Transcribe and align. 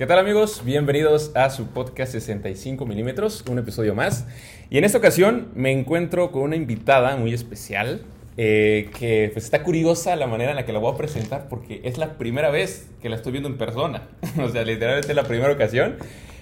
¿Qué 0.00 0.06
tal 0.06 0.18
amigos? 0.18 0.62
Bienvenidos 0.64 1.30
a 1.34 1.50
su 1.50 1.66
podcast 1.66 2.12
65 2.12 2.86
milímetros, 2.86 3.44
un 3.50 3.58
episodio 3.58 3.94
más. 3.94 4.26
Y 4.70 4.78
en 4.78 4.84
esta 4.84 4.96
ocasión 4.96 5.50
me 5.54 5.72
encuentro 5.72 6.32
con 6.32 6.40
una 6.40 6.56
invitada 6.56 7.18
muy 7.18 7.34
especial 7.34 8.00
eh, 8.38 8.88
que 8.98 9.28
pues, 9.34 9.44
está 9.44 9.62
curiosa 9.62 10.16
la 10.16 10.26
manera 10.26 10.52
en 10.52 10.56
la 10.56 10.64
que 10.64 10.72
la 10.72 10.78
voy 10.78 10.94
a 10.94 10.96
presentar 10.96 11.50
porque 11.50 11.82
es 11.84 11.98
la 11.98 12.16
primera 12.16 12.48
vez 12.48 12.88
que 13.02 13.10
la 13.10 13.16
estoy 13.16 13.32
viendo 13.32 13.50
en 13.50 13.58
persona. 13.58 14.08
o 14.42 14.48
sea, 14.48 14.64
literalmente 14.64 15.10
es 15.10 15.14
la 15.14 15.24
primera 15.24 15.52
ocasión. 15.52 15.96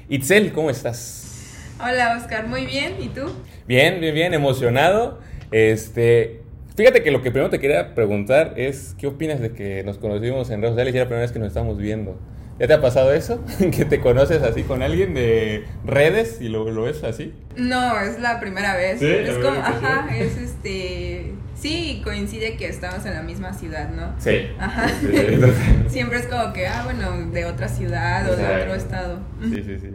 Itzel, 0.08 0.52
¿cómo 0.52 0.70
estás? 0.70 1.74
Hola 1.80 2.16
Oscar, 2.16 2.46
muy 2.46 2.64
bien. 2.64 2.94
¿Y 3.00 3.08
tú? 3.08 3.22
Bien, 3.66 4.00
bien, 4.00 4.14
bien, 4.14 4.34
emocionado. 4.34 5.18
Este, 5.50 6.42
fíjate 6.76 7.02
que 7.02 7.10
lo 7.10 7.22
que 7.22 7.32
primero 7.32 7.50
te 7.50 7.58
quería 7.58 7.96
preguntar 7.96 8.54
es, 8.56 8.94
¿qué 9.00 9.08
opinas 9.08 9.40
de 9.40 9.50
que 9.50 9.82
nos 9.82 9.98
conocimos 9.98 10.48
en 10.50 10.60
redes 10.60 10.74
sociales 10.74 10.94
y 10.94 10.98
es 10.98 11.02
la 11.02 11.06
primera 11.06 11.22
vez 11.22 11.32
que 11.32 11.40
nos 11.40 11.48
estamos 11.48 11.76
viendo? 11.76 12.16
¿Ya 12.58 12.66
te 12.66 12.72
ha 12.72 12.80
pasado 12.80 13.12
eso? 13.12 13.44
¿Que 13.76 13.84
te 13.84 14.00
conoces 14.00 14.42
así 14.42 14.62
con 14.62 14.82
alguien 14.82 15.14
de 15.14 15.64
redes 15.84 16.38
y 16.40 16.48
lo, 16.48 16.70
lo 16.70 16.82
ves 16.82 17.04
así? 17.04 17.32
No, 17.56 18.00
es 18.00 18.20
la 18.20 18.40
primera 18.40 18.76
vez. 18.76 18.98
¿Sí? 18.98 19.06
Es 19.06 19.36
¿La 19.36 19.42
como, 19.42 19.60
ajá, 19.60 20.08
es 20.16 20.36
este. 20.36 21.32
Sí, 21.54 22.00
coincide 22.04 22.56
que 22.56 22.68
estamos 22.68 23.04
en 23.04 23.14
la 23.14 23.22
misma 23.22 23.52
ciudad, 23.52 23.90
¿no? 23.90 24.14
Sí. 24.18 24.48
Ajá. 24.58 24.88
Sí, 24.88 25.08
Siempre 25.88 26.18
es 26.18 26.26
como 26.26 26.52
que, 26.52 26.66
ah, 26.68 26.82
bueno, 26.84 27.30
de 27.32 27.44
otra 27.46 27.68
ciudad 27.68 28.30
o 28.30 28.36
de 28.36 28.44
otro 28.44 28.74
estado. 28.74 29.20
Sí, 29.42 29.62
sí, 29.64 29.78
sí. 29.80 29.90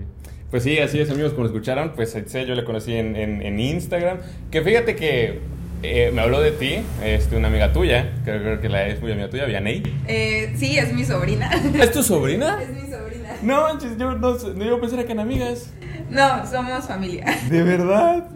Pues 0.51 0.63
sí, 0.63 0.77
así 0.79 0.99
es, 0.99 1.09
amigos, 1.09 1.33
como 1.33 1.47
escucharon, 1.47 1.93
pues 1.95 2.15
Itzel 2.15 2.45
yo 2.45 2.53
le 2.53 2.63
conocí 2.63 2.93
en, 2.93 3.15
en, 3.15 3.41
en 3.41 3.59
Instagram. 3.59 4.19
Que 4.51 4.61
fíjate 4.61 4.95
que 4.95 5.39
eh, 5.83 6.11
me 6.13 6.21
habló 6.21 6.41
de 6.41 6.51
ti, 6.51 6.77
este, 7.03 7.35
una 7.35 7.47
amiga 7.49 7.71
tuya, 7.73 8.13
creo, 8.23 8.41
creo 8.41 8.61
que 8.61 8.69
la 8.69 8.87
es 8.87 9.01
muy 9.01 9.11
amiga 9.11 9.29
tuya, 9.29 9.45
Vianey. 9.45 9.83
Eh, 10.07 10.53
sí, 10.57 10.77
es 10.77 10.93
mi 10.93 11.03
sobrina. 11.05 11.49
¿Es 11.79 11.91
tu 11.91 12.01
sobrina? 12.03 12.59
es 12.61 12.69
mi 12.69 12.89
sobrina. 12.91 13.29
No, 13.41 13.61
manches, 13.63 13.97
yo 13.97 14.13
no, 14.13 14.37
yo 14.65 14.79
pensé 14.81 14.95
que 14.97 15.03
eran 15.03 15.19
amigas. 15.19 15.71
No, 16.09 16.45
somos 16.47 16.85
familia. 16.87 17.25
¿De 17.49 17.63
verdad? 17.63 18.27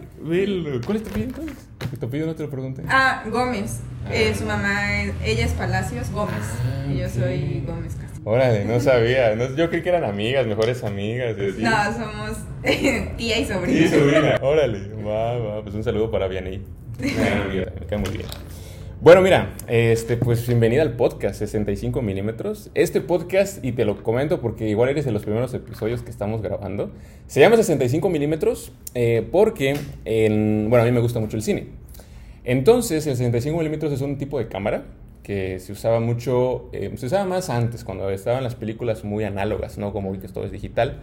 ¿Cuál 0.84 0.96
es 0.96 1.02
tu 1.04 1.10
apellido 1.10 1.28
entonces? 1.30 1.56
Tu 1.98 2.06
apellido 2.06 2.26
no 2.26 2.34
te 2.34 2.42
lo 2.42 2.50
pregunté. 2.50 2.82
Ah, 2.88 3.22
Gómez. 3.30 3.80
Eh, 4.10 4.34
su 4.36 4.44
mamá, 4.44 5.02
es- 5.02 5.12
ella 5.24 5.44
es 5.44 5.52
Palacios 5.52 6.10
Gómez. 6.10 6.34
Ah, 6.64 6.86
y 6.90 6.98
yo 6.98 7.08
soy 7.08 7.62
Gómez 7.66 7.94
Castro. 7.94 8.22
Órale, 8.24 8.64
no 8.64 8.80
sabía. 8.80 9.34
No, 9.36 9.54
yo 9.54 9.68
creí 9.70 9.82
que 9.82 9.88
eran 9.90 10.04
amigas, 10.04 10.46
mejores 10.46 10.82
amigas. 10.84 11.36
y. 11.38 11.62
No, 11.62 11.70
somos 11.92 12.38
tía 13.16 13.38
y 13.38 13.46
sobrina. 13.46 13.78
Sí, 13.78 13.88
sobrina. 13.88 14.38
Órale, 14.42 14.80
va, 15.06 15.38
va. 15.38 15.62
Pues 15.62 15.74
un 15.74 15.84
saludo 15.84 16.10
para 16.10 16.26
Vianey. 16.26 16.62
Muy 16.98 17.10
bien. 17.52 17.68
Bueno, 19.00 19.20
mira, 19.22 19.54
este, 19.68 20.16
pues 20.16 20.44
bienvenida 20.48 20.82
al 20.82 20.94
podcast 20.96 21.36
65 21.38 22.02
milímetros. 22.02 22.70
Este 22.74 23.00
podcast, 23.00 23.64
y 23.64 23.70
te 23.72 23.84
lo 23.84 24.02
comento 24.02 24.40
porque 24.40 24.68
igual 24.68 24.88
eres 24.88 25.04
de 25.04 25.12
los 25.12 25.22
primeros 25.22 25.54
episodios 25.54 26.02
que 26.02 26.10
estamos 26.10 26.42
grabando, 26.42 26.90
se 27.28 27.38
llama 27.40 27.56
65 27.56 28.08
milímetros 28.10 28.72
eh, 28.94 29.26
porque, 29.30 29.76
en- 30.04 30.66
bueno, 30.68 30.82
a 30.82 30.86
mí 30.86 30.92
me 30.92 31.00
gusta 31.00 31.20
mucho 31.20 31.36
el 31.36 31.42
cine. 31.44 31.68
Entonces, 32.44 33.06
el 33.06 33.12
65 33.16 33.56
milímetros 33.58 33.92
es 33.92 34.00
un 34.00 34.18
tipo 34.18 34.38
de 34.40 34.48
cámara 34.48 34.84
que 35.22 35.60
se 35.60 35.70
usaba 35.72 36.00
mucho, 36.00 36.68
eh, 36.72 36.90
se 36.96 37.06
usaba 37.06 37.24
más 37.26 37.50
antes, 37.50 37.84
cuando 37.84 38.10
estaban 38.10 38.42
las 38.42 38.56
películas 38.56 39.04
muy 39.04 39.22
análogas, 39.22 39.78
¿no? 39.78 39.92
Como 39.92 40.10
hoy 40.10 40.18
que 40.18 40.26
todo 40.28 40.44
es 40.44 40.50
digital. 40.50 41.02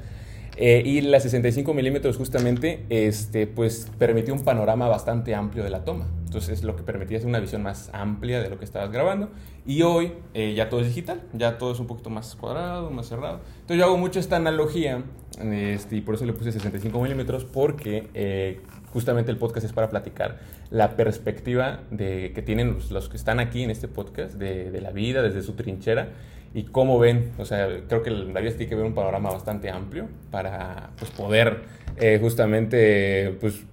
Eh, 0.57 0.83
y 0.85 1.01
la 1.01 1.19
65 1.19 1.73
milímetros 1.73 2.17
justamente, 2.17 2.85
este, 2.89 3.45
pues 3.45 3.91
permitió 3.97 4.33
un 4.33 4.43
panorama 4.43 4.87
bastante 4.87 5.35
amplio 5.35 5.63
de 5.63 5.69
la 5.69 5.83
toma. 5.83 6.07
Entonces, 6.25 6.63
lo 6.63 6.75
que 6.75 6.83
permitía 6.83 7.17
es 7.17 7.25
una 7.25 7.39
visión 7.39 7.61
más 7.63 7.89
amplia 7.93 8.41
de 8.41 8.49
lo 8.49 8.57
que 8.57 8.65
estabas 8.65 8.91
grabando. 8.91 9.29
Y 9.65 9.81
hoy 9.81 10.13
eh, 10.33 10.53
ya 10.53 10.69
todo 10.69 10.81
es 10.81 10.87
digital, 10.87 11.21
ya 11.33 11.57
todo 11.57 11.73
es 11.73 11.79
un 11.79 11.87
poquito 11.87 12.09
más 12.09 12.35
cuadrado, 12.35 12.89
más 12.89 13.07
cerrado. 13.07 13.41
Entonces, 13.61 13.77
yo 13.77 13.85
hago 13.85 13.97
mucho 13.97 14.19
esta 14.19 14.37
analogía, 14.37 15.03
este, 15.41 15.97
y 15.97 16.01
por 16.01 16.15
eso 16.15 16.25
le 16.25 16.33
puse 16.33 16.51
65 16.51 17.01
milímetros, 17.01 17.45
porque 17.45 18.07
eh, 18.13 18.61
justamente 18.93 19.31
el 19.31 19.37
podcast 19.37 19.65
es 19.65 19.73
para 19.73 19.89
platicar 19.89 20.39
la 20.69 20.95
perspectiva 20.95 21.81
de, 21.91 22.31
que 22.33 22.41
tienen 22.41 22.73
los, 22.73 22.91
los 22.91 23.09
que 23.09 23.17
están 23.17 23.39
aquí 23.39 23.63
en 23.63 23.71
este 23.71 23.87
podcast, 23.87 24.35
de, 24.35 24.71
de 24.71 24.81
la 24.81 24.91
vida, 24.91 25.21
desde 25.21 25.41
su 25.41 25.53
trinchera, 25.53 26.09
y 26.55 26.63
cómo 26.63 26.97
ven, 26.97 27.33
o 27.37 27.45
sea, 27.45 27.67
creo 27.87 28.01
que 28.01 28.09
la 28.09 28.39
vida 28.39 28.51
tiene 28.51 28.67
que 28.67 28.75
ver 28.75 28.85
un 28.85 28.93
panorama 28.95 29.29
bastante 29.29 29.69
amplio 29.69 30.07
para 30.31 30.89
pues, 30.97 31.11
poder 31.11 31.63
eh, 31.97 32.17
justamente, 32.21 33.35
pues, 33.41 33.63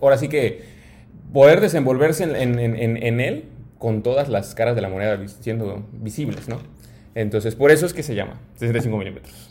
ahora 0.00 0.18
sí 0.18 0.28
que 0.28 0.62
poder 1.32 1.60
desenvolverse 1.60 2.24
en, 2.24 2.58
en- 2.58 3.20
él 3.20 3.44
con 3.78 4.02
todas 4.02 4.28
las 4.28 4.54
caras 4.54 4.76
de 4.76 4.82
la 4.82 4.88
moneda 4.88 5.18
siendo 5.26 5.84
visibles, 5.92 6.48
¿no? 6.48 6.58
Entonces, 7.14 7.54
por 7.54 7.70
eso 7.70 7.86
es 7.86 7.92
que 7.94 8.02
se 8.02 8.14
llama 8.14 8.40
65 8.56 8.96
milímetros. 8.96 9.50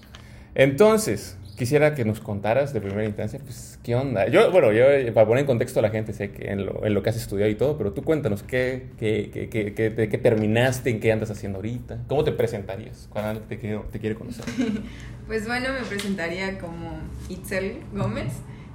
Entonces, 0.55 1.37
quisiera 1.57 1.93
que 1.95 2.03
nos 2.05 2.19
contaras 2.19 2.73
de 2.73 2.81
primera 2.81 3.05
instancia, 3.05 3.39
pues, 3.43 3.79
¿qué 3.83 3.95
onda? 3.95 4.27
Yo, 4.27 4.51
bueno, 4.51 4.71
yo 4.71 4.85
eh, 4.85 5.11
para 5.11 5.27
poner 5.27 5.41
en 5.41 5.45
contexto 5.47 5.79
a 5.79 5.81
la 5.81 5.89
gente, 5.89 6.13
sé 6.13 6.31
que 6.31 6.51
en 6.51 6.65
lo, 6.65 6.85
en 6.85 6.93
lo 6.93 7.03
que 7.03 7.09
has 7.09 7.15
estudiado 7.15 7.49
y 7.51 7.55
todo, 7.55 7.77
pero 7.77 7.91
tú 7.93 8.03
cuéntanos, 8.03 8.43
¿qué, 8.43 8.87
qué, 8.99 9.29
qué, 9.33 9.49
qué- 9.49 9.73
qué- 9.73 9.89
de 9.89 10.09
qué 10.09 10.17
terminaste? 10.17 10.89
¿En 10.89 10.99
qué 10.99 11.11
andas 11.11 11.29
haciendo 11.31 11.57
ahorita? 11.59 11.99
¿Cómo 12.07 12.23
te 12.23 12.31
presentarías 12.31 13.07
cuando 13.11 13.41
te 13.41 13.57
te 13.57 13.99
quiere 13.99 14.15
conocer? 14.15 14.45
Pues 15.27 15.47
bueno, 15.47 15.69
me 15.71 15.85
presentaría 15.87 16.57
como 16.59 16.97
Itzel 17.29 17.77
Gómez, 17.93 18.33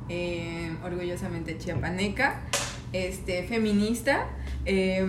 eh, 0.08 0.70
orgullosamente 0.82 1.58
chiapaneca, 1.58 2.40
este, 2.94 3.42
feminista. 3.42 4.26
eh, 4.64 5.06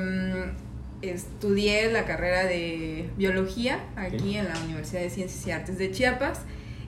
estudié 1.01 1.89
la 1.91 2.03
carrera 2.05 2.43
de 2.43 3.09
biología 3.17 3.79
aquí 3.95 4.35
en 4.35 4.49
la 4.49 4.59
Universidad 4.65 5.01
de 5.01 5.09
Ciencias 5.09 5.47
y 5.47 5.51
Artes 5.51 5.77
de 5.77 5.91
Chiapas 5.91 6.41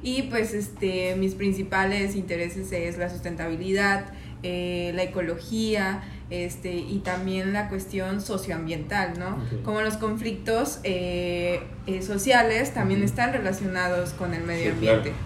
y 0.04 0.24
pues 0.24 0.54
este, 0.54 1.16
mis 1.16 1.36
principales 1.36 2.16
intereses 2.16 2.72
es 2.72 2.98
la 2.98 3.10
sustentabilidad, 3.10 4.06
eh, 4.44 4.92
la 4.96 5.04
ecología, 5.04 6.04
este, 6.30 6.74
y 6.76 7.00
también 7.00 7.52
la 7.54 7.68
cuestión 7.70 8.22
socioambiental, 8.22 9.20
¿no? 9.20 9.38
Como 9.64 9.82
los 9.82 9.98
conflictos 9.98 10.80
eh, 10.84 11.60
eh, 11.88 12.02
sociales 12.02 12.74
también 12.74 13.04
están 13.04 13.34
relacionados 13.34 14.12
con 14.12 14.34
el 14.34 14.44
medio 14.44 14.72
Sí, 14.72 14.78
claro. 14.80 14.98
ambiente. 15.00 15.20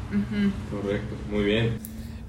Correcto, 0.71 1.15
muy 1.31 1.43
bien. 1.43 1.77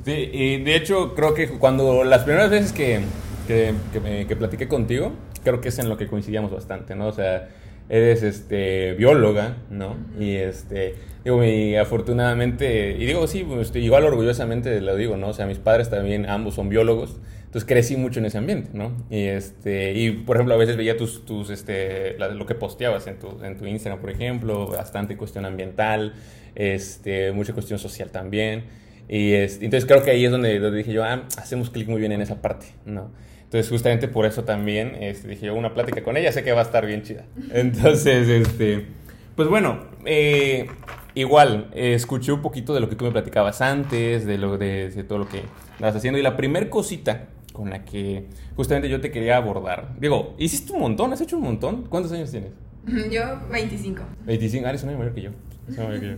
Sí, 0.04 0.12
y 0.12 0.62
de 0.62 0.76
hecho 0.76 1.14
creo 1.14 1.34
que 1.34 1.48
cuando 1.48 2.04
las 2.04 2.22
primeras 2.24 2.50
veces 2.50 2.72
que, 2.72 3.00
que, 3.48 3.74
que, 3.92 4.00
me- 4.00 4.26
que 4.26 4.36
platiqué 4.36 4.68
contigo, 4.68 5.12
creo 5.42 5.60
que 5.60 5.68
es 5.70 5.78
en 5.78 5.88
lo 5.88 5.96
que 5.96 6.06
coincidíamos 6.06 6.52
bastante, 6.52 6.94
¿no? 6.94 7.08
O 7.08 7.12
sea, 7.12 7.48
eres 7.88 8.22
este, 8.22 8.94
bióloga, 8.94 9.56
¿no? 9.70 9.96
Y 10.18 10.34
este, 10.36 10.94
digo, 11.24 11.44
y 11.44 11.76
afortunadamente, 11.76 12.96
y 12.98 13.06
digo, 13.06 13.26
sí, 13.26 13.44
pues, 13.44 13.74
igual 13.76 14.04
orgullosamente 14.04 14.80
lo 14.80 14.96
digo, 14.96 15.16
¿no? 15.16 15.28
O 15.28 15.32
sea, 15.32 15.46
mis 15.46 15.58
padres 15.58 15.90
también, 15.90 16.28
ambos 16.28 16.54
son 16.54 16.68
biólogos, 16.68 17.16
entonces 17.44 17.64
crecí 17.66 17.96
mucho 17.96 18.18
en 18.20 18.26
ese 18.26 18.38
ambiente, 18.38 18.70
¿no? 18.72 18.92
Y, 19.10 19.24
este, 19.26 19.92
y 19.94 20.10
por 20.10 20.36
ejemplo, 20.36 20.54
a 20.54 20.58
veces 20.58 20.76
veía 20.76 20.96
tus, 20.96 21.24
tus 21.24 21.50
este, 21.50 22.18
la- 22.18 22.28
lo 22.28 22.44
que 22.46 22.54
posteabas 22.54 23.06
en 23.06 23.18
tu, 23.18 23.42
en 23.44 23.56
tu 23.56 23.66
Instagram, 23.66 24.00
por 24.00 24.10
ejemplo, 24.10 24.66
bastante 24.68 25.16
cuestión 25.16 25.44
ambiental, 25.46 26.14
este, 26.54 27.32
mucha 27.32 27.52
cuestión 27.52 27.78
social 27.78 28.10
también. 28.10 28.64
Y 29.08 29.32
este, 29.34 29.64
entonces 29.64 29.86
creo 29.88 30.02
que 30.02 30.10
ahí 30.10 30.24
es 30.24 30.30
donde, 30.32 30.58
donde 30.58 30.78
dije 30.78 30.92
yo, 30.92 31.04
ah, 31.04 31.22
hacemos 31.38 31.70
clic 31.70 31.88
muy 31.88 32.00
bien 32.00 32.12
en 32.12 32.20
esa 32.20 32.42
parte, 32.42 32.66
¿no? 32.84 33.10
Entonces 33.46 33.70
justamente 33.70 34.08
por 34.08 34.26
eso 34.26 34.44
también 34.44 34.96
este, 35.00 35.28
dije 35.28 35.46
yo, 35.46 35.54
una 35.54 35.72
plática 35.72 36.02
con 36.02 36.16
ella, 36.16 36.32
sé 36.32 36.42
que 36.42 36.52
va 36.52 36.60
a 36.60 36.64
estar 36.64 36.84
bien 36.84 37.02
chida. 37.02 37.24
Entonces, 37.52 38.28
este, 38.28 38.86
pues 39.36 39.48
bueno, 39.48 39.84
eh, 40.04 40.66
igual, 41.14 41.70
eh, 41.72 41.94
escuché 41.94 42.32
un 42.32 42.42
poquito 42.42 42.74
de 42.74 42.80
lo 42.80 42.88
que 42.88 42.96
tú 42.96 43.04
me 43.04 43.12
platicabas 43.12 43.60
antes, 43.60 44.26
de, 44.26 44.36
lo, 44.36 44.58
de, 44.58 44.90
de 44.90 45.04
todo 45.04 45.18
lo 45.18 45.28
que 45.28 45.42
estabas 45.74 45.94
haciendo. 45.94 46.18
Y 46.18 46.22
la 46.22 46.36
primer 46.36 46.68
cosita 46.68 47.28
con 47.52 47.70
la 47.70 47.84
que 47.84 48.26
justamente 48.56 48.88
yo 48.88 49.00
te 49.00 49.10
quería 49.10 49.36
abordar, 49.36 49.94
digo, 49.98 50.34
hiciste 50.38 50.72
un 50.72 50.80
montón, 50.80 51.12
has 51.12 51.20
hecho 51.20 51.36
un 51.36 51.44
montón. 51.44 51.84
¿Cuántos 51.88 52.12
años 52.12 52.30
tienes? 52.30 52.50
Yo 53.10 53.40
25. 53.50 54.02
25, 54.26 54.66
ah, 54.66 54.70
eres 54.70 54.82
un 54.82 54.90
año 54.90 54.98
mayor 54.98 55.14
que 55.14 55.22
yo. 55.22 55.30
Año 55.68 55.88
mayor 55.88 56.00
que 56.00 56.06
yo. 56.06 56.14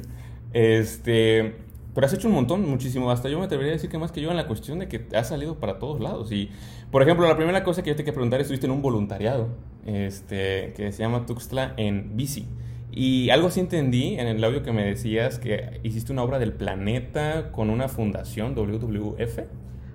Este, 0.53 1.55
pero 1.95 2.07
has 2.07 2.13
hecho 2.13 2.29
un 2.29 2.35
montón, 2.35 2.69
muchísimo. 2.69 3.11
Hasta 3.11 3.29
yo 3.29 3.39
me 3.39 3.47
atrevería 3.47 3.73
a 3.73 3.77
decir 3.77 3.91
que 3.91 3.99
más 3.99 4.13
que 4.13 4.21
yo 4.21 4.31
en 4.31 4.37
la 4.37 4.47
cuestión 4.47 4.79
de 4.79 4.89
que 4.89 5.07
has 5.17 5.29
salido 5.29 5.57
para 5.57 5.79
todos 5.79 6.01
lados. 6.01 6.31
Y, 6.31 6.51
por 6.91 7.03
ejemplo, 7.03 7.27
la 7.27 7.37
primera 7.37 7.65
cosa 7.65 7.83
que 7.83 7.91
yo 7.91 7.97
te 7.97 8.03
quería 8.03 8.15
preguntar, 8.15 8.41
estuviste 8.41 8.67
en 8.67 8.73
un 8.73 8.83
voluntariado 8.83 9.49
este, 9.87 10.73
que 10.77 10.93
se 10.93 11.03
llama 11.03 11.27
Tuxtla 11.27 11.75
en 11.77 12.17
bici. 12.17 12.47
Y 12.91 13.31
algo 13.31 13.49
así 13.49 13.61
entendí 13.61 14.19
en 14.19 14.27
el 14.27 14.43
audio 14.43 14.63
que 14.63 14.73
me 14.73 14.85
decías 14.85 15.39
que 15.39 15.81
hiciste 15.83 16.13
una 16.13 16.23
obra 16.23 16.39
del 16.39 16.53
planeta 16.53 17.53
con 17.53 17.71
una 17.71 17.89
fundación 17.89 18.55
WWF. 18.55 19.41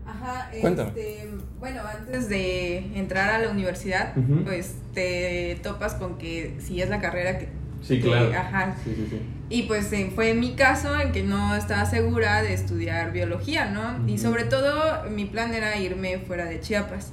Ajá, 0.06 0.52
Cuéntame. 0.62 0.90
este, 0.90 1.30
bueno, 1.60 1.82
antes 1.86 2.30
de 2.30 2.78
entrar 2.96 3.30
a 3.30 3.40
la 3.40 3.50
universidad, 3.50 4.14
pues 4.46 4.76
te 4.94 5.58
topas 5.64 5.96
con 5.96 6.18
que 6.18 6.56
si 6.60 6.82
es 6.82 6.90
la 6.90 7.00
carrera 7.00 7.40
que... 7.40 7.48
Sí, 7.84 7.98
que- 8.00 8.08
claro. 8.08 8.32
Ajá. 8.34 8.76
Sí, 8.84 8.94
sí, 8.96 9.08
sí. 9.10 9.20
Y 9.50 9.64
pues 9.64 9.92
eh, 9.94 10.12
fue 10.16 10.34
mi 10.34 10.54
caso 10.54 11.00
en 11.00 11.12
que 11.12 11.22
no 11.22 11.56
estaba 11.56 11.86
segura 11.86 12.42
de 12.42 12.54
estudiar 12.54 13.12
biología, 13.12 13.66
¿no? 13.70 14.08
Y 14.10 14.18
sobre 14.18 14.46
todo 14.46 15.04
mi 15.12 15.26
plan 15.26 15.54
era 15.54 15.78
irme 15.78 16.18
fuera 16.20 16.46
de 16.46 16.60
Chiapas. 16.60 17.12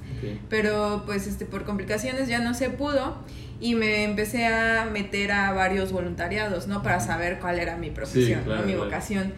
Pero 0.48 1.02
pues 1.06 1.26
este 1.26 1.44
por 1.44 1.64
complicaciones 1.64 2.28
ya 2.28 2.38
no 2.38 2.54
se 2.54 2.70
pudo 2.70 3.16
y 3.60 3.74
me 3.74 4.04
empecé 4.04 4.46
a 4.46 4.86
meter 4.90 5.32
a 5.32 5.52
varios 5.52 5.92
voluntariados, 5.92 6.66
¿no? 6.66 6.82
Para 6.82 7.00
saber 7.00 7.38
cuál 7.40 7.58
era 7.58 7.76
mi 7.76 7.90
profesión, 7.90 8.40
mi 8.66 8.74
vocación. 8.84 9.32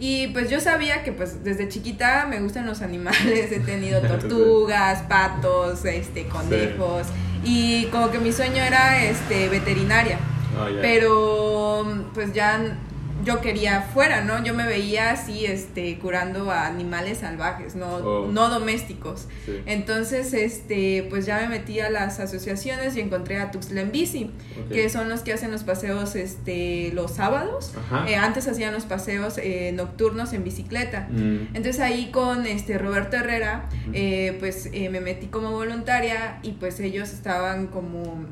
Y 0.00 0.28
pues 0.28 0.48
yo 0.48 0.58
sabía 0.60 1.02
que 1.02 1.12
pues 1.12 1.44
desde 1.44 1.68
chiquita 1.68 2.26
me 2.28 2.40
gustan 2.40 2.66
los 2.66 2.82
animales, 2.82 3.52
he 3.52 3.60
tenido 3.60 4.00
tortugas, 4.30 5.02
patos, 5.02 5.84
este, 5.84 6.26
conejos 6.26 7.06
y 7.44 7.84
como 7.86 8.10
que 8.10 8.18
mi 8.18 8.32
sueño 8.32 8.62
era 8.64 9.04
este 9.04 9.48
veterinaria. 9.48 10.18
Oh, 10.58 10.66
Pero 10.80 11.86
pues 12.14 12.32
ya 12.32 12.76
yo 13.24 13.40
quería 13.40 13.82
fuera, 13.82 14.22
¿no? 14.22 14.42
Yo 14.44 14.54
me 14.54 14.66
veía 14.66 15.10
así, 15.10 15.44
este, 15.44 15.98
curando 15.98 16.50
a 16.50 16.66
animales 16.66 17.18
salvajes, 17.18 17.74
no, 17.74 17.96
oh. 17.96 18.28
no 18.30 18.48
domésticos. 18.48 19.28
Entonces, 19.66 20.32
este, 20.32 21.06
pues 21.10 21.26
ya 21.26 21.40
me 21.40 21.48
metí 21.48 21.80
a 21.80 21.90
las 21.90 22.20
asociaciones 22.20 22.96
y 22.96 23.00
encontré 23.00 23.38
a 23.40 23.50
Tuxtla 23.50 23.84
Bici, 23.84 24.30
que 24.70 24.88
son 24.88 25.08
los 25.08 25.22
que 25.22 25.32
hacen 25.32 25.50
los 25.50 25.64
paseos, 25.64 26.14
este, 26.14 26.90
los 26.92 27.12
sábados. 27.12 27.72
Eh, 28.06 28.16
antes 28.16 28.46
hacían 28.46 28.72
los 28.72 28.84
paseos 28.84 29.38
eh, 29.38 29.72
nocturnos 29.74 30.32
en 30.32 30.44
bicicleta. 30.44 31.08
Mm. 31.10 31.54
Entonces 31.54 31.80
ahí 31.80 32.10
con, 32.10 32.46
este, 32.46 32.78
Roberto 32.78 33.16
Herrera, 33.16 33.68
eh, 33.92 34.36
pues 34.38 34.70
me 34.72 35.00
metí 35.00 35.26
como 35.26 35.50
voluntaria 35.50 36.38
y 36.42 36.52
pues 36.52 36.78
ellos 36.80 37.12
estaban 37.12 37.66
como 37.66 38.26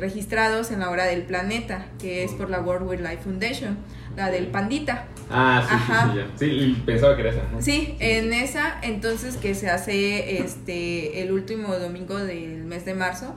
registrados 0.00 0.70
en 0.70 0.80
la 0.80 0.90
hora 0.90 1.04
del 1.04 1.22
planeta, 1.22 1.86
que 1.98 2.24
es 2.24 2.32
por 2.32 2.48
la 2.50 2.60
World 2.60 2.88
Wildlife 2.88 3.22
Foundation 3.22 3.76
la 4.16 4.30
del 4.30 4.48
pandita. 4.48 5.06
Ah, 5.30 5.64
sí, 5.66 5.74
Ajá. 5.74 6.14
sí, 6.38 6.46
sí, 6.46 6.82
pensaba 6.84 7.16
que 7.16 7.22
era 7.22 7.30
esa. 7.30 7.42
Sí, 7.60 7.96
en 8.00 8.32
esa, 8.32 8.78
entonces 8.82 9.36
que 9.36 9.54
se 9.54 9.70
hace 9.70 10.38
este 10.42 11.22
el 11.22 11.32
último 11.32 11.74
domingo 11.76 12.18
del 12.18 12.64
mes 12.64 12.84
de 12.84 12.94
marzo 12.94 13.34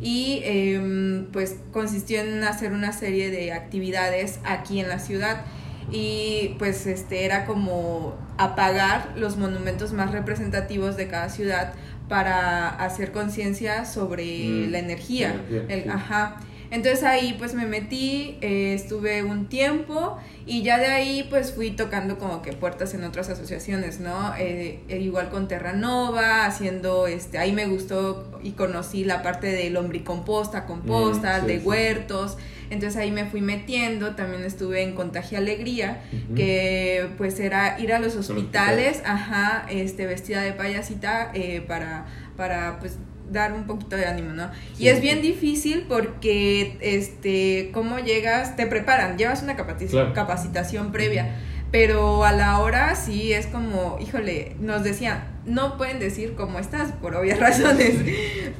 y 0.00 0.40
em, 0.44 1.26
pues 1.32 1.56
consistió 1.72 2.20
en 2.20 2.42
hacer 2.42 2.72
una 2.72 2.92
serie 2.92 3.30
de 3.30 3.52
actividades 3.52 4.40
aquí 4.44 4.80
en 4.80 4.88
la 4.88 4.98
ciudad 4.98 5.44
y 5.92 6.56
pues 6.58 6.86
este 6.86 7.24
era 7.24 7.44
como 7.46 8.16
apagar 8.38 9.12
los 9.16 9.36
monumentos 9.36 9.92
más 9.92 10.10
representativos 10.10 10.96
de 10.96 11.06
cada 11.06 11.28
ciudad 11.28 11.74
para 12.08 12.68
hacer 12.68 13.12
conciencia 13.12 13.84
sobre 13.84 14.48
mm. 14.48 14.70
la 14.70 14.78
energía, 14.78 15.40
el, 15.68 15.90
ajá. 15.90 16.38
Entonces 16.70 17.04
ahí 17.04 17.34
pues 17.38 17.54
me 17.54 17.66
metí, 17.66 18.38
eh, 18.40 18.74
estuve 18.74 19.22
un 19.22 19.46
tiempo 19.46 20.18
y 20.46 20.62
ya 20.62 20.78
de 20.78 20.86
ahí 20.86 21.26
pues 21.28 21.52
fui 21.52 21.70
tocando 21.70 22.18
como 22.18 22.42
que 22.42 22.52
puertas 22.52 22.94
en 22.94 23.04
otras 23.04 23.28
asociaciones, 23.28 24.00
¿no? 24.00 24.34
Eh, 24.36 24.80
eh, 24.88 24.98
igual 24.98 25.28
con 25.30 25.48
Terranova, 25.48 26.44
haciendo, 26.44 27.06
este, 27.06 27.38
ahí 27.38 27.52
me 27.52 27.66
gustó 27.66 28.38
y 28.42 28.52
conocí 28.52 29.04
la 29.04 29.22
parte 29.22 29.48
de 29.48 29.70
lombricomposta, 29.70 30.66
composta, 30.66 31.42
mm, 31.42 31.46
de 31.46 31.58
huertos. 31.58 32.36
Entonces 32.68 32.96
ahí 32.96 33.12
me 33.12 33.26
fui 33.26 33.40
metiendo, 33.40 34.16
también 34.16 34.42
estuve 34.42 34.82
en 34.82 34.96
Contagia 34.96 35.38
Alegría, 35.38 36.02
que 36.34 37.10
pues 37.16 37.38
era 37.38 37.78
ir 37.78 37.92
a 37.92 38.00
los 38.00 38.16
hospitales, 38.16 39.02
ajá, 39.04 39.66
este, 39.70 40.06
vestida 40.06 40.42
de 40.42 40.52
payasita 40.52 41.32
para, 41.68 42.06
para 42.36 42.80
pues 42.80 42.98
dar 43.30 43.52
un 43.52 43.66
poquito 43.66 43.96
de 43.96 44.06
ánimo, 44.06 44.32
¿no? 44.32 44.50
y 44.78 44.88
es 44.88 45.00
bien 45.00 45.22
difícil 45.22 45.86
porque, 45.88 46.76
este, 46.80 47.70
cómo 47.72 47.98
llegas, 47.98 48.56
te 48.56 48.66
preparan, 48.66 49.18
llevas 49.18 49.42
una 49.42 49.56
capacitación, 49.56 50.92
previa, 50.92 51.34
pero 51.72 52.24
a 52.24 52.32
la 52.32 52.60
hora 52.60 52.94
sí 52.94 53.32
es 53.32 53.46
como, 53.46 53.98
híjole, 54.00 54.56
nos 54.60 54.84
decían, 54.84 55.24
no 55.44 55.76
pueden 55.76 55.98
decir 55.98 56.34
cómo 56.34 56.58
estás 56.58 56.92
por 56.92 57.14
obvias 57.14 57.38
razones, 57.40 57.94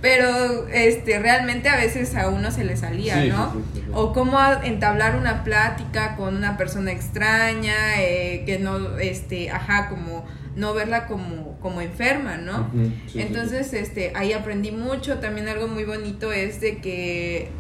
pero 0.01 0.69
este 0.69 1.19
realmente 1.19 1.69
a 1.69 1.77
veces 1.77 2.15
a 2.15 2.29
uno 2.29 2.51
se 2.51 2.65
le 2.65 2.77
salía, 2.77 3.25
¿no? 3.25 3.55
o 3.93 4.13
cómo 4.13 4.39
entablar 4.65 5.17
una 5.17 5.45
plática 5.45 6.17
con 6.17 6.37
una 6.37 6.57
persona 6.57 6.93
extraña, 6.93 8.03
eh, 8.03 8.43
que 8.45 8.59
no, 8.59 8.99
este, 8.99 9.51
ajá, 9.51 9.89
como 9.89 10.25
no 10.57 10.75
verla 10.75 11.07
como, 11.07 11.59
como 11.61 11.81
enferma, 11.81 12.39
¿no? 12.39 12.71
Entonces, 13.15 13.73
este, 13.75 14.13
ahí 14.15 14.33
aprendí 14.33 14.73
mucho. 14.73 15.19
También 15.19 15.49
algo 15.49 15.69
muy 15.69 15.85
bonito 15.85 16.33
es 16.33 16.61
de 16.61 16.79
que 16.79 17.51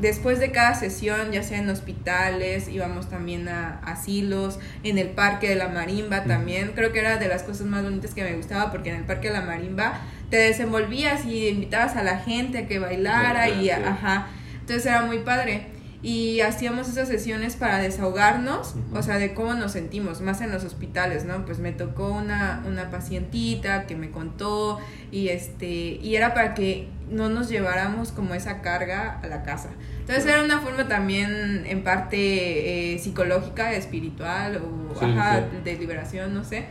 después 0.00 0.40
de 0.40 0.50
cada 0.50 0.74
sesión, 0.74 1.30
ya 1.30 1.42
sea 1.42 1.58
en 1.58 1.68
hospitales, 1.68 2.68
íbamos 2.68 3.08
también 3.08 3.48
a, 3.48 3.78
asilos, 3.84 4.58
en 4.82 4.98
el 4.98 5.08
Parque 5.10 5.48
de 5.48 5.54
la 5.54 5.68
Marimba 5.68 6.24
también. 6.24 6.72
Creo 6.74 6.92
que 6.92 6.98
era 6.98 7.18
de 7.18 7.28
las 7.28 7.42
cosas 7.42 7.66
más 7.66 7.82
bonitas 7.82 8.14
que 8.14 8.24
me 8.24 8.34
gustaba 8.34 8.72
porque 8.72 8.90
en 8.90 8.96
el 8.96 9.04
Parque 9.04 9.28
de 9.28 9.34
la 9.34 9.42
Marimba 9.42 10.00
te 10.30 10.38
desenvolvías 10.38 11.26
y 11.26 11.48
invitabas 11.48 11.96
a 11.96 12.02
la 12.02 12.18
gente 12.18 12.58
a 12.58 12.66
que 12.66 12.78
bailara 12.78 13.48
y, 13.50 13.70
ajá. 13.70 14.28
Entonces 14.60 14.86
era 14.86 15.02
muy 15.02 15.18
padre 15.18 15.66
y 16.02 16.40
hacíamos 16.40 16.88
esas 16.88 17.06
sesiones 17.06 17.54
para 17.54 17.78
desahogarnos, 17.78 18.74
o 18.92 19.02
sea, 19.02 19.18
de 19.18 19.34
cómo 19.34 19.54
nos 19.54 19.72
sentimos, 19.72 20.20
más 20.20 20.40
en 20.40 20.50
los 20.50 20.64
hospitales, 20.64 21.24
¿no? 21.24 21.44
Pues 21.46 21.60
me 21.60 21.70
tocó 21.70 22.08
una, 22.08 22.62
una 22.66 22.90
pacientita 22.90 23.86
que 23.86 23.94
me 23.94 24.10
contó 24.10 24.80
y 25.12 25.28
este 25.28 25.66
y 25.66 26.16
era 26.16 26.34
para 26.34 26.54
que 26.54 26.88
no 27.08 27.28
nos 27.28 27.48
lleváramos 27.48 28.10
como 28.10 28.34
esa 28.34 28.62
carga 28.62 29.20
a 29.22 29.26
la 29.28 29.44
casa. 29.44 29.70
Entonces 30.00 30.26
era 30.26 30.42
una 30.42 30.60
forma 30.60 30.88
también 30.88 31.64
en 31.66 31.84
parte 31.84 32.94
eh, 32.94 32.98
psicológica, 32.98 33.72
espiritual 33.72 34.60
o 34.60 35.04
ajá, 35.04 35.40
de 35.62 35.76
liberación, 35.76 36.34
no 36.34 36.42
sé. 36.42 36.66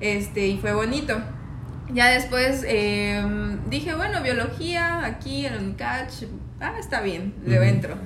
Este, 0.00 0.46
y 0.48 0.58
fue 0.58 0.74
bonito. 0.74 1.16
Ya 1.92 2.08
después 2.08 2.64
em, 2.66 3.58
dije, 3.70 3.94
bueno, 3.94 4.22
biología 4.22 5.04
aquí 5.04 5.46
en 5.46 5.54
UNICACH, 5.54 6.24
ah, 6.60 6.76
está 6.78 7.00
bien, 7.00 7.34
le 7.46 7.56
entro. 7.68 7.96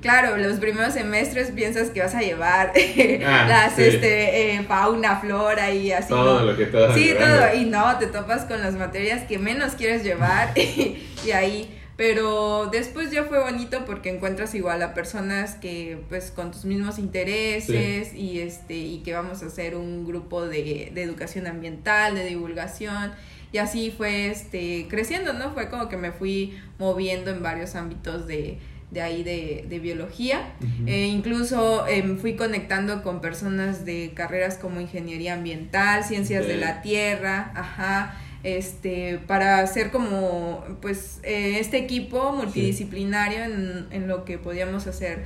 Claro, 0.00 0.36
los 0.36 0.58
primeros 0.58 0.94
semestres 0.94 1.50
piensas 1.50 1.90
que 1.90 2.00
vas 2.00 2.14
a 2.14 2.20
llevar 2.20 2.72
ah, 3.26 3.46
las, 3.48 3.78
este, 3.78 4.54
eh, 4.54 4.62
fauna, 4.62 5.20
flora 5.20 5.70
y 5.70 5.92
así. 5.92 6.08
Todo 6.08 6.42
lo 6.42 6.56
que 6.56 6.66
te 6.66 6.94
Sí, 6.94 7.14
todo, 7.18 7.54
y 7.54 7.64
no, 7.64 7.98
te 7.98 8.06
topas 8.06 8.44
con 8.44 8.60
las 8.60 8.74
materias 8.74 9.22
que 9.24 9.38
menos 9.38 9.74
quieres 9.74 10.02
llevar 10.04 10.52
y, 10.56 11.30
ahí 11.32 11.72
pero 11.96 12.66
después 12.66 13.10
ya 13.10 13.24
fue 13.24 13.40
bonito 13.40 13.86
porque 13.86 14.10
encuentras 14.10 14.54
igual 14.54 14.82
a 14.82 14.92
personas 14.92 15.54
que 15.54 15.98
pues 16.10 16.30
con 16.30 16.50
tus 16.50 16.66
mismos 16.66 16.98
intereses 16.98 18.14
y 18.14 18.40
este 18.40 18.74
y 18.74 18.98
que 18.98 19.14
vamos 19.14 19.42
a 19.42 19.46
hacer 19.46 19.74
un 19.74 20.06
grupo 20.06 20.46
de, 20.46 20.90
de 20.92 21.02
educación 21.02 21.46
ambiental 21.46 22.14
de 22.14 22.26
divulgación 22.26 23.12
y 23.52 23.58
así 23.58 23.92
fue 23.96 24.28
este, 24.28 24.86
creciendo, 24.88 25.32
¿no? 25.32 25.52
Fue 25.52 25.68
como 25.68 25.88
que 25.88 25.96
me 25.96 26.12
fui 26.12 26.58
moviendo 26.78 27.30
en 27.30 27.42
varios 27.42 27.74
ámbitos 27.74 28.26
de, 28.26 28.58
de 28.90 29.02
ahí 29.02 29.22
de, 29.22 29.78
biología. 29.78 30.54
Eh, 30.86 31.06
incluso 31.06 31.86
em, 31.86 32.18
fui 32.18 32.34
conectando 32.36 33.02
con 33.02 33.20
personas 33.20 33.84
de 33.84 34.12
carreras 34.14 34.58
como 34.58 34.80
ingeniería 34.80 35.34
ambiental, 35.34 36.04
ciencias 36.04 36.46
de 36.46 36.56
la 36.56 36.82
tierra, 36.82 37.52
ajá, 37.54 38.16
este, 38.42 39.18
para 39.26 39.58
hacer 39.60 39.90
como, 39.90 40.64
pues, 40.80 41.20
eh, 41.24 41.58
este 41.58 41.78
equipo 41.78 42.32
multidisciplinario 42.32 43.42
en, 43.42 43.86
en, 43.90 44.08
lo 44.08 44.24
que 44.24 44.38
podíamos 44.38 44.86
hacer 44.86 45.24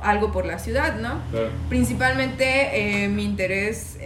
algo 0.00 0.30
por 0.30 0.46
la 0.46 0.58
ciudad, 0.58 0.98
¿no? 0.98 1.20
Principalmente 1.68 3.04
eh, 3.04 3.08
mi 3.08 3.24
interés 3.24 3.98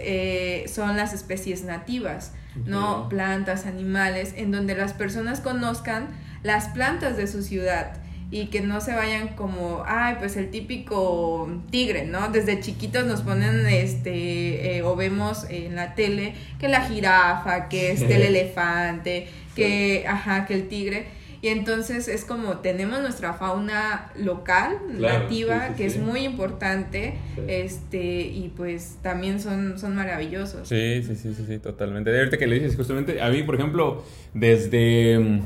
son 0.67 0.97
las 0.97 1.13
especies 1.13 1.63
nativas. 1.63 2.33
¿No? 2.65 3.09
Plantas, 3.09 3.65
animales, 3.65 4.33
en 4.37 4.51
donde 4.51 4.75
las 4.75 4.93
personas 4.93 5.41
conozcan 5.41 6.07
las 6.43 6.69
plantas 6.69 7.17
de 7.17 7.27
su 7.27 7.41
ciudad 7.41 7.97
y 8.31 8.47
que 8.47 8.61
no 8.61 8.81
se 8.81 8.93
vayan 8.93 9.29
como, 9.29 9.83
ay, 9.85 10.15
pues 10.19 10.35
el 10.35 10.49
típico 10.49 11.47
tigre, 11.69 12.05
¿no? 12.05 12.29
Desde 12.29 12.59
chiquitos 12.59 13.05
nos 13.05 13.21
ponen, 13.21 13.65
este, 13.67 14.77
eh, 14.77 14.83
o 14.83 14.95
vemos 14.95 15.45
en 15.49 15.75
la 15.75 15.95
tele 15.95 16.33
que 16.59 16.67
la 16.67 16.81
jirafa, 16.81 17.69
que 17.69 17.91
este, 17.91 18.15
el 18.15 18.21
elefante, 18.35 19.27
que, 19.55 20.05
ajá, 20.07 20.45
que 20.45 20.55
el 20.55 20.67
tigre 20.67 21.05
y 21.45 21.49
entonces 21.49 22.07
es 22.07 22.25
como 22.25 22.57
tenemos 22.57 23.01
nuestra 23.01 23.33
fauna 23.33 24.11
local, 24.15 24.79
nativa, 24.97 25.75
que 25.75 25.85
es 25.85 25.99
muy 25.99 26.21
importante, 26.21 27.19
este, 27.47 28.21
y 28.21 28.51
pues 28.57 28.97
también 29.03 29.39
son, 29.39 29.77
son 29.77 29.95
maravillosos. 29.95 30.67
Sí, 30.67 31.03
sí, 31.03 31.15
sí, 31.15 31.35
sí, 31.35 31.45
sí, 31.47 31.59
totalmente. 31.59 32.09
De 32.09 32.17
ahorita 32.17 32.39
que 32.39 32.47
le 32.47 32.55
dices, 32.55 32.75
justamente, 32.75 33.21
a 33.21 33.29
mí, 33.29 33.43
por 33.43 33.53
ejemplo, 33.53 34.03
desde... 34.33 35.43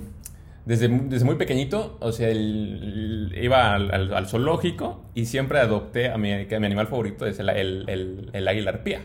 Desde, 0.65 0.87
desde, 0.87 1.25
muy 1.25 1.35
pequeñito, 1.35 1.97
o 1.99 2.11
sea, 2.11 2.31
iba 2.31 3.73
al, 3.73 4.13
al, 4.13 4.27
zoológico 4.27 5.03
y 5.15 5.25
siempre 5.25 5.57
adopté 5.59 6.09
a 6.09 6.17
mi, 6.17 6.31
a 6.31 6.59
mi 6.59 6.65
animal 6.65 6.87
favorito, 6.87 7.25
es 7.25 7.39
el, 7.39 7.49
el, 7.49 8.29
el 8.31 8.47
águila 8.47 8.69
arpía. 8.69 9.01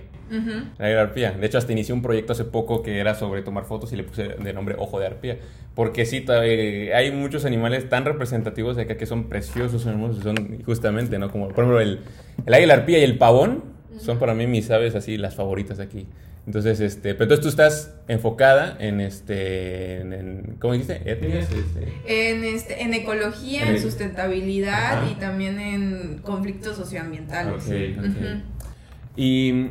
La 0.79 1.01
arpía. 1.01 1.33
De 1.33 1.47
hecho, 1.47 1.59
hasta 1.59 1.73
inicié 1.73 1.95
un 1.95 2.03
proyecto 2.03 2.33
hace 2.33 2.45
poco 2.45 2.83
que 2.83 2.99
era 2.99 3.15
sobre 3.15 3.43
tomar 3.43 3.65
fotos 3.65 3.93
y 3.93 3.97
le 3.97 4.05
puse 4.05 4.29
de 4.29 4.53
nombre 4.53 4.77
Ojo 4.79 4.99
de 4.99 5.07
Arpía. 5.07 5.39
Porque 5.75 6.07
sí, 6.07 6.25
eh, 6.29 6.93
hay 6.95 7.11
muchos 7.11 7.45
animales 7.45 7.89
tan 7.89 8.05
representativos 8.05 8.77
de 8.77 8.83
acá 8.83 8.97
que 8.97 9.07
son 9.07 9.29
preciosos, 9.29 9.83
son 9.83 9.93
hermosos, 9.93 10.23
son 10.23 10.63
justamente, 10.65 11.19
¿no? 11.19 11.31
Como, 11.31 11.49
por 11.49 11.65
ejemplo, 11.65 11.81
el, 11.81 12.01
el 12.47 12.55
águila 12.55 12.75
arpía 12.75 12.99
y 12.99 13.05
el 13.05 13.19
pavón 13.19 13.65
son 13.99 14.19
para 14.19 14.35
mí 14.35 14.47
mis 14.47 14.71
aves 14.71 14.95
así, 14.95 15.17
las 15.17 15.35
favoritas 15.35 15.81
aquí. 15.81 16.07
Entonces, 16.47 16.81
este, 16.81 17.15
pero 17.15 17.25
entonces 17.25 17.43
tú 17.43 17.49
estás 17.49 17.95
enfocada 18.07 18.77
en 18.79 19.01
este, 19.01 20.01
en, 20.01 20.57
¿cómo 20.59 20.75
dijiste? 20.75 21.01
¿Etnias? 21.11 21.49
Este. 21.51 22.31
En, 22.31 22.45
este, 22.45 22.83
en 22.83 22.93
ecología, 22.93 23.67
en, 23.71 23.81
sustentabilidad 23.81 25.11
y 25.11 25.15
también 25.15 25.59
en 25.59 26.19
conflictos 26.19 26.77
socioambientales. 26.77 27.65
Y 29.17 29.69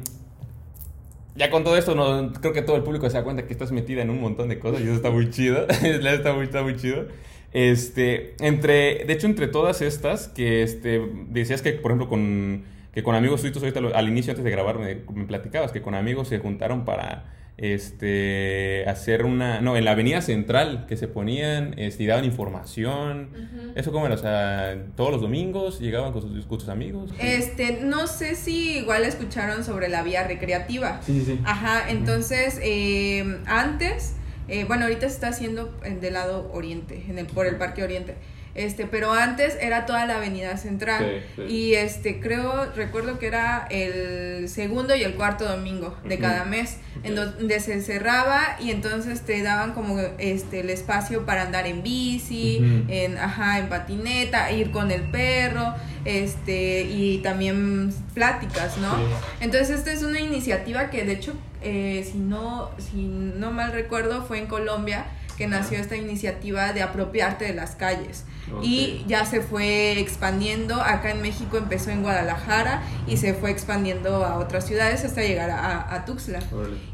ya 1.36 1.50
con 1.50 1.63
todo 1.63 1.78
esto, 1.78 1.96
no, 1.96 2.32
creo 2.34 2.54
que 2.54 2.62
todo 2.62 2.75
el 2.75 2.84
público 2.84 3.10
se 3.10 3.18
da 3.18 3.24
cuenta 3.24 3.46
que 3.46 3.54
estás 3.54 3.72
metida 3.72 4.02
en 4.02 4.10
un 4.10 4.22
montón 4.22 4.50
de 4.50 4.60
cosas 4.60 4.82
y 4.82 4.84
eso 4.84 4.94
está 4.94 5.10
muy 5.10 5.30
chido. 5.30 5.68
está, 5.84 6.44
está 6.44 6.63
muy 6.63 6.75
chido. 6.78 7.08
Este, 7.52 8.36
entre, 8.40 9.06
de 9.06 9.13
hecho, 9.13 9.28
entre 9.28 9.48
todas 9.48 9.82
estas, 9.82 10.28
que 10.28 10.63
este, 10.63 11.02
decías 11.30 11.62
que, 11.62 11.74
por 11.74 11.92
ejemplo, 11.92 12.10
con 12.10 12.63
que 12.94 13.02
con 13.02 13.16
amigos 13.16 13.42
tuyos 13.42 13.58
ahorita 13.58 13.98
al 13.98 14.08
inicio 14.08 14.32
antes 14.32 14.44
de 14.44 14.52
grabar 14.52 14.78
me, 14.78 14.96
platicabas 15.25 15.72
que 15.72 15.82
con 15.82 15.96
amigos 15.96 16.28
se 16.28 16.40
juntaron 16.40 16.86
para 16.86 17.25
este 17.58 18.84
hacer 18.88 19.26
una 19.26 19.62
no 19.62 19.78
en 19.78 19.86
la 19.86 19.92
avenida 19.92 20.22
central 20.22 20.86
que 20.88 20.98
se 20.98 21.08
ponían 21.08 21.76
este, 21.78 22.04
y 22.04 22.08
daban 22.08 22.26
información. 22.26 23.30
Eso 23.76 23.92
cómo 23.92 24.08
era 24.08 24.16
o 24.16 24.18
sea 24.18 24.76
todos 24.96 25.12
los 25.12 25.22
domingos 25.22 25.80
llegaban 25.80 26.14
con 26.14 26.22
sus, 26.22 26.70
amigos. 26.70 27.12
Este 27.20 27.80
no 27.84 28.08
sé 28.08 28.36
si 28.36 28.78
igual 28.78 29.04
escucharon 29.04 29.64
sobre 29.64 29.88
la 29.88 30.02
vía 30.02 30.28
recreativa. 30.28 31.00
Sí 31.04 31.20
sí, 31.20 31.26
sí. 31.26 31.40
ajá 31.46 31.90
entonces 31.90 32.60
eh, 32.64 33.40
antes 33.46 34.16
eh, 34.48 34.66
bueno 34.66 34.84
ahorita 34.84 35.08
se 35.08 35.16
está 35.16 35.28
haciendo 35.28 35.74
del 36.02 36.14
lado 36.14 36.50
oriente 36.54 37.06
en 37.08 37.20
el 37.20 37.28
por 37.28 37.46
el 37.46 37.58
parque 37.58 37.84
oriente 37.84 38.16
este, 38.56 38.86
pero 38.86 39.12
antes 39.12 39.58
era 39.60 39.86
toda 39.86 40.06
la 40.06 40.18
avenida 40.18 40.58
central. 40.58 41.24
Y 41.48 41.74
este, 41.74 42.20
creo, 42.20 42.72
recuerdo 42.76 43.18
que 43.18 43.28
era 43.28 43.68
el 43.70 44.48
segundo 44.48 44.96
y 44.96 45.04
el 45.04 45.16
cuarto 45.16 45.46
domingo 45.46 45.98
de 46.04 46.20
cada 46.20 46.46
mes, 46.46 46.78
en 47.04 47.16
donde 47.16 47.60
se 47.60 47.82
cerraba 47.82 48.58
y 48.60 48.70
entonces 48.70 49.22
te 49.22 49.42
daban 49.42 49.74
como 49.74 50.00
este 50.20 50.60
el 50.60 50.70
espacio 50.70 51.26
para 51.26 51.44
andar 51.44 51.66
en 51.66 51.82
bici, 51.82 52.86
en, 52.88 53.18
ajá, 53.18 53.60
en 53.60 53.70
patineta, 53.70 54.52
ir 54.52 54.72
con 54.72 54.92
el 54.92 55.02
perro, 55.02 55.74
este, 56.06 56.84
y 56.84 57.20
también 57.20 57.94
pláticas, 58.14 58.78
¿no? 58.78 58.96
Entonces 59.40 59.72
esta 59.72 59.92
es 59.92 60.04
una 60.04 60.20
iniciativa 60.20 60.92
que 60.92 61.04
de 61.06 61.14
hecho, 61.14 61.34
eh, 61.64 62.08
si 62.10 62.20
no, 62.20 62.70
si 62.78 63.02
no 63.04 63.52
mal 63.52 63.72
recuerdo, 63.72 64.24
fue 64.24 64.38
en 64.38 64.46
Colombia 64.46 65.06
que 65.34 65.48
nació 65.48 65.80
esta 65.80 65.96
iniciativa 65.96 66.74
de 66.74 66.82
apropiarte 66.82 67.46
de 67.46 67.54
las 67.54 67.75
calles. 67.75 68.25
Y 68.62 69.04
ya 69.08 69.25
se 69.25 69.42
fue 69.42 70.00
expandiendo, 70.00 70.75
acá 70.82 71.12
en 71.12 71.22
México 71.22 71.58
empezó 71.58 71.92
en 71.92 72.04
Guadalajara 72.04 72.84
y 73.08 73.18
se 73.18 73.34
fue 73.34 73.52
expandiendo 73.52 74.25
a 74.25 74.38
otras 74.38 74.68
ciudades 74.68 75.04
hasta 75.06 75.22
llegar 75.22 75.50
a, 75.50 76.06
Tuxtla. 76.06 76.40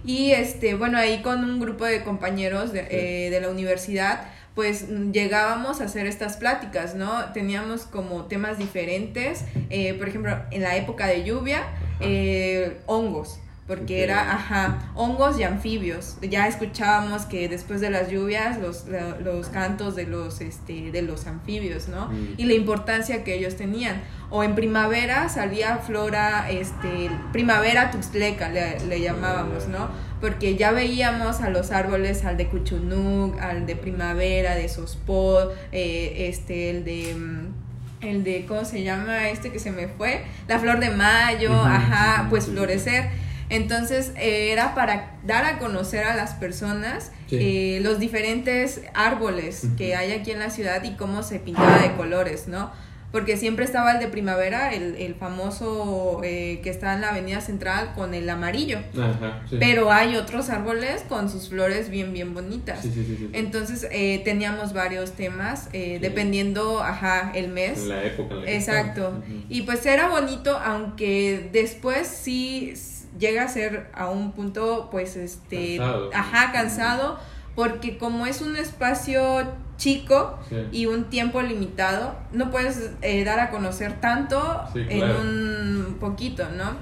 Y 0.05 0.31
este, 0.31 0.75
bueno, 0.75 0.97
ahí 0.97 1.21
con 1.21 1.43
un 1.43 1.59
grupo 1.59 1.85
de 1.85 2.03
compañeros 2.03 2.71
de, 2.71 2.87
eh, 2.89 3.29
de 3.29 3.41
la 3.41 3.49
universidad, 3.49 4.21
pues 4.55 4.87
llegábamos 5.11 5.81
a 5.81 5.85
hacer 5.85 6.05
estas 6.05 6.37
pláticas, 6.37 6.95
¿no? 6.95 7.31
Teníamos 7.33 7.83
como 7.83 8.25
temas 8.25 8.57
diferentes, 8.57 9.45
eh, 9.69 9.93
por 9.93 10.09
ejemplo, 10.09 10.37
en 10.51 10.61
la 10.61 10.75
época 10.75 11.07
de 11.07 11.23
lluvia, 11.23 11.63
eh, 11.99 12.79
hongos 12.85 13.39
porque 13.69 14.03
era, 14.03 14.33
ajá, 14.33 14.79
hongos 14.95 15.39
y 15.39 15.43
anfibios. 15.43 16.17
Ya 16.27 16.47
escuchábamos 16.47 17.27
que 17.27 17.47
después 17.47 17.81
de 17.81 17.91
las 17.91 18.09
lluvias 18.09 18.57
los, 18.59 18.85
los 19.23 19.47
cantos 19.49 19.95
de 19.95 20.07
los, 20.07 20.41
este, 20.41 20.91
de 20.91 21.03
los 21.03 21.27
anfibios, 21.27 21.87
¿no? 21.87 22.07
Mm. 22.07 22.33
Y 22.37 22.45
la 22.45 22.53
importancia 22.53 23.23
que 23.23 23.35
ellos 23.35 23.57
tenían. 23.57 24.01
O 24.31 24.43
en 24.43 24.55
primavera 24.55 25.29
salía 25.29 25.77
flora, 25.77 26.49
este, 26.49 27.11
primavera 27.31 27.91
tuxtleca 27.91 28.49
le, 28.49 29.01
llamábamos, 29.01 29.67
¿no? 29.67 29.89
Porque 30.19 30.55
ya 30.55 30.71
veíamos 30.71 31.39
a 31.41 31.51
los 31.51 31.69
árboles, 31.69 32.25
al 32.25 32.37
de 32.37 32.47
Cuchunuk, 32.47 33.39
al 33.39 33.67
de 33.67 33.75
primavera, 33.75 34.55
de 34.55 34.67
Sospod, 34.67 35.51
eh, 35.71 36.27
este, 36.27 36.71
el 36.71 36.85
de 36.85 37.13
mm, 37.13 37.53
el 38.01 38.23
de, 38.23 38.45
¿cómo 38.47 38.65
se 38.65 38.81
llama? 38.81 39.29
Este 39.29 39.51
que 39.51 39.59
se 39.59 39.71
me 39.71 39.87
fue, 39.87 40.23
la 40.47 40.57
flor 40.57 40.79
de 40.79 40.89
mayo, 40.89 41.53
ajá, 41.53 42.27
pues 42.31 42.45
florecer. 42.47 43.28
Entonces 43.49 44.13
eh, 44.15 44.51
era 44.51 44.75
para 44.75 45.17
dar 45.25 45.43
a 45.45 45.57
conocer 45.57 46.03
a 46.03 46.15
las 46.15 46.33
personas 46.35 47.11
eh, 47.31 47.79
los 47.81 47.99
diferentes 47.99 48.81
árboles 48.93 49.67
que 49.77 49.95
hay 49.95 50.11
aquí 50.11 50.31
en 50.31 50.39
la 50.39 50.51
ciudad 50.51 50.83
y 50.83 50.91
cómo 50.91 51.23
se 51.23 51.39
pintaba 51.39 51.79
de 51.79 51.93
colores, 51.93 52.47
¿no? 52.47 52.71
Porque 53.11 53.37
siempre 53.37 53.65
estaba 53.65 53.93
el 53.93 53.99
de 53.99 54.07
primavera, 54.07 54.71
el, 54.71 54.95
el 54.97 55.15
famoso 55.15 56.21
eh, 56.23 56.59
que 56.61 56.69
está 56.69 56.93
en 56.93 57.01
la 57.01 57.09
avenida 57.09 57.41
central 57.41 57.93
con 57.95 58.13
el 58.13 58.29
amarillo. 58.29 58.77
Ajá, 58.93 59.41
Pero 59.49 59.91
hay 59.91 60.15
otros 60.15 60.51
árboles 60.51 61.03
con 61.09 61.27
sus 61.27 61.49
flores 61.49 61.89
bien, 61.89 62.13
bien 62.13 62.35
bonitas. 62.35 62.85
Entonces 63.33 63.89
teníamos 64.23 64.73
varios 64.73 65.13
temas, 65.13 65.71
dependiendo, 65.71 66.83
ajá, 66.83 67.31
el 67.33 67.47
mes. 67.47 67.79
La 67.85 68.03
época. 68.03 68.35
Exacto. 68.45 69.23
Y 69.49 69.63
pues 69.63 69.83
era 69.87 70.09
bonito, 70.09 70.55
aunque 70.63 71.49
después 71.51 72.07
sí 72.07 72.75
llega 73.17 73.43
a 73.43 73.47
ser 73.47 73.89
a 73.93 74.09
un 74.09 74.31
punto, 74.31 74.89
pues, 74.91 75.15
este, 75.15 75.77
cansado. 75.77 76.09
ajá, 76.13 76.51
cansado, 76.51 77.19
porque 77.55 77.97
como 77.97 78.25
es 78.25 78.41
un 78.41 78.55
espacio 78.55 79.47
chico 79.77 80.37
y 80.71 80.85
un 80.85 81.05
tiempo 81.05 81.41
limitado, 81.41 82.15
no 82.31 82.51
puedes 82.51 82.91
eh, 83.01 83.23
dar 83.23 83.39
a 83.39 83.49
conocer 83.49 83.99
tanto 83.99 84.63
en 84.75 85.03
un 85.03 85.97
poquito, 85.99 86.47
¿no? 86.49 86.75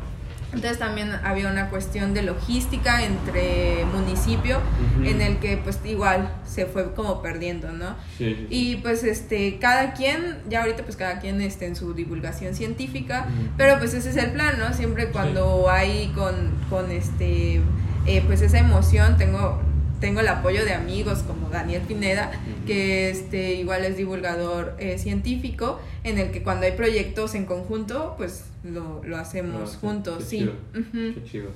Entonces 0.54 0.80
también 0.80 1.12
había 1.24 1.50
una 1.50 1.70
cuestión 1.70 2.14
de 2.14 2.22
logística 2.22 3.04
entre 3.04 3.84
municipio 3.94 4.60
en 5.04 5.22
el 5.22 5.38
que 5.38 5.58
pues 5.58 5.80
igual 5.84 6.30
se 6.46 6.66
fue 6.66 6.94
como 6.94 7.22
perdiendo, 7.22 7.72
¿no? 7.74 7.96
Y 8.20 8.78
pues 8.78 9.04
este, 9.04 9.60
cada 9.60 9.94
quien, 9.94 10.38
ya 10.50 10.62
ahorita 10.62 10.84
pues 10.84 10.96
cada 10.96 11.20
quien 11.20 11.42
esté 11.42 11.68
en 11.68 11.76
su 11.76 11.94
divulgación 11.94 12.56
científica, 12.56 13.28
pero 13.58 13.78
pues 13.78 13.94
ese 13.94 14.10
es 14.10 14.18
el 14.18 14.32
plan, 14.32 14.58
¿no? 14.58 14.74
Siempre 14.74 15.10
cuando 15.10 15.70
hay 15.70 16.08
con, 16.16 16.52
con 16.70 16.92
este, 16.92 17.62
eh, 18.06 18.24
pues 18.26 18.42
esa 18.42 18.60
emoción, 18.60 19.18
tengo 19.18 19.62
tengo 20.00 20.20
el 20.20 20.28
apoyo 20.28 20.64
de 20.66 20.74
amigos 20.74 21.20
como 21.20 21.50
Daniel 21.50 21.82
Pineda, 21.88 22.32
que 22.66 23.10
este, 23.10 23.56
igual 23.56 23.86
es 23.86 23.98
divulgador 23.98 24.76
eh, 24.80 24.98
científico, 24.98 25.80
en 26.04 26.18
el 26.20 26.32
que 26.32 26.44
cuando 26.44 26.66
hay 26.66 26.74
proyectos 26.74 27.36
en 27.36 27.46
conjunto, 27.46 28.16
pues 28.18 28.46
lo, 28.64 29.04
lo 29.04 29.18
hacemos 29.18 29.78
juntos, 29.78 30.24
sí. 30.24 30.50
Qué 30.92 31.24
chido. 31.24 31.50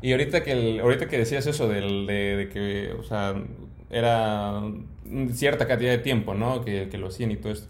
Y 0.00 0.12
ahorita 0.12 0.42
que, 0.42 0.80
ahorita 0.80 1.08
que 1.08 1.18
decías 1.18 1.46
eso 1.46 1.68
del, 1.68 2.06
de, 2.06 2.50
que, 2.52 2.92
o 2.98 3.04
sea, 3.04 3.34
era 3.90 4.60
cierta 5.32 5.66
cantidad 5.68 5.92
de 5.92 5.98
tiempo, 5.98 6.34
¿no? 6.34 6.64
Que, 6.64 6.88
que 6.88 6.98
lo 6.98 7.08
hacían 7.08 7.30
y 7.30 7.36
todo 7.36 7.52
esto. 7.52 7.68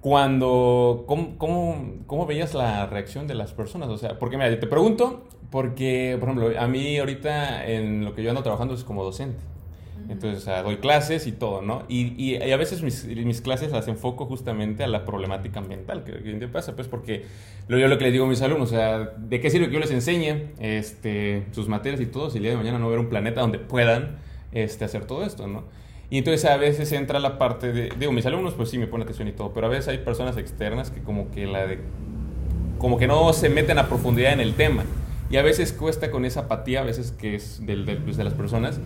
Cuando, 0.00 1.04
¿cómo, 1.06 1.38
cómo, 1.38 1.94
cómo 2.06 2.26
veías 2.26 2.54
la 2.54 2.86
reacción 2.86 3.28
de 3.28 3.34
las 3.34 3.52
personas? 3.52 3.88
O 3.88 3.96
sea, 3.96 4.18
porque 4.18 4.36
mira, 4.36 4.50
yo 4.50 4.58
te 4.58 4.66
pregunto, 4.66 5.28
porque, 5.52 6.16
por 6.18 6.30
ejemplo, 6.30 6.58
a 6.58 6.66
mí 6.66 6.98
ahorita 6.98 7.66
en 7.66 8.06
lo 8.06 8.14
que 8.14 8.22
yo 8.22 8.30
ando 8.30 8.42
trabajando 8.42 8.74
es 8.74 8.84
como 8.84 9.04
docente. 9.04 9.38
Entonces, 10.08 10.44
doy 10.64 10.78
clases 10.78 11.26
y 11.26 11.32
todo, 11.32 11.62
¿no? 11.62 11.84
Y, 11.88 12.14
y, 12.20 12.50
a 12.50 12.56
veces 12.56 12.82
mis, 12.82 13.04
mis, 13.04 13.40
clases 13.40 13.70
las 13.70 13.86
enfoco 13.86 14.26
justamente 14.26 14.82
a 14.82 14.86
la 14.88 15.04
problemática 15.04 15.60
ambiental. 15.60 16.04
¿Qué, 16.04 16.38
qué 16.38 16.48
pasa? 16.48 16.74
Pues 16.74 16.88
porque 16.88 17.26
lo, 17.68 17.78
yo 17.78 17.86
lo 17.86 17.98
que 17.98 18.04
les 18.04 18.12
digo 18.14 18.24
a 18.24 18.28
mis 18.28 18.40
alumnos, 18.42 18.72
o 18.72 18.74
sea, 18.74 18.98
¿de 18.98 19.40
qué 19.40 19.50
sirve 19.50 19.68
que 19.68 19.74
yo 19.74 19.78
les 19.78 19.90
enseñe 19.90 20.48
este, 20.58 21.46
sus 21.52 21.68
materias 21.68 22.00
y 22.00 22.06
todo 22.06 22.30
si 22.30 22.38
el 22.38 22.44
día 22.44 22.52
de 22.52 22.56
mañana 22.56 22.78
no 22.78 22.88
ver 22.88 22.98
un 22.98 23.08
planeta 23.08 23.42
donde 23.42 23.58
puedan 23.58 24.16
este, 24.52 24.86
hacer 24.86 25.04
todo 25.04 25.24
esto, 25.24 25.46
¿no? 25.46 25.64
Y 26.10 26.18
entonces 26.18 26.50
a 26.50 26.56
veces 26.56 26.90
entra 26.92 27.20
la 27.20 27.38
parte 27.38 27.72
de, 27.72 27.90
digo, 27.98 28.10
mis 28.12 28.26
alumnos 28.26 28.54
pues 28.54 28.70
sí 28.70 28.78
me 28.78 28.86
ponen 28.86 29.04
atención 29.04 29.28
y 29.28 29.32
todo, 29.32 29.52
pero 29.52 29.66
a 29.66 29.70
veces 29.70 29.88
hay 29.88 29.98
personas 29.98 30.36
externas 30.38 30.90
que 30.90 31.02
como 31.02 31.30
que 31.30 31.46
la 31.46 31.66
de, 31.66 31.78
como 32.78 32.98
que 32.98 33.06
no 33.06 33.32
se 33.32 33.48
meten 33.48 33.78
a 33.78 33.86
profundidad 33.88 34.32
en 34.32 34.40
el 34.40 34.54
tema. 34.54 34.84
Y 35.32 35.38
a 35.38 35.42
veces 35.42 35.72
cuesta 35.72 36.10
con 36.10 36.26
esa 36.26 36.40
apatía, 36.40 36.82
a 36.82 36.84
veces 36.84 37.10
que 37.10 37.34
es 37.34 37.64
del, 37.64 37.84
pues, 38.04 38.18
de 38.18 38.24
las 38.24 38.34
personas, 38.34 38.78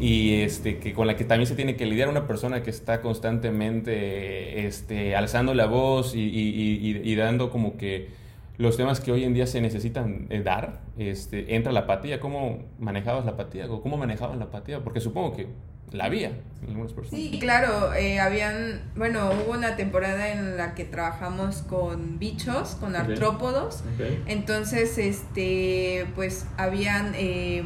y 0.00 0.40
este, 0.40 0.78
que 0.78 0.92
con 0.92 1.06
la 1.06 1.14
que 1.16 1.24
también 1.24 1.46
se 1.46 1.54
tiene 1.54 1.76
que 1.76 1.86
lidiar 1.86 2.08
una 2.08 2.26
persona 2.26 2.64
que 2.64 2.70
está 2.70 3.00
constantemente 3.00 4.66
este, 4.66 5.14
alzando 5.14 5.54
la 5.54 5.66
voz 5.66 6.16
y, 6.16 6.20
y, 6.20 7.14
dando 7.14 7.48
como 7.48 7.76
que 7.76 8.08
los 8.58 8.76
temas 8.76 8.98
que 8.98 9.12
hoy 9.12 9.22
en 9.22 9.34
día 9.34 9.46
se 9.46 9.60
necesitan 9.60 10.26
eh, 10.30 10.42
dar, 10.42 10.80
este, 10.98 11.54
entra 11.54 11.70
la 11.70 11.80
apatía. 11.80 12.18
¿Cómo 12.18 12.64
manejabas 12.80 13.24
la 13.24 13.32
apatía? 13.32 13.70
¿O 13.70 13.80
cómo 13.80 13.96
manejaban 13.96 14.40
la 14.40 14.46
apatía? 14.46 14.82
Porque 14.82 14.98
supongo 14.98 15.36
que 15.36 15.46
la 15.92 16.04
había 16.06 16.28
en 16.62 16.68
algunas 16.70 16.92
personas. 16.92 17.20
Sí, 17.20 17.38
claro, 17.38 17.92
eh, 17.94 18.18
habían, 18.20 18.80
bueno, 18.96 19.30
hubo 19.32 19.52
una 19.52 19.76
temporada 19.76 20.28
en 20.32 20.56
la 20.56 20.74
que 20.74 20.84
trabajamos 20.84 21.58
con 21.62 22.18
bichos, 22.18 22.76
con 22.80 22.96
artrópodos, 22.96 23.84
entonces, 24.26 24.98
este, 24.98 26.06
pues, 26.14 26.46
habían... 26.56 27.12
Eh, 27.16 27.62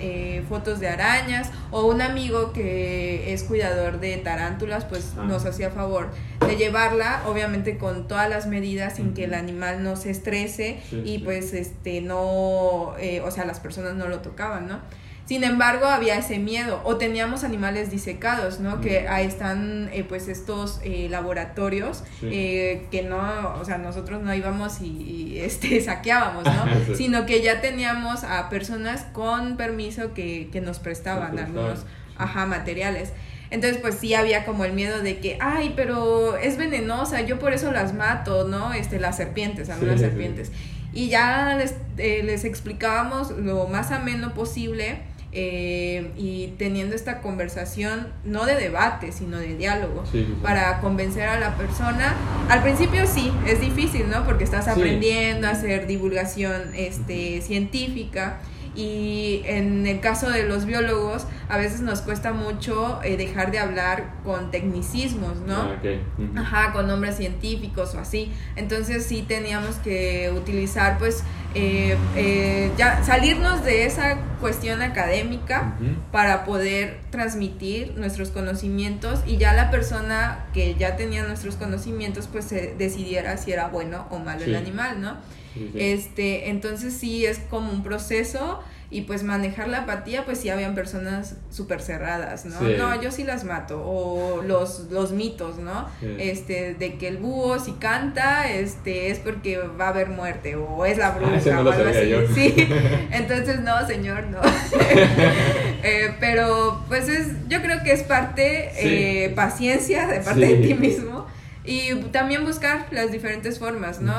eh, 0.00 0.42
fotos 0.48 0.80
de 0.80 0.88
arañas 0.88 1.52
o 1.70 1.86
un 1.86 2.02
amigo 2.02 2.52
que 2.52 3.32
es 3.32 3.44
cuidador 3.44 4.00
de 4.00 4.16
tarántulas 4.16 4.84
pues 4.86 5.12
Ah. 5.16 5.22
nos 5.22 5.46
hacía 5.46 5.70
favor 5.70 6.08
de 6.44 6.56
llevarla 6.56 7.22
obviamente 7.28 7.78
con 7.78 8.08
todas 8.08 8.28
las 8.28 8.48
medidas 8.48 8.96
sin 8.96 9.14
que 9.14 9.22
el 9.22 9.34
animal 9.34 9.84
no 9.84 9.94
se 9.94 10.10
estrese 10.10 10.80
Sí, 10.90 11.00
y 11.04 11.18
sí. 11.18 11.22
pues 11.24 11.52
este 11.54 12.00
no 12.00 12.94
eh, 12.98 13.20
o 13.20 13.30
sea 13.30 13.44
las 13.44 13.60
personas 13.60 13.94
no 13.94 14.08
lo 14.08 14.18
tocaban 14.18 14.66
no 14.66 14.80
sin 15.26 15.42
embargo, 15.42 15.86
había 15.86 16.18
ese 16.18 16.38
miedo. 16.38 16.82
O 16.84 16.96
teníamos 16.96 17.44
animales 17.44 17.90
disecados, 17.90 18.60
¿no? 18.60 18.80
Que 18.82 19.08
ahí 19.08 19.26
están, 19.26 19.88
eh, 19.92 20.04
pues, 20.04 20.28
estos 20.28 20.80
eh, 20.84 21.08
laboratorios 21.10 22.04
Sí. 22.20 22.28
eh, 22.30 22.86
que 22.90 23.02
no, 23.02 23.54
o 23.58 23.64
sea, 23.64 23.78
nosotros 23.78 24.22
no 24.22 24.34
íbamos 24.34 24.82
y, 24.82 24.86
y, 24.86 25.38
este, 25.40 25.80
saqueábamos, 25.84 26.44
¿no? 26.44 26.64
Sí. 26.86 26.94
Sino 26.96 27.24
que 27.24 27.42
ya 27.42 27.60
teníamos 27.62 28.22
a 28.24 28.50
personas 28.50 29.06
con 29.12 29.56
permiso 29.56 30.12
que, 30.12 30.50
que 30.52 30.60
nos 30.60 30.78
prestaban 30.78 31.30
Nos 31.30 31.40
prestaban, 31.40 31.58
algunos, 31.58 31.78
sí. 31.80 32.14
ajá, 32.18 32.44
materiales. 32.46 33.12
Entonces, 33.50 33.78
pues 33.80 33.94
sí 33.94 34.14
había 34.14 34.44
como 34.44 34.64
el 34.64 34.72
miedo 34.72 35.00
de 35.00 35.18
que, 35.20 35.38
ay, 35.40 35.72
pero 35.76 36.36
es 36.36 36.56
venenosa, 36.58 37.20
yo 37.22 37.38
por 37.38 37.52
eso 37.52 37.70
las 37.72 37.94
mato, 37.94 38.46
¿no? 38.48 38.72
Este, 38.74 38.98
las 38.98 39.16
serpientes, 39.16 39.70
algunas 39.70 40.00
serpientes. 40.00 40.50
Y 40.92 41.08
ya 41.08 41.54
les, 41.56 41.74
eh, 41.98 42.22
les 42.24 42.44
explicábamos 42.44 43.30
lo 43.30 43.66
más 43.68 43.90
ameno 43.90 44.34
posible 44.34 44.98
eh, 45.34 46.10
y 46.16 46.54
teniendo 46.58 46.94
esta 46.94 47.20
conversación, 47.20 48.08
no 48.24 48.46
de 48.46 48.54
debate, 48.56 49.10
sino 49.12 49.36
de 49.38 49.56
diálogo, 49.56 50.04
Sí, 50.06 50.20
sí, 50.20 50.26
sí. 50.28 50.36
para 50.42 50.80
convencer 50.80 51.28
a 51.28 51.38
la 51.40 51.56
persona. 51.56 52.14
Al 52.48 52.62
principio 52.62 53.06
sí, 53.06 53.32
es 53.46 53.60
difícil, 53.60 54.08
¿no? 54.08 54.24
Porque 54.24 54.44
estás 54.44 54.64
Sí. 54.64 54.70
aprendiendo 54.70 55.46
a 55.48 55.50
hacer 55.50 55.86
divulgación 55.86 56.72
este, 56.76 57.40
científica. 57.42 58.38
Y 58.74 59.42
en 59.44 59.86
el 59.86 60.00
caso 60.00 60.30
de 60.30 60.42
los 60.44 60.64
biólogos, 60.66 61.26
a 61.48 61.58
veces 61.58 61.80
nos 61.80 62.00
cuesta 62.00 62.32
mucho 62.32 63.00
eh, 63.04 63.16
dejar 63.16 63.52
de 63.52 63.58
hablar 63.58 64.14
con 64.24 64.50
tecnicismos, 64.50 65.40
¿no? 65.46 65.56
Ah. 65.56 66.40
Ajá, 66.40 66.72
con 66.72 66.88
nombres 66.88 67.16
científicos 67.16 67.94
o 67.94 68.00
así. 68.00 68.32
Entonces 68.56 69.06
sí 69.06 69.24
teníamos 69.26 69.76
que 69.76 70.32
utilizar, 70.36 70.98
pues, 70.98 71.22
eh, 71.54 71.96
eh, 72.16 72.72
ya 72.76 73.04
salirnos 73.04 73.64
de 73.64 73.86
esa 73.86 74.18
cuestión 74.40 74.82
académica 74.82 75.76
para 76.10 76.44
poder 76.44 76.98
transmitir 77.10 77.94
nuestros 77.96 78.30
conocimientos 78.30 79.20
y 79.24 79.36
ya 79.36 79.52
la 79.52 79.70
persona 79.70 80.46
que 80.52 80.74
ya 80.74 80.96
tenía 80.96 81.24
nuestros 81.24 81.54
conocimientos, 81.54 82.26
pues, 82.26 82.46
se 82.46 82.74
decidiera 82.76 83.36
si 83.36 83.52
era 83.52 83.68
bueno 83.68 84.06
o 84.10 84.18
malo 84.18 84.44
el 84.44 84.56
animal, 84.56 85.00
¿no? 85.00 85.16
Sí, 85.54 85.70
sí. 85.72 85.80
Este, 85.80 86.50
entonces 86.50 86.92
sí 86.94 87.24
es 87.24 87.38
como 87.50 87.70
un 87.72 87.82
proceso 87.82 88.60
y 88.90 89.00
pues 89.02 89.24
manejar 89.24 89.66
la 89.68 89.78
apatía, 89.78 90.24
pues 90.24 90.38
sí 90.38 90.50
habían 90.50 90.74
personas 90.76 91.36
súper 91.50 91.80
cerradas, 91.80 92.44
¿no? 92.44 92.58
Sí. 92.60 92.74
No, 92.78 93.00
yo 93.02 93.10
sí 93.10 93.24
las 93.24 93.42
mato. 93.42 93.82
O 93.84 94.42
los, 94.42 94.86
los 94.90 95.10
mitos, 95.10 95.58
¿no? 95.58 95.88
Sí. 96.00 96.14
Este, 96.18 96.74
de 96.74 96.94
que 96.96 97.08
el 97.08 97.16
búho 97.16 97.58
si 97.58 97.72
canta, 97.72 98.48
este, 98.52 99.10
es 99.10 99.18
porque 99.18 99.58
va 99.58 99.86
a 99.86 99.88
haber 99.88 100.10
muerte, 100.10 100.54
o 100.54 100.84
es 100.86 100.98
la 100.98 101.10
bruja, 101.12 101.32
Ah, 101.32 101.38
ese 101.38 101.52
no 101.52 101.62
o 101.62 101.72
algo 101.72 101.88
así. 101.90 102.08
yo. 102.08 102.18
Sí. 102.34 102.54
Entonces, 103.10 103.60
no, 103.62 103.84
señor, 103.86 104.24
no. 104.28 104.38
Eh, 105.86 106.14
pero, 106.18 106.82
pues 106.88 107.08
es, 107.08 107.28
yo 107.48 107.60
creo 107.60 107.82
que 107.82 107.92
es 107.92 108.02
parte, 108.04 108.70
Sí. 108.74 108.80
eh, 108.88 109.32
paciencia 109.34 110.06
de 110.06 110.20
parte 110.20 110.40
de 110.40 110.54
ti 110.66 110.74
mismo. 110.74 111.26
Y 111.66 111.94
también 112.12 112.44
buscar 112.44 112.88
las 112.90 113.10
diferentes 113.10 113.58
formas, 113.58 114.00
¿no? 114.00 114.12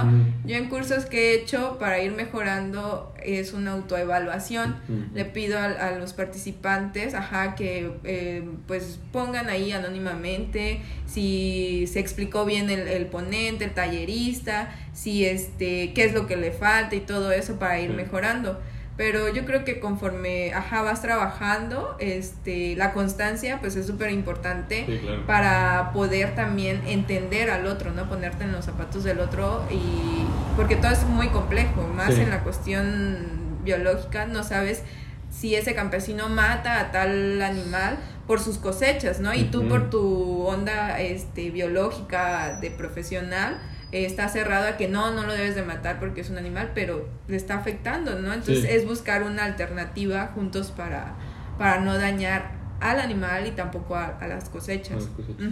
Yo 0.46 0.56
en 0.56 0.68
cursos 0.68 1.06
que 1.06 1.30
he 1.32 1.36
hecho 1.36 1.78
para 1.80 2.02
ir 2.02 2.12
mejorando 2.12 3.14
es 3.24 3.54
una 3.54 3.74
autoevaluación. 3.74 4.78
Le 5.14 5.26
pido 5.26 5.60
a, 5.60 5.66
a 5.66 5.92
los 5.92 6.14
participantes, 6.14 7.14
ajá, 7.14 7.54
que 7.54 7.92
eh, 8.04 8.44
pues 8.68 9.00
pongan 9.12 9.50
ahí 9.50 9.72
anónimamente 9.72 10.82
si 11.06 11.86
se 11.86 12.00
explicó 12.00 12.46
bien 12.46 12.70
el, 12.72 12.88
el 12.88 13.06
ponente, 13.06 13.66
el 13.66 13.74
tallerista, 13.76 14.74
si 14.94 15.26
este, 15.26 15.94
qué 15.94 16.06
es 16.06 16.14
lo 16.14 16.26
que 16.26 16.38
le 16.38 16.52
falta 16.52 16.96
y 16.96 17.02
todo 17.02 17.32
eso 17.32 17.60
para 17.60 17.80
ir 17.80 17.92
mejorando. 17.92 18.60
Pero 18.98 19.28
yo 19.34 19.44
creo 19.46 19.66
que 19.66 19.82
conforme, 19.82 20.54
ajá, 20.54 20.82
vas 20.82 21.02
trabajando, 21.02 21.98
este, 22.00 22.76
la 22.78 22.94
constancia 22.94 23.60
pues 23.60 23.76
es 23.76 23.86
súper 23.88 24.10
importante 24.12 24.86
Sí, 24.88 25.00
claro. 25.00 25.26
para 25.26 25.92
poder 25.94 26.34
también 26.34 26.82
entender 26.88 27.50
al 27.50 27.68
otro, 27.68 27.92
¿no? 27.92 28.08
Ponerte 28.08 28.46
en 28.46 28.54
los 28.54 28.64
zapatos 28.64 29.04
del 29.04 29.20
otro 29.20 29.66
y 29.70 30.26
porque 30.56 30.78
todo 30.78 30.92
es 30.94 31.04
muy 31.04 31.28
complejo, 31.28 31.86
más 31.94 32.14
Sí. 32.14 32.22
en 32.22 32.30
la 32.30 32.40
cuestión 32.44 33.28
biológica, 33.66 34.28
no 34.28 34.44
sabes 34.44 34.82
si 35.30 35.56
ese 35.56 35.76
campesino 35.76 36.30
mata 36.30 36.80
a 36.80 36.92
tal 36.94 37.42
animal 37.42 37.98
por 38.28 38.40
sus 38.40 38.58
cosechas, 38.58 39.20
¿no? 39.20 39.34
Y 39.34 39.44
tú 39.46 39.60
Ujú. 39.60 39.70
por 39.70 39.90
tu 39.90 40.44
onda 40.48 41.02
este 41.02 41.50
biológica 41.50 42.60
de 42.62 42.72
profesional 42.72 43.58
eh, 43.92 44.06
está 44.06 44.28
cerrado 44.30 44.68
a 44.68 44.78
que 44.78 44.88
no, 44.88 45.12
no 45.14 45.24
lo 45.26 45.34
debes 45.34 45.56
de 45.56 45.64
matar 45.64 46.00
porque 46.00 46.22
es 46.22 46.30
un 46.30 46.38
animal, 46.38 46.72
pero 46.76 47.08
le 47.28 47.36
está 47.38 47.56
afectando, 47.58 48.20
¿no? 48.20 48.34
Entonces 48.34 48.64
Sí. 48.64 48.68
es 48.70 48.86
buscar 48.86 49.24
una 49.24 49.44
alternativa 49.46 50.28
juntos 50.36 50.72
para, 50.72 51.16
para 51.58 51.80
no 51.82 51.98
dañar 51.98 52.52
al 52.82 53.00
animal 53.00 53.48
y 53.48 53.52
tampoco 53.52 53.96
a, 53.96 54.18
a 54.20 54.28
las 54.28 54.50
cosechas. 54.50 54.92
A 54.92 54.96
las 54.96 55.08
cosechas. 55.08 55.46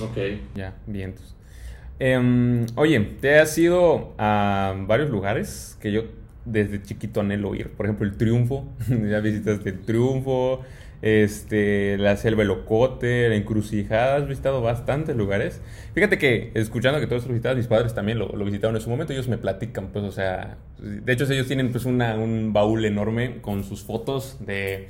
Ok, 0.00 0.16
ya, 0.54 0.74
vientos. 0.86 1.34
Em, 1.98 2.66
oye, 2.74 2.98
te 3.20 3.38
has 3.38 3.56
ido 3.58 4.14
a 4.18 4.74
varios 4.86 5.10
lugares 5.10 5.76
que 5.80 5.92
yo 5.92 6.04
desde 6.44 6.82
chiquito 6.82 7.20
anhelo 7.20 7.54
ir. 7.54 7.70
Por 7.70 7.86
ejemplo, 7.86 8.06
el 8.06 8.16
Triunfo. 8.16 8.72
ya 8.88 9.20
visitaste 9.20 9.68
el 9.70 9.80
Triunfo, 9.82 10.62
este, 11.02 11.98
la 11.98 12.16
Selva 12.16 12.44
Locote, 12.44 13.28
la 13.28 13.34
Encrucijada. 13.34 14.16
Has 14.16 14.26
visitado 14.26 14.62
bastantes 14.62 15.14
lugares. 15.16 15.60
Fíjate 15.94 16.16
que 16.16 16.52
escuchando 16.54 17.00
que 17.00 17.06
todos 17.06 17.22
los 17.24 17.32
visitabas, 17.32 17.58
mis 17.58 17.66
padres 17.66 17.94
también 17.94 18.18
lo, 18.18 18.28
lo 18.28 18.44
visitaron 18.44 18.74
en 18.76 18.82
su 18.82 18.88
momento. 18.88 19.12
Ellos 19.12 19.28
me 19.28 19.36
platican, 19.38 19.88
pues, 19.88 20.04
o 20.04 20.12
sea, 20.12 20.56
de 20.78 21.12
hecho, 21.12 21.24
ellos 21.30 21.46
tienen 21.46 21.70
pues 21.72 21.84
una, 21.84 22.14
un 22.16 22.52
baúl 22.52 22.84
enorme 22.84 23.40
con 23.42 23.64
sus 23.64 23.82
fotos 23.82 24.38
de 24.40 24.88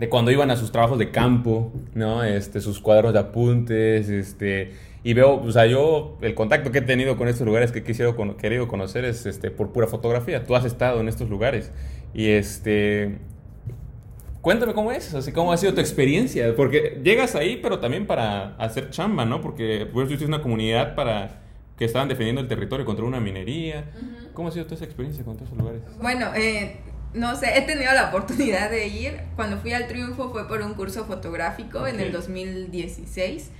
de 0.00 0.08
cuando 0.08 0.30
iban 0.30 0.50
a 0.50 0.56
sus 0.56 0.72
trabajos 0.72 0.98
de 0.98 1.10
campo, 1.10 1.74
¿no? 1.92 2.24
Este, 2.24 2.62
sus 2.62 2.80
cuadros 2.80 3.12
de 3.12 3.18
apuntes, 3.18 4.08
este, 4.08 4.72
y 5.04 5.12
veo, 5.12 5.34
o 5.34 5.52
sea, 5.52 5.66
yo, 5.66 6.16
el 6.22 6.34
contacto 6.34 6.72
que 6.72 6.78
he 6.78 6.80
tenido 6.80 7.18
con 7.18 7.28
estos 7.28 7.46
lugares 7.46 7.70
que 7.70 7.82
quisiera 7.82 8.10
cono- 8.16 8.38
querido 8.38 8.66
conocer 8.66 9.04
es, 9.04 9.26
este, 9.26 9.50
por 9.50 9.72
pura 9.72 9.88
fotografía. 9.88 10.46
Tú 10.46 10.56
has 10.56 10.64
estado 10.64 11.02
en 11.02 11.08
estos 11.08 11.28
lugares 11.28 11.70
y, 12.14 12.28
este, 12.30 13.18
cuéntame 14.40 14.74
cómo 14.74 14.92
es, 14.92 15.14
así 15.14 15.32
cómo 15.32 15.52
ha 15.52 15.56
sido 15.56 15.74
tu 15.74 15.80
experiencia, 15.80 16.54
porque 16.56 17.00
llegas 17.02 17.34
ahí, 17.34 17.58
pero 17.62 17.78
también 17.78 18.06
para 18.06 18.56
hacer 18.56 18.90
chamba, 18.90 19.24
¿no? 19.24 19.40
Porque 19.40 19.88
pues 19.92 20.06
tú 20.08 20.14
hiciste 20.14 20.26
una 20.26 20.42
comunidad 20.42 20.94
para 20.94 21.40
que 21.76 21.86
estaban 21.86 22.08
defendiendo 22.08 22.42
el 22.42 22.48
territorio 22.48 22.84
contra 22.84 23.04
una 23.04 23.20
minería. 23.20 23.90
¿Cómo 24.34 24.48
ha 24.48 24.52
sido 24.52 24.66
toda 24.66 24.76
esa 24.76 24.84
experiencia 24.84 25.24
con 25.24 25.36
todos 25.36 25.48
esos 25.48 25.58
lugares? 25.58 25.82
Bueno, 26.00 26.34
eh, 26.36 26.76
no 27.14 27.36
sé, 27.36 27.58
he 27.58 27.62
tenido 27.62 27.92
la 27.92 28.08
oportunidad 28.08 28.70
de 28.70 28.86
ir. 28.86 29.20
Cuando 29.36 29.58
fui 29.58 29.72
al 29.72 29.86
Triunfo 29.88 30.30
fue 30.30 30.46
por 30.46 30.62
un 30.62 30.74
curso 30.74 31.04
fotográfico 31.04 31.86
en 31.86 32.00
el 32.00 32.08
Ok. 32.08 32.14
2016. 32.14 33.50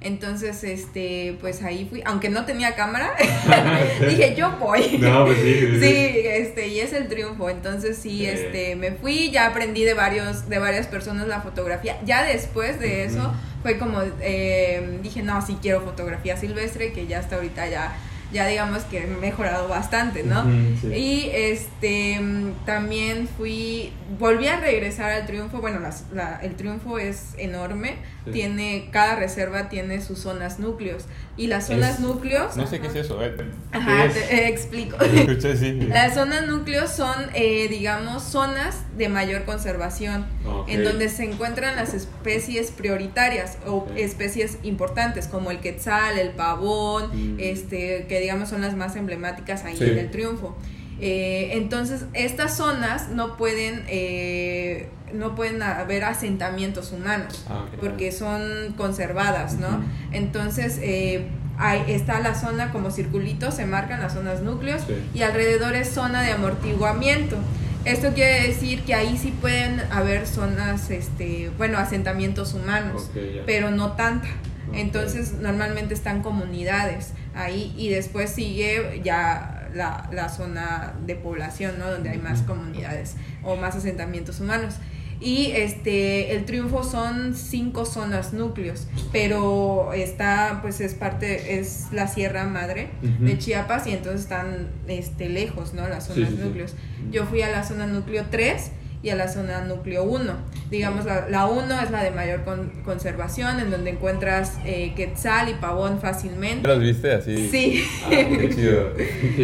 Entonces, 0.00 0.64
este, 0.64 1.36
pues 1.40 1.62
ahí 1.62 1.86
fui, 1.88 2.02
aunque 2.04 2.28
no 2.30 2.44
tenía 2.44 2.74
cámara, 2.74 3.12
dije, 4.08 4.34
yo 4.36 4.50
voy. 4.58 4.98
No, 4.98 5.26
pues 5.26 5.38
sí, 5.38 5.54
sí, 5.54 5.80
sí. 5.80 5.86
Este, 6.24 6.68
y 6.68 6.80
es 6.80 6.92
el 6.92 7.08
triunfo. 7.08 7.48
Entonces 7.48 7.96
sí, 7.96 8.26
este, 8.26 8.76
me 8.76 8.92
fui, 8.92 9.30
ya 9.30 9.46
aprendí 9.46 9.84
de 9.84 9.94
varios, 9.94 10.48
de 10.48 10.58
varias 10.58 10.86
personas 10.86 11.28
la 11.28 11.40
fotografía. 11.42 11.98
Ya 12.04 12.24
después 12.24 12.80
de 12.80 13.04
eso, 13.04 13.32
fue 13.62 13.78
como, 13.78 14.02
eh, 14.20 14.98
dije, 15.02 15.22
no, 15.22 15.44
sí 15.44 15.58
quiero 15.60 15.80
fotografía 15.82 16.36
silvestre, 16.36 16.92
que 16.92 17.06
ya 17.06 17.18
hasta 17.20 17.36
ahorita 17.36 17.68
ya, 17.68 17.96
ya 18.32 18.46
digamos 18.46 18.82
que 18.84 19.04
he 19.04 19.06
mejorado 19.06 19.68
bastante, 19.68 20.22
¿no? 20.22 20.40
Ujú, 20.42 20.50
sí. 20.82 20.86
Y 20.94 21.30
este 21.32 22.20
también 22.66 23.26
fui, 23.28 23.92
volví 24.18 24.46
a 24.48 24.60
regresar 24.60 25.10
al 25.12 25.26
triunfo, 25.26 25.60
bueno, 25.60 25.80
las- 25.80 26.04
la- 26.12 26.38
el 26.42 26.54
triunfo 26.56 26.98
es 26.98 27.34
enorme, 27.38 27.96
Sí. 28.26 28.32
tiene, 28.32 28.88
cada 28.92 29.16
reserva 29.16 29.68
tiene 29.68 30.00
sus 30.02 30.18
zonas 30.18 30.58
núcleos, 30.58 31.06
y 31.38 31.46
las 31.46 31.68
zonas 31.68 31.94
Es- 31.94 32.00
núcleos... 32.00 32.56
No 32.56 32.66
sé 32.66 32.80
qué 32.80 32.88
es 32.88 32.94
eso. 32.96 33.22
eh, 33.24 33.34
Ajá, 33.72 34.08
te 34.12 34.34
eh, 34.34 34.48
explico. 34.48 34.96
Escuché, 35.02 35.56
sí. 35.56 35.72
Las 35.88 36.14
zonas 36.14 36.46
núcleos 36.46 36.90
son, 36.90 37.14
eh, 37.34 37.68
digamos, 37.68 38.22
zonas 38.24 38.82
de 38.98 39.08
mayor 39.08 39.44
conservación, 39.44 40.26
en 40.66 40.84
donde 40.84 41.08
se 41.08 41.24
encuentran 41.24 41.76
las 41.76 41.94
especies 41.94 42.70
prioritarias 42.72 43.56
o 43.66 43.86
especies 43.96 44.58
importantes, 44.64 45.28
como 45.28 45.50
el 45.50 45.60
quetzal, 45.60 46.18
el 46.18 46.30
pavón, 46.30 47.08
Mm. 47.12 47.36
este, 47.40 48.06
que 48.08 48.20
digamos 48.20 48.48
son 48.50 48.60
las 48.60 48.74
más 48.74 48.96
emblemáticas 48.96 49.64
ahí 49.64 49.76
Sí. 49.76 49.84
en 49.84 49.98
el 49.98 50.10
triunfo. 50.10 50.56
Eh, 51.00 51.50
entonces, 51.52 52.06
estas 52.12 52.56
zonas 52.56 53.10
no 53.10 53.36
pueden, 53.36 53.84
eh, 53.86 54.88
no 55.14 55.34
pueden 55.34 55.62
haber 55.62 56.04
asentamientos 56.04 56.92
humanos 56.92 57.44
Ah, 57.48 57.64
porque 57.80 58.12
son 58.12 58.74
conservadas, 58.76 59.54
¿no? 59.58 59.82
Entonces, 60.12 60.78
eh, 60.82 61.28
hay, 61.58 61.82
está 61.88 62.20
la 62.20 62.34
zona 62.34 62.70
como 62.72 62.90
circulito, 62.90 63.50
se 63.50 63.66
marcan 63.66 64.00
las 64.00 64.12
zonas 64.14 64.42
núcleos 64.42 64.82
Sí. 64.86 64.94
y 65.14 65.22
alrededor 65.22 65.74
es 65.74 65.88
zona 65.90 66.22
de 66.22 66.32
amortiguamiento. 66.32 67.36
Esto 67.84 68.12
quiere 68.12 68.46
decir 68.48 68.82
que 68.82 68.94
ahí 68.94 69.16
sí 69.16 69.34
pueden 69.40 69.80
haber 69.90 70.26
zonas, 70.26 70.90
este, 70.90 71.50
bueno, 71.56 71.78
asentamientos 71.78 72.54
humanos, 72.54 73.10
pero 73.46 73.70
no 73.70 73.92
tanta. 73.92 74.28
Entonces 74.74 75.32
normalmente 75.40 75.94
están 75.94 76.22
comunidades 76.22 77.12
ahí 77.34 77.72
y 77.76 77.88
después 77.88 78.30
sigue 78.30 79.00
ya 79.02 79.68
la, 79.74 80.08
la 80.12 80.28
zona 80.28 80.92
de 81.06 81.14
población, 81.14 81.78
¿no? 81.78 81.90
Donde 81.90 82.10
hay 82.10 82.18
más 82.18 82.42
comunidades 82.42 83.14
o 83.42 83.56
más 83.56 83.76
asentamientos 83.76 84.40
humanos. 84.40 84.74
Y 85.20 85.50
este, 85.52 86.36
el 86.36 86.44
triunfo 86.44 86.84
son 86.84 87.34
cinco 87.34 87.84
zonas 87.84 88.32
núcleos, 88.32 88.86
pero 89.10 89.92
está, 89.92 90.60
pues 90.62 90.80
es 90.80 90.94
parte, 90.94 91.58
es 91.58 91.88
la 91.90 92.06
Sierra 92.06 92.44
Madre 92.44 92.90
de 93.02 93.36
Chiapas 93.36 93.86
y 93.86 93.92
entonces 93.92 94.22
están 94.22 94.68
este, 94.86 95.28
lejos, 95.28 95.74
¿no? 95.74 95.88
Las 95.88 96.06
zonas 96.06 96.32
núcleos. 96.32 96.74
Yo 97.10 97.26
fui 97.26 97.42
a 97.42 97.50
la 97.50 97.64
zona 97.64 97.86
núcleo 97.86 98.26
3 98.30 98.70
y 99.02 99.10
a 99.10 99.16
la 99.16 99.28
zona 99.28 99.62
núcleo 99.62 100.02
1. 100.04 100.32
Digamos, 100.70 101.04
la 101.06 101.46
1 101.46 101.80
es 101.82 101.90
la 101.90 102.02
de 102.02 102.10
mayor 102.10 102.42
conservación, 102.84 103.60
en 103.60 103.70
donde 103.70 103.90
encuentras 103.90 104.58
eh, 104.64 104.92
quetzal 104.96 105.48
y 105.48 105.54
pavón 105.54 106.00
fácilmente. 106.00 106.66
¿Los 106.66 106.80
viste 106.80 107.12
así? 107.12 107.48
Sí. 107.48 107.84
Ah, 108.04 108.10
qué 108.10 108.50
chido. 108.54 108.92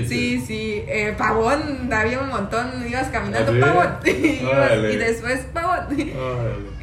sí, 0.08 0.42
sí. 0.44 0.84
Eh, 0.86 1.14
pavón, 1.16 1.90
había 1.92 2.20
un 2.20 2.28
montón, 2.28 2.66
ibas 2.88 3.08
caminando, 3.08 3.52
¿Ah, 3.64 4.00
pavón. 4.00 4.14
y, 4.92 4.96
después 4.96 5.40
pavón. 5.52 5.96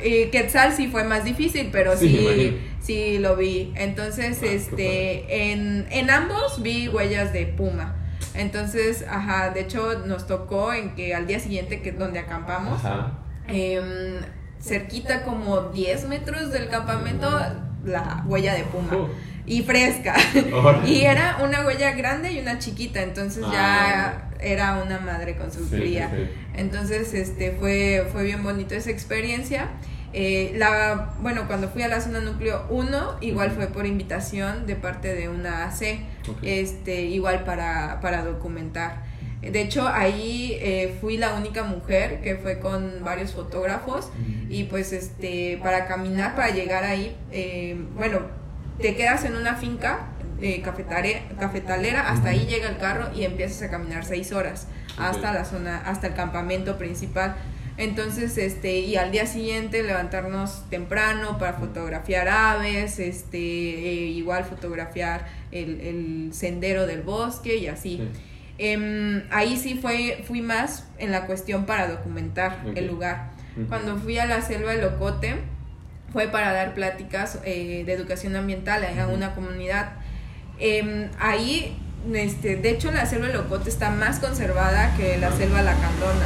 y 0.04 0.26
quetzal 0.28 0.74
sí 0.74 0.88
fue 0.88 1.04
más 1.04 1.26
difícil, 1.26 1.70
pero 1.72 1.98
sí, 1.98 2.58
sí, 2.80 3.20
lo 3.20 3.36
vi. 3.36 3.74
Entonces, 3.76 4.40
ah, 4.42 4.46
este, 4.46 5.52
en, 5.52 5.88
en 5.92 6.10
ambos 6.10 6.64
vi 6.64 6.88
huellas 6.88 7.34
de 7.34 7.46
puma. 7.48 8.01
Entonces, 8.36 9.06
ajá, 9.10 9.50
de 9.50 9.62
hecho 9.62 10.00
nos 10.06 10.28
tocó 10.28 10.74
en 10.74 10.96
que 10.96 11.14
al 11.14 11.28
día 11.28 11.40
siguiente 11.40 11.82
que 11.82 11.92
donde 11.92 12.20
acampamos, 12.20 12.82
em, 13.48 14.20
cerquita 14.62 15.24
como 15.24 15.62
10 15.70 16.08
metros 16.08 16.52
del 16.52 16.70
campamento, 16.70 17.30
la 17.84 18.24
huella 18.28 18.54
de 18.54 18.64
puma. 18.64 18.96
Uh. 18.96 19.10
Y 19.46 19.64
fresca. 19.64 20.16
y 20.86 21.02
era 21.02 21.40
una 21.44 21.66
huella 21.66 21.92
grande 21.92 22.32
y 22.32 22.40
una 22.40 22.60
chiquita, 22.60 23.02
entonces 23.02 23.44
ya 23.52 24.08
ah. 24.08 24.30
era 24.40 24.82
una 24.84 25.00
madre 25.00 25.36
con 25.36 25.52
su 25.52 25.68
cría. 25.68 26.12
Entonces, 26.54 27.14
este 27.14 27.52
fue, 27.54 28.08
fue 28.12 28.24
bien 28.24 28.44
bonito 28.44 28.76
esa 28.76 28.92
experiencia. 28.92 29.70
Eh, 30.14 30.54
la, 30.58 31.14
bueno, 31.22 31.48
cuando 31.48 31.70
fui 31.70 31.84
a 31.84 31.88
la 31.88 32.02
zona 32.02 32.20
núcleo 32.20 32.66
1, 32.70 33.18
igual 33.22 33.52
fue 33.52 33.68
por 33.68 33.86
invitación 33.86 34.66
de 34.66 34.76
parte 34.76 35.16
de 35.16 35.30
una 35.30 35.66
AC, 35.66 36.00
este, 36.42 37.04
igual 37.04 37.44
para, 37.44 38.00
para 38.02 38.24
documentar. 38.24 39.10
De 39.42 39.62
hecho, 39.62 39.88
ahí 39.88 40.58
eh, 40.62 40.98
fui 41.02 41.18
la 41.18 41.34
única 41.34 41.64
mujer 41.64 42.22
que 42.22 42.36
fue 42.36 42.60
con 42.60 43.04
varios 43.04 43.34
fotógrafos 43.34 44.12
y 44.50 44.66
pues 44.66 44.94
este, 44.94 45.60
para 45.64 45.88
caminar, 45.88 46.36
para 46.36 46.50
llegar 46.52 46.84
ahí, 46.84 47.16
eh, 47.32 47.76
bueno, 47.96 48.20
te 48.80 48.96
quedas 48.96 49.26
en 49.26 49.36
una 49.36 49.56
finca 49.56 50.08
cafetalera, 50.64 52.10
hasta 52.10 52.30
ahí 52.30 52.48
llega 52.48 52.68
el 52.68 52.78
carro 52.78 53.10
y 53.16 53.24
empiezas 53.24 53.62
a 53.62 53.70
caminar 53.70 54.04
seis 54.04 54.32
horas 54.32 54.68
hasta 54.98 55.32
la 55.32 55.46
zona, 55.46 55.78
hasta 55.78 56.08
el 56.08 56.14
campamento 56.14 56.78
principal. 56.78 57.36
Entonces, 57.78 58.38
este, 58.38 58.80
y 58.80 58.96
al 58.96 59.12
día 59.12 59.26
siguiente 59.26 59.84
levantarnos 59.84 60.70
temprano 60.70 61.38
para 61.38 61.54
fotografiar 61.54 62.28
aves, 62.28 63.00
este, 63.00 63.38
eh, 63.38 64.08
igual 64.08 64.44
fotografiar 64.44 65.26
el, 65.52 66.30
sendero 66.34 66.86
del 66.86 67.02
bosque 67.02 67.58
y 67.58 67.68
así. 67.68 68.02
Em, 68.58 69.24
ahí 69.32 69.58
sí 69.58 69.80
fue, 69.82 70.24
fui 70.28 70.42
más 70.42 70.88
en 71.00 71.12
la 71.12 71.26
cuestión 71.26 71.66
para 71.66 71.88
documentar 71.88 72.64
el 72.76 72.88
lugar. 72.88 73.32
Cuando 73.68 73.98
fui 73.98 74.18
a 74.18 74.26
la 74.26 74.42
selva 74.42 74.72
de 74.72 74.82
Locote, 74.82 75.36
fue 76.12 76.28
para 76.28 76.52
dar 76.52 76.74
pláticas 76.74 77.40
eh, 77.44 77.84
de 77.86 77.94
educación 77.94 78.36
ambiental 78.36 78.84
a 78.84 79.08
una 79.08 79.34
comunidad. 79.34 79.94
Em, 80.60 81.10
ahí 81.20 81.78
este, 82.14 82.56
de 82.56 82.70
hecho 82.72 82.92
la 82.92 83.06
selva 83.06 83.28
de 83.28 83.34
Locote 83.34 83.70
está 83.70 83.90
más 83.92 84.20
conservada 84.20 84.96
que 84.98 85.18
la 85.18 85.32
selva 85.32 85.62
Lacandona. 85.62 86.26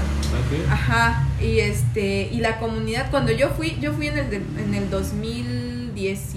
Ah, 0.69 0.73
Ajá, 0.73 1.27
y 1.41 1.59
este 1.59 2.29
y 2.31 2.39
la 2.39 2.59
comunidad 2.59 3.09
cuando 3.11 3.31
yo 3.31 3.49
fui, 3.49 3.77
yo 3.79 3.93
fui 3.93 4.07
en 4.07 4.17
el 4.17 4.33
en 4.33 4.73
el 4.73 4.89
2010 4.89 6.35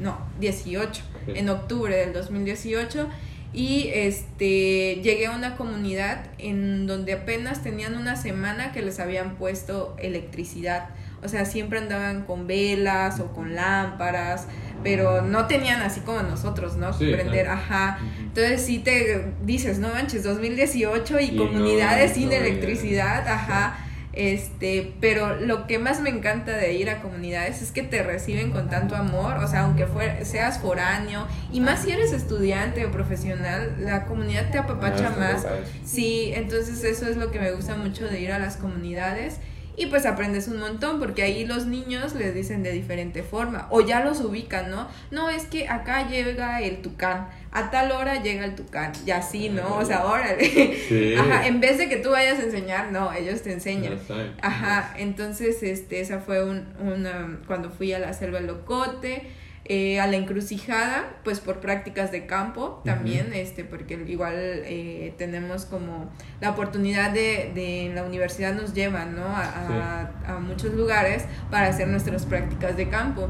no, 0.00 0.18
18, 0.40 1.02
en 1.28 1.48
octubre 1.48 1.96
del 1.96 2.12
2018 2.12 3.08
y 3.52 3.88
este 3.92 5.00
llegué 5.02 5.26
a 5.26 5.30
una 5.32 5.56
comunidad 5.56 6.26
en 6.38 6.86
donde 6.86 7.14
apenas 7.14 7.62
tenían 7.62 7.96
una 7.96 8.16
semana 8.16 8.72
que 8.72 8.82
les 8.82 9.00
habían 9.00 9.36
puesto 9.36 9.96
electricidad. 9.98 10.90
O 11.26 11.28
sea, 11.28 11.44
siempre 11.44 11.78
andaban 11.78 12.22
con 12.22 12.46
velas 12.46 13.20
o 13.20 13.32
con 13.32 13.54
lámparas 13.54 14.46
pero 14.86 15.20
no 15.20 15.46
tenían 15.46 15.82
así 15.82 16.00
como 16.00 16.22
nosotros, 16.22 16.76
¿no? 16.76 16.96
Prender, 16.96 17.48
ajá. 17.48 17.98
Entonces 18.20 18.62
sí 18.62 18.78
te 18.78 19.32
dices, 19.44 19.80
no 19.80 19.88
manches, 19.88 20.22
2018 20.22 21.20
y, 21.20 21.36
comunidades 21.36 22.12
sin 22.12 22.32
electricidad, 22.32 23.26
ajá. 23.26 23.78
Este, 24.12 24.94
pero 25.00 25.36
lo 25.40 25.66
que 25.66 25.80
más 25.80 26.00
me 26.00 26.08
encanta 26.08 26.56
de 26.56 26.72
ir 26.72 26.88
a 26.88 27.02
comunidades 27.02 27.60
es 27.60 27.72
que 27.72 27.82
te 27.82 28.02
reciben 28.04 28.52
con 28.52 28.70
tanto 28.70 28.94
amor, 28.94 29.38
o 29.38 29.48
sea, 29.48 29.64
aunque 29.64 29.86
seas 30.22 30.60
foráneo, 30.60 31.26
y 31.52 31.60
más 31.60 31.82
si 31.82 31.90
eres 31.90 32.12
estudiante 32.12 32.86
o 32.86 32.92
profesional, 32.92 33.74
la 33.80 34.06
comunidad 34.06 34.50
te 34.52 34.58
apapacha 34.58 35.12
ah, 35.14 35.18
más. 35.18 35.46
Sí, 35.84 36.30
entonces 36.34 36.84
eso 36.84 37.08
es 37.08 37.16
lo 37.16 37.32
que 37.32 37.40
me 37.40 37.50
gusta 37.50 37.76
mucho 37.76 38.06
de 38.06 38.20
ir 38.20 38.32
a 38.32 38.38
las 38.38 38.56
comunidades 38.56 39.40
y 39.76 39.86
pues 39.86 40.06
aprendes 40.06 40.48
un 40.48 40.58
montón 40.58 40.98
porque 40.98 41.22
ahí 41.22 41.44
los 41.44 41.66
niños 41.66 42.14
les 42.14 42.34
dicen 42.34 42.62
de 42.62 42.72
diferente 42.72 43.22
forma 43.22 43.68
o 43.70 43.80
ya 43.80 44.04
los 44.04 44.20
ubican, 44.20 44.70
¿no? 44.70 44.88
No, 45.10 45.28
es 45.28 45.44
que 45.44 45.68
acá 45.68 46.08
llega 46.08 46.60
el 46.62 46.82
tucán, 46.82 47.28
a 47.52 47.70
tal 47.70 47.92
hora 47.92 48.22
llega 48.22 48.44
el 48.44 48.54
tucán 48.54 48.92
y 49.06 49.10
así, 49.10 49.48
¿no? 49.48 49.76
O 49.76 49.84
sea, 49.84 50.06
órale. 50.06 51.16
Ajá, 51.18 51.46
en 51.46 51.60
vez 51.60 51.78
de 51.78 51.88
que 51.88 51.96
tú 51.96 52.10
vayas 52.10 52.38
a 52.38 52.42
enseñar, 52.42 52.90
no, 52.90 53.12
ellos 53.12 53.42
te 53.42 53.52
enseñan. 53.52 53.98
Ajá, 54.40 54.94
entonces 54.96 55.62
este 55.62 56.00
esa 56.00 56.20
fue 56.20 56.44
un 56.44 56.66
una 56.80 57.38
cuando 57.46 57.70
fui 57.70 57.92
a 57.92 57.98
la 57.98 58.12
selva 58.12 58.40
locote 58.40 59.30
eh, 59.68 59.98
a 59.98 60.06
la 60.06 60.16
encrucijada, 60.16 61.16
pues 61.24 61.40
por 61.40 61.58
prácticas 61.58 62.12
de 62.12 62.26
campo 62.26 62.82
también, 62.84 63.32
este, 63.32 63.64
porque 63.64 63.94
igual 64.06 64.34
eh, 64.36 65.12
tenemos 65.18 65.64
como 65.64 66.08
la 66.40 66.50
oportunidad 66.50 67.10
de, 67.10 67.50
de, 67.52 67.90
la 67.92 68.04
universidad 68.04 68.54
nos 68.54 68.74
lleva, 68.74 69.06
¿no? 69.06 69.26
A, 69.26 70.08
a, 70.24 70.38
muchos 70.38 70.72
lugares 70.74 71.24
para 71.50 71.66
hacer 71.66 71.88
nuestras 71.88 72.26
prácticas 72.26 72.76
de 72.76 72.88
campo. 72.88 73.28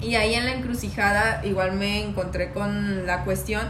Y 0.00 0.16
ahí 0.16 0.34
en 0.34 0.44
la 0.46 0.54
encrucijada 0.54 1.44
igual 1.44 1.74
me 1.76 2.02
encontré 2.02 2.50
con 2.50 3.06
la 3.06 3.22
cuestión 3.22 3.62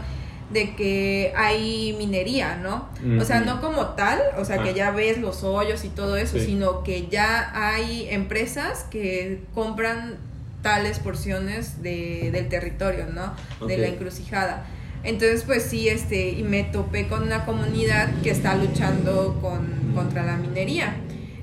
de 0.51 0.75
que 0.75 1.33
hay 1.35 1.93
minería, 1.99 2.55
¿no? 2.55 2.89
O 3.19 3.23
sea, 3.23 3.41
no 3.41 3.61
como 3.61 3.89
tal, 3.89 4.19
o 4.37 4.45
sea, 4.45 4.63
que 4.63 4.69
ah. 4.69 4.73
ya 4.73 4.91
ves 4.91 5.19
los 5.19 5.43
hoyos 5.43 5.85
y 5.85 5.89
todo 5.89 6.17
eso, 6.17 6.39
sino 6.39 6.83
que 6.83 7.07
ya 7.07 7.51
hay 7.53 8.07
empresas 8.09 8.85
que 8.89 9.43
compran 9.53 10.17
tales 10.61 10.99
porciones 10.99 11.81
de, 11.81 12.29
del 12.31 12.49
territorio, 12.49 13.07
¿no? 13.07 13.35
De 13.67 13.77
la 13.77 13.87
encrucijada. 13.87 14.65
Entonces, 15.03 15.43
pues 15.43 15.63
sí, 15.63 15.89
este, 15.89 16.29
y 16.29 16.43
me 16.43 16.63
topé 16.63 17.07
con 17.07 17.23
una 17.23 17.45
comunidad 17.45 18.09
que 18.21 18.29
está 18.29 18.55
luchando 18.55 19.39
con, 19.41 19.93
contra 19.95 20.23
la 20.23 20.37
minería. 20.37 20.95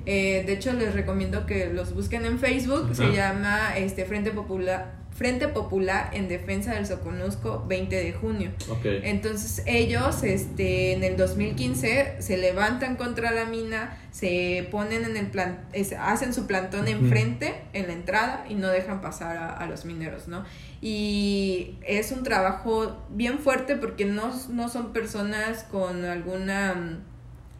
Eh, 0.06 0.44
de 0.46 0.52
hecho, 0.52 0.72
les 0.72 0.94
recomiendo 0.94 1.44
que 1.44 1.66
los 1.66 1.94
busquen 1.94 2.24
en 2.24 2.38
Facebook, 2.38 2.94
se 2.94 3.12
llama 3.12 3.76
este, 3.76 4.04
Frente 4.04 4.30
Popular 4.30 4.97
Frente 5.18 5.48
Popular 5.48 6.10
en 6.12 6.28
Defensa 6.28 6.74
del 6.74 6.86
Soconusco 6.86 7.64
20 7.66 7.96
de 7.96 8.12
junio. 8.12 8.52
Entonces 8.84 9.64
ellos 9.66 10.22
este, 10.22 10.92
en 10.92 11.02
el 11.02 11.16
2015 11.16 12.18
se 12.20 12.36
levantan 12.36 12.94
contra 12.94 13.32
la 13.32 13.44
mina, 13.44 13.98
se 14.12 14.68
ponen 14.70 15.04
en 15.04 15.16
el 15.16 15.26
plan, 15.26 15.66
hacen 15.98 16.32
su 16.32 16.46
plantón 16.46 16.86
enfrente, 16.86 17.56
en 17.72 17.88
la 17.88 17.94
entrada, 17.94 18.46
y 18.48 18.54
no 18.54 18.68
dejan 18.68 19.00
pasar 19.00 19.36
a, 19.36 19.66
los 19.66 19.84
mineros, 19.84 20.28
¿no? 20.28 20.44
Y 20.80 21.78
es 21.84 22.12
un 22.12 22.22
trabajo 22.22 23.04
bien 23.10 23.40
fuerte 23.40 23.74
porque 23.74 24.04
no, 24.04 24.32
no 24.50 24.68
son 24.68 24.92
personas 24.92 25.64
con 25.64 26.04
alguna 26.04 27.00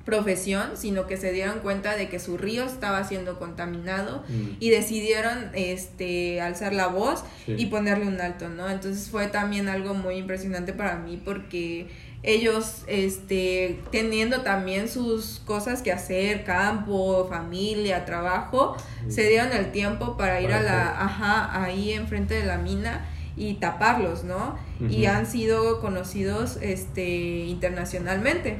profesión, 0.08 0.70
sino 0.78 1.06
que 1.06 1.18
se 1.18 1.32
dieron 1.32 1.58
cuenta 1.58 1.94
de 1.94 2.08
que 2.08 2.18
su 2.18 2.38
río 2.38 2.64
estaba 2.64 3.04
siendo 3.04 3.38
contaminado 3.38 4.24
mm. 4.26 4.56
y 4.58 4.70
decidieron 4.70 5.50
este 5.52 6.40
alzar 6.40 6.72
la 6.72 6.86
voz 6.86 7.24
y 7.46 7.66
ponerle 7.66 8.06
un 8.06 8.18
alto, 8.18 8.48
¿no? 8.48 8.70
Entonces 8.70 9.10
fue 9.10 9.26
también 9.26 9.68
algo 9.68 9.92
muy 9.92 10.14
impresionante 10.14 10.72
para 10.72 10.96
mí 10.96 11.20
porque 11.22 11.88
ellos 12.22 12.84
este 12.86 13.80
teniendo 13.92 14.40
también 14.40 14.88
sus 14.88 15.42
cosas 15.44 15.82
que 15.82 15.92
hacer, 15.92 16.42
campo, 16.42 17.26
familia, 17.28 18.06
trabajo, 18.06 18.78
mm. 19.04 19.10
se 19.10 19.28
dieron 19.28 19.52
el 19.52 19.72
tiempo 19.72 20.16
para 20.16 20.40
ir 20.40 20.54
a 20.54 20.62
la 20.62 21.04
ajá, 21.04 21.62
ahí 21.62 21.92
enfrente 21.92 22.32
de 22.32 22.46
la 22.46 22.56
mina 22.56 23.06
y 23.36 23.54
taparlos, 23.56 24.24
¿no? 24.24 24.58
Y 24.88 25.04
han 25.04 25.26
sido 25.26 25.80
conocidos 25.80 26.56
este 26.62 27.44
internacionalmente. 27.44 28.58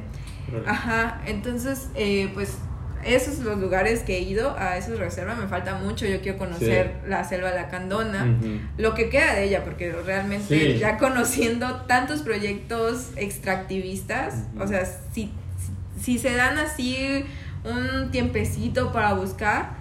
Ajá, 0.65 1.21
entonces, 1.25 1.89
eh, 1.95 2.29
pues 2.33 2.57
esos 3.03 3.35
son 3.35 3.45
los 3.45 3.59
lugares 3.59 4.01
que 4.01 4.17
he 4.17 4.21
ido, 4.21 4.57
a 4.57 4.77
esas 4.77 4.97
reservas, 4.97 5.37
me 5.37 5.47
falta 5.47 5.75
mucho, 5.75 6.05
yo 6.05 6.21
quiero 6.21 6.37
conocer 6.37 6.95
la 7.07 7.23
selva 7.23 7.51
lacandona, 7.51 8.27
lo 8.77 8.93
que 8.93 9.09
queda 9.09 9.35
de 9.35 9.45
ella, 9.45 9.63
porque 9.63 9.91
realmente 9.91 10.77
ya 10.77 10.97
conociendo 10.97 11.81
tantos 11.87 12.21
proyectos 12.21 13.11
extractivistas, 13.15 14.45
o 14.59 14.67
sea, 14.67 14.85
si, 15.13 15.31
si, 16.01 16.19
se 16.19 16.35
dan 16.35 16.57
así 16.57 17.25
un 17.63 18.11
tiempecito 18.11 18.91
para 18.91 19.13
buscar, 19.13 19.77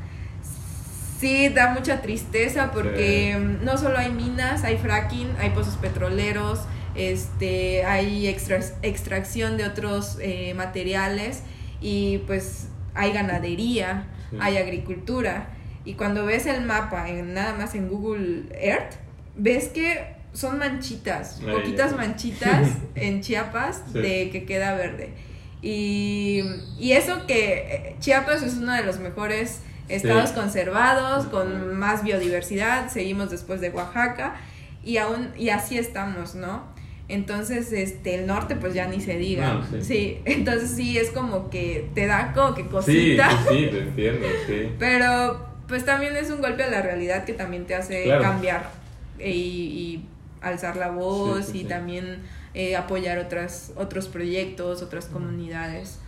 sí 1.19 1.49
da 1.49 1.73
mucha 1.73 2.01
tristeza 2.01 2.71
porque 2.71 3.37
no 3.63 3.77
solo 3.77 3.99
hay 3.99 4.13
minas, 4.13 4.63
hay 4.63 4.79
fracking, 4.79 5.35
hay 5.41 5.51
pozos 5.51 5.77
petroleros, 5.77 6.61
este, 6.99 7.85
hay 7.85 8.27
extracción 8.27 9.57
de 9.57 9.65
otros 9.65 10.19
eh, 10.21 10.53
materiales 10.55 11.43
y 11.81 12.19
pues 12.27 12.69
hay 12.95 13.13
ganadería, 13.13 14.09
hay 14.41 14.57
agricultura. 14.57 15.51
Y 15.85 15.95
cuando 15.95 16.27
ves 16.27 16.47
el 16.47 16.65
mapa, 16.65 17.09
en, 17.09 17.35
nada 17.35 17.55
más 17.55 17.75
en 17.77 17.89
Google 17.89 18.47
Earth, 18.53 18.95
ves 19.37 19.69
que 19.69 20.17
son 20.33 20.59
manchitas, 20.59 21.41
poquitas 21.41 21.97
manchitas 21.97 22.69
en 22.97 23.23
Chiapas 23.23 23.93
de 23.93 24.31
que 24.31 24.45
queda 24.45 24.75
verde. 24.75 25.15
Y, 25.63 26.43
y, 26.79 26.93
eso 26.93 27.27
que 27.27 27.59
eh, 27.59 27.97
Chiapas 28.01 28.43
es 28.43 28.55
uno 28.55 28.73
de 28.73 28.85
los 28.85 28.99
mejores 28.99 29.61
estados 29.89 30.31
conservados, 30.31 31.27
con 31.27 31.77
más 31.77 32.03
biodiversidad, 32.03 32.91
seguimos 32.91 33.31
después 33.31 33.61
de 33.61 33.71
Oaxaca, 33.71 34.37
y 34.85 34.99
aún, 34.99 35.31
y 35.37 35.49
así 35.49 35.79
estamos, 35.79 36.35
¿no? 36.35 36.78
Entonces, 37.09 37.73
este, 37.73 38.17
el 38.17 38.27
norte, 38.27 38.55
pues 38.55 38.75
ya 38.75 38.87
ni 38.87 39.01
se 39.01 39.17
diga. 39.17 39.67
sí. 39.81 40.21
entonces 40.27 40.71
sí, 40.71 40.99
es 40.99 41.11
como 41.11 41.49
que 41.49 41.89
te 41.95 42.07
da 42.07 42.33
como 42.35 42.55
que 42.55 42.67
cosita. 42.67 43.31
Sí, 43.49 43.57
sí, 43.57 43.67
te 43.71 43.79
entiendo, 43.83 44.27
sí. 44.47 44.71
Pero, 44.79 45.49
pues 45.67 45.85
también 45.85 46.17
es 46.17 46.31
un 46.31 46.43
golpe 46.43 46.65
a 46.65 46.71
la 46.71 46.83
realidad 46.83 47.25
que 47.25 47.33
también 47.33 47.65
te 47.65 47.75
hace 47.75 48.07
cambiar 48.21 48.71
y, 49.19 50.05
alzar 50.41 50.77
la 50.77 50.91
voz 50.91 51.53
y 51.53 51.65
también 51.65 52.23
eh, 52.55 52.77
apoyar 52.77 53.19
otras, 53.19 53.73
otros 53.75 54.07
proyectos, 54.07 54.83
otras 54.83 55.07
comunidades. 55.07 55.99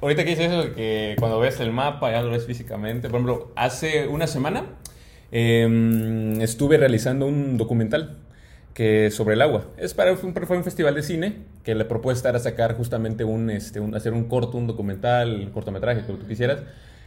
ahorita 0.00 0.24
que 0.24 0.30
dices 0.30 0.50
eso, 0.50 0.74
que 0.74 1.14
cuando 1.18 1.38
ves 1.38 1.60
el 1.60 1.70
mapa 1.70 2.10
ya 2.10 2.22
lo 2.22 2.30
ves 2.30 2.44
físicamente, 2.44 3.08
por 3.08 3.20
ejemplo, 3.20 3.52
hace 3.54 4.08
una 4.08 4.26
semana 4.26 4.64
em, 5.30 6.40
estuve 6.40 6.76
realizando 6.76 7.26
un 7.26 7.56
documental 7.56 8.18
que 8.76 9.10
sobre 9.10 9.36
el 9.36 9.42
agua. 9.42 9.64
Es 9.78 9.94
para, 9.94 10.14
fue 10.16 10.56
un 10.58 10.62
festival 10.62 10.94
de 10.94 11.02
cine 11.02 11.36
que 11.64 11.74
la 11.74 11.88
propuesta 11.88 12.28
era 12.28 12.38
sacar 12.38 12.76
justamente 12.76 13.24
un, 13.24 13.48
este, 13.48 13.80
un, 13.80 13.94
hacer 13.94 14.12
un 14.12 14.24
corto, 14.24 14.58
un 14.58 14.66
documental, 14.66 15.40
un 15.46 15.50
cortometraje, 15.50 16.02
como 16.02 16.18
tú 16.18 16.26
quisieras, 16.26 16.60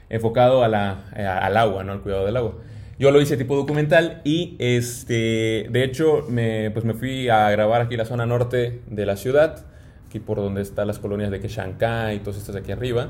enfocado 0.09 0.63
a 0.63 0.67
la, 0.67 1.05
al 1.11 1.55
agua, 1.55 1.83
¿no? 1.83 1.91
Al 1.91 2.01
cuidado 2.01 2.25
del 2.25 2.37
agua. 2.37 2.55
Yo 2.97 3.11
lo 3.11 3.21
hice 3.21 3.37
tipo 3.37 3.55
documental 3.55 4.19
y, 4.23 4.55
este, 4.57 5.67
de 5.69 5.83
hecho, 5.83 6.25
me, 6.27 6.71
pues 6.71 6.85
me 6.85 6.95
fui 6.95 7.29
a 7.29 7.51
grabar 7.51 7.81
aquí 7.81 7.95
la 7.95 8.05
zona 8.05 8.25
norte 8.25 8.81
de 8.87 9.05
la 9.05 9.15
ciudad, 9.15 9.63
aquí 10.07 10.19
por 10.19 10.37
donde 10.37 10.63
están 10.63 10.87
las 10.87 10.97
colonias 10.97 11.29
de 11.29 11.39
Quechancá 11.39 12.15
y 12.15 12.19
todas 12.19 12.37
estas 12.37 12.55
de 12.55 12.61
aquí 12.61 12.71
arriba. 12.71 13.09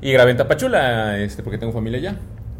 Y 0.00 0.12
grabé 0.12 0.30
en 0.30 0.36
Tapachula, 0.36 1.18
este, 1.18 1.42
porque 1.42 1.58
tengo 1.58 1.72
familia 1.72 1.98
allá. 1.98 2.16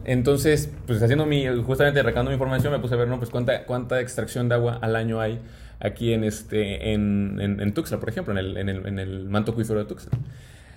Entonces, 0.09 0.73
pues 0.87 1.03
haciendo 1.03 1.27
mi, 1.27 1.47
justamente 1.67 2.03
recabando 2.03 2.31
mi 2.31 2.37
información, 2.37 2.73
me 2.73 2.79
puse 2.79 2.95
a 2.95 2.97
ver, 2.97 3.09
¿no? 3.09 3.19
Pues 3.19 3.29
cuánta, 3.29 3.67
cuánta 3.67 4.01
extracción 4.01 4.49
de 4.49 4.55
agua 4.55 4.79
al 4.81 4.97
año 4.97 5.21
hay 5.21 5.39
aquí 5.81 6.15
en 6.15 6.25
este, 6.25 6.95
en, 6.95 7.39
en, 7.39 7.75
Tuxtla, 7.75 8.01
por 8.01 8.09
ejemplo, 8.09 8.33
en 8.33 8.39
el, 8.39 8.57
en 8.57 8.71
el, 8.71 8.87
en 8.87 8.99
el 8.99 9.29
manto 9.29 9.53
acuífero 9.53 9.81
de 9.81 9.85
Tuxtla. 9.85 10.19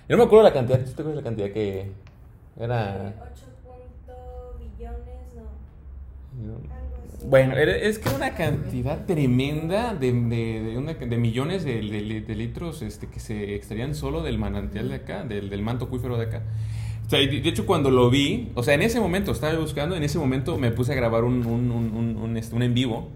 Yo 0.06 0.16
no 0.18 0.24
me 0.24 0.24
acuerdo 0.24 0.44
la 0.44 0.52
cantidad, 0.52 0.80
¿tú 0.80 0.84
te 0.84 1.00
acuerdas 1.00 1.16
la 1.16 1.22
cantidad 1.22 1.50
que 1.50 1.92
era? 2.60 3.14
8 4.06 4.58
billones, 4.58 5.34
no. 6.38 7.28
Bueno, 7.30 7.56
es 7.56 7.98
que 7.98 8.10
una 8.10 8.34
cantidad 8.34 9.06
tremenda 9.06 9.94
de, 9.94 10.12
de, 10.12 10.94
de, 10.94 11.06
de 11.06 11.16
millones 11.16 11.64
de, 11.64 11.80
litros 11.80 12.82
este, 12.82 13.06
que 13.06 13.18
se 13.18 13.54
extraían 13.54 13.94
solo 13.94 14.22
del 14.22 14.36
manantial 14.36 14.90
de 14.90 14.96
acá, 14.96 15.24
del, 15.24 15.48
del 15.48 15.62
manto 15.62 15.86
acuífero 15.86 16.18
de 16.18 16.26
acá 16.26 16.42
de 17.18 17.48
hecho, 17.48 17.66
cuando 17.66 17.90
lo 17.90 18.10
vi, 18.10 18.50
o 18.54 18.62
sea, 18.62 18.74
en 18.74 18.82
ese 18.82 19.00
momento, 19.00 19.32
estaba 19.32 19.54
buscando, 19.58 19.96
en 19.96 20.02
ese 20.02 20.18
momento 20.18 20.58
me 20.58 20.70
puse 20.70 20.92
a 20.92 20.94
grabar 20.94 21.24
un, 21.24 21.46
un, 21.46 21.70
un, 21.70 22.16
un 22.16 22.36
este, 22.36 22.56
en 22.56 22.74
vivo, 22.74 23.10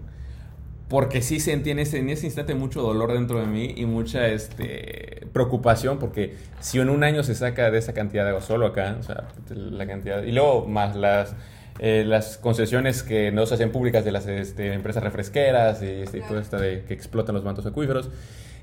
porque 0.89 1.21
sí 1.21 1.39
sentí 1.39 1.71
en 1.71 1.79
ese, 1.79 1.99
en 1.99 2.09
ese 2.09 2.25
instante 2.25 2.55
mucho 2.55 2.81
dolor 2.81 3.11
dentro 3.11 3.39
de 3.39 3.45
mí 3.45 3.73
y 3.75 3.85
mucha 3.85 4.27
este, 4.27 5.27
preocupación, 5.33 5.99
porque 5.99 6.35
si 6.59 6.79
en 6.79 6.89
un 6.89 7.03
año 7.03 7.23
se 7.23 7.35
saca 7.35 7.69
de 7.71 7.77
esa 7.77 7.93
cantidad 7.93 8.23
de 8.23 8.29
agua 8.29 8.41
solo 8.41 8.67
acá, 8.67 8.95
o 8.99 9.03
sea, 9.03 9.27
la 9.49 9.85
cantidad, 9.85 10.23
y 10.23 10.31
luego 10.31 10.65
más 10.65 10.95
las, 10.95 11.35
eh, 11.79 12.03
las 12.05 12.37
concesiones 12.37 13.03
que 13.03 13.31
no 13.31 13.45
se 13.45 13.55
hacen 13.55 13.71
públicas 13.71 14.05
de 14.05 14.11
las 14.11 14.27
este, 14.27 14.73
empresas 14.73 15.03
refresqueras 15.03 15.81
y, 15.83 15.87
este, 15.87 16.21
todo 16.21 16.39
esto 16.39 16.57
de 16.57 16.83
que 16.87 16.93
explotan 16.93 17.35
los 17.35 17.43
mantos 17.43 17.65
acuíferos. 17.65 18.09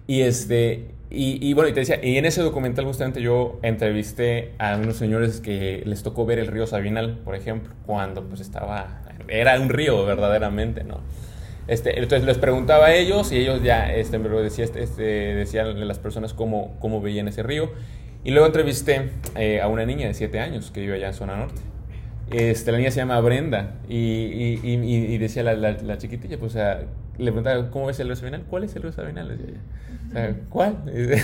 Y, 0.07 0.21
este, 0.23 0.87
y, 1.11 1.53
bueno, 1.55 1.69
y 1.69 1.73
te 1.73 1.81
decía, 1.81 2.01
y 2.03 2.19
en 2.19 2.25
ese 2.25 2.43
documental 2.43 2.85
justamente 2.85 3.23
yo 3.23 3.59
entrevisté 3.63 4.53
a 4.59 4.77
unos 4.77 4.97
señores 4.97 5.41
que 5.41 5.83
les 5.87 6.03
tocó 6.03 6.27
ver 6.27 6.39
el 6.39 6.49
río 6.49 6.67
Sabinal, 6.67 7.19
por 7.19 7.37
ejemplo, 7.37 7.73
cuando 7.87 8.25
pues 8.25 8.41
estaba, 8.41 9.03
era 9.29 9.59
un 9.61 9.69
río 9.69 10.05
verdaderamente, 10.05 10.83
¿no? 10.83 11.01
Este, 11.67 11.99
entonces 11.99 12.27
les 12.27 12.37
preguntaba 12.37 12.87
a 12.87 12.95
ellos 12.95 13.33
y 13.33 13.39
ellos 13.39 13.63
ya, 13.63 13.93
este, 13.95 14.19
decía, 14.19 14.65
este, 14.65 14.83
este, 14.83 15.03
decían 15.03 15.87
las 15.87 15.99
personas 15.99 16.35
cómo, 16.35 16.77
cómo 16.81 17.01
veían 17.01 17.29
ese 17.29 17.43
río. 17.43 17.71
Y 18.23 18.31
luego 18.31 18.47
entrevisté 18.47 19.11
eh, 19.37 19.61
a 19.61 19.69
una 19.69 19.85
niña 19.85 20.07
de 20.09 20.15
7 20.15 20.41
años 20.41 20.71
que 20.71 20.81
vive 20.81 20.95
allá 20.95 21.09
en 21.09 21.15
zona 21.15 21.37
norte. 21.37 21.61
Este, 22.31 22.73
la 22.73 22.79
niña 22.79 22.91
se 22.91 22.97
llama 22.97 23.21
Brenda 23.21 23.75
y, 23.89 23.97
y, 23.97 24.61
y, 24.63 25.19
decía 25.19 25.43
la, 25.43 25.55
la, 25.55 25.99
chiquitilla, 25.99 26.39
pues, 26.39 26.53
o 26.53 26.55
sea, 26.55 26.83
le 27.19 27.33
preguntaba, 27.33 27.71
¿cómo 27.71 27.87
ves 27.87 28.01
el 28.01 28.09
río 28.09 28.17
Sabinal? 28.17 28.45
¿Cuál 28.45 28.65
es 28.65 28.77
el 28.77 28.83
río 28.83 28.93
Sabinal? 28.93 29.29
Decía 29.29 29.47
ella. 30.15 30.37
¿cuál? 30.49 30.85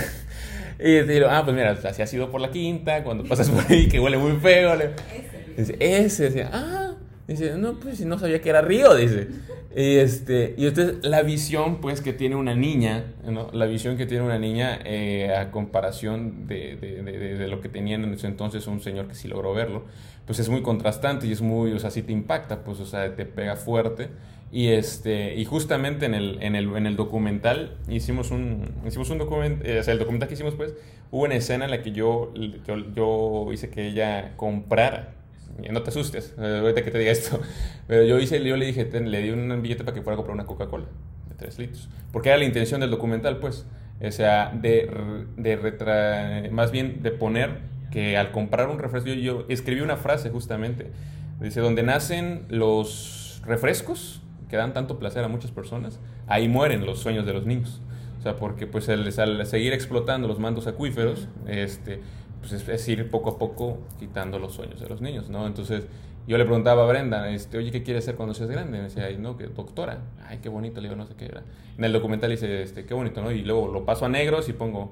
Y 0.83 1.01
digo, 1.01 1.27
ah, 1.29 1.43
pues 1.43 1.55
mira, 1.55 1.71
así 1.71 2.01
ha 2.01 2.07
sido 2.07 2.31
por 2.31 2.41
la 2.41 2.49
quinta, 2.49 3.03
cuando 3.03 3.23
pasas 3.23 3.51
por 3.51 3.63
ahí 3.71 3.87
que 3.87 3.99
huele 3.99 4.17
muy 4.17 4.31
feo. 4.37 4.75
Le... 4.75 4.89
Dice, 5.55 5.75
ese, 5.79 6.25
dice, 6.29 6.47
ah, 6.51 6.93
dice, 7.27 7.55
no, 7.55 7.79
pues 7.79 8.03
no 8.03 8.17
sabía 8.17 8.41
que 8.41 8.49
era 8.49 8.61
río, 8.61 8.95
dice. 8.95 9.27
Y, 9.75 9.97
este, 9.97 10.55
y 10.57 10.65
entonces 10.65 10.95
la 11.03 11.21
visión, 11.21 11.81
pues, 11.81 12.01
que 12.01 12.13
tiene 12.13 12.35
una 12.35 12.55
niña, 12.55 13.13
¿no? 13.23 13.49
La 13.53 13.67
visión 13.67 13.95
que 13.95 14.07
tiene 14.07 14.23
una 14.23 14.39
niña 14.39 14.79
eh, 14.83 15.33
a 15.35 15.51
comparación 15.51 16.47
de, 16.47 16.75
de, 16.75 17.03
de, 17.03 17.37
de, 17.37 17.47
lo 17.47 17.61
que 17.61 17.69
tenía 17.69 17.95
en 17.95 18.11
ese 18.11 18.25
entonces 18.25 18.65
un 18.65 18.81
señor 18.81 19.07
que 19.07 19.13
sí 19.13 19.27
logró 19.27 19.53
verlo, 19.53 19.85
pues 20.25 20.39
es 20.39 20.49
muy 20.49 20.63
contrastante 20.63 21.27
y 21.27 21.31
es 21.31 21.41
muy, 21.41 21.73
o 21.73 21.79
sea, 21.79 21.91
sí 21.91 22.01
te 22.01 22.11
impacta, 22.11 22.63
pues, 22.63 22.79
o 22.79 22.85
sea, 22.85 23.15
te 23.15 23.25
pega 23.25 23.55
fuerte. 23.55 24.09
Y, 24.51 24.67
este, 24.69 25.35
y 25.35 25.45
justamente 25.45 26.05
en 26.05 26.13
el, 26.13 26.37
en, 26.41 26.55
el, 26.55 26.75
en 26.75 26.85
el 26.85 26.97
documental 26.97 27.77
hicimos 27.87 28.31
un, 28.31 28.69
hicimos 28.85 29.09
un 29.09 29.17
documental, 29.17 29.65
eh, 29.65 29.79
o 29.79 29.83
sea, 29.83 29.93
el 29.93 29.99
documental 29.99 30.27
que 30.27 30.33
hicimos 30.33 30.55
pues, 30.55 30.73
hubo 31.09 31.23
una 31.23 31.35
escena 31.35 31.65
en 31.65 31.71
la 31.71 31.81
que 31.81 31.93
yo, 31.93 32.33
yo, 32.67 32.75
yo 32.93 33.53
hice 33.53 33.69
que 33.69 33.87
ella 33.87 34.33
comprara, 34.35 35.13
no 35.71 35.83
te 35.83 35.89
asustes, 35.89 36.35
eh, 36.37 36.59
ahorita 36.61 36.83
que 36.83 36.91
te 36.91 36.99
diga 36.99 37.11
esto, 37.11 37.39
pero 37.87 38.03
yo, 38.03 38.19
hice, 38.19 38.43
yo 38.43 38.57
le 38.57 38.65
dije, 38.65 38.89
le 38.99 39.21
di 39.21 39.29
un 39.29 39.61
billete 39.61 39.85
para 39.85 39.95
que 39.95 40.01
fuera 40.01 40.15
a 40.15 40.17
comprar 40.17 40.35
una 40.35 40.45
Coca-Cola 40.45 40.87
de 41.29 41.35
3 41.35 41.59
litros, 41.59 41.89
porque 42.11 42.27
era 42.27 42.37
la 42.37 42.45
intención 42.45 42.81
del 42.81 42.91
documental 42.91 43.37
pues, 43.39 43.65
o 44.05 44.11
sea, 44.11 44.51
de, 44.53 44.89
de 45.37 45.55
retra, 45.55 46.43
más 46.51 46.71
bien 46.71 47.01
de 47.03 47.11
poner 47.11 47.59
que 47.89 48.17
al 48.17 48.33
comprar 48.33 48.67
un 48.67 48.79
refresco, 48.79 49.07
yo, 49.07 49.15
yo 49.15 49.45
escribí 49.47 49.79
una 49.79 49.95
frase 49.95 50.29
justamente, 50.29 50.87
dice, 51.39 51.61
donde 51.61 51.83
nacen 51.83 52.45
los 52.49 53.41
refrescos, 53.45 54.21
que 54.51 54.57
dan 54.57 54.73
tanto 54.73 54.99
placer 54.99 55.23
a 55.23 55.29
muchas 55.29 55.49
personas, 55.49 56.01
ahí 56.27 56.49
mueren 56.49 56.85
los 56.85 56.99
sueños 56.99 57.25
de 57.25 57.31
los 57.31 57.45
niños. 57.45 57.79
O 58.19 58.21
sea, 58.21 58.35
porque 58.35 58.67
pues 58.67 58.89
al, 58.89 59.45
seguir 59.45 59.71
explotando 59.71 60.27
los 60.27 60.39
mandos 60.39 60.67
acuíferos, 60.67 61.29
este, 61.47 62.01
pues 62.41 62.67
es, 62.67 62.87
ir 62.89 63.09
poco 63.09 63.29
a 63.29 63.39
poco 63.39 63.79
quitando 63.97 64.39
los 64.39 64.53
sueños 64.53 64.81
de 64.81 64.89
los 64.89 64.99
niños, 64.99 65.29
¿no? 65.29 65.47
Entonces 65.47 65.85
yo 66.27 66.37
le 66.37 66.43
preguntaba 66.43 66.83
a 66.83 66.85
Brenda, 66.85 67.29
este, 67.29 67.59
oye, 67.59 67.71
¿qué 67.71 67.81
quieres 67.81 68.03
ser 68.03 68.15
cuando 68.15 68.33
seas 68.33 68.49
grande? 68.49 68.77
me 68.77 68.83
decía, 68.83 69.09
no, 69.17 69.37
que 69.37 69.47
doctora. 69.47 69.99
Ay, 70.27 70.39
qué 70.43 70.49
bonito, 70.49 70.81
le 70.81 70.89
digo, 70.89 70.97
no 70.97 71.07
sé 71.07 71.15
qué 71.15 71.27
era. 71.27 71.43
En 71.77 71.85
el 71.85 71.93
documental 71.93 72.29
dice, 72.29 72.61
este, 72.61 72.85
qué 72.85 72.93
bonito, 72.93 73.21
¿no? 73.21 73.31
Y 73.31 73.43
luego 73.43 73.69
lo 73.69 73.85
paso 73.85 74.05
a 74.05 74.09
negros 74.09 74.49
y 74.49 74.53
pongo 74.53 74.91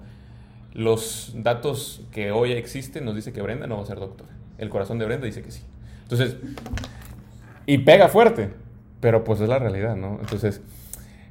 los 0.71 1.33
datos 1.35 2.01
que 2.13 2.31
hoy 2.31 2.53
existen, 2.53 3.03
nos 3.03 3.13
dice 3.13 3.33
que 3.33 3.41
Brenda 3.41 3.67
no 3.67 3.75
va 3.75 3.83
a 3.83 3.85
ser 3.85 3.99
doctora. 3.99 4.29
El 4.57 4.69
corazón 4.69 4.99
de 4.99 5.05
Brenda 5.05 5.25
dice 5.25 5.41
que 5.41 5.51
sí. 5.51 5.63
Entonces, 6.03 6.37
y 7.65 7.79
pega 7.79 8.07
fuerte. 8.07 8.68
Pero 8.99 9.23
pues 9.23 9.41
es 9.41 9.49
la 9.49 9.59
realidad, 9.59 9.95
¿no? 9.95 10.17
Entonces, 10.19 10.61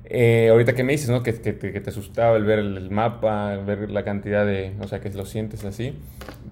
eh, 0.04 0.48
ahorita 0.50 0.74
que 0.74 0.84
me 0.84 0.92
dices, 0.92 1.10
¿no? 1.10 1.22
Que, 1.22 1.34
que, 1.34 1.52
te 1.52 1.90
asustaba 1.90 2.36
el 2.36 2.44
ver 2.44 2.58
el, 2.58 2.90
mapa, 2.90 3.56
ver 3.56 3.90
la 3.90 4.04
cantidad 4.04 4.46
de, 4.46 4.74
o 4.80 4.88
sea, 4.88 5.00
que 5.00 5.10
lo 5.10 5.26
sientes 5.26 5.64
así. 5.64 5.94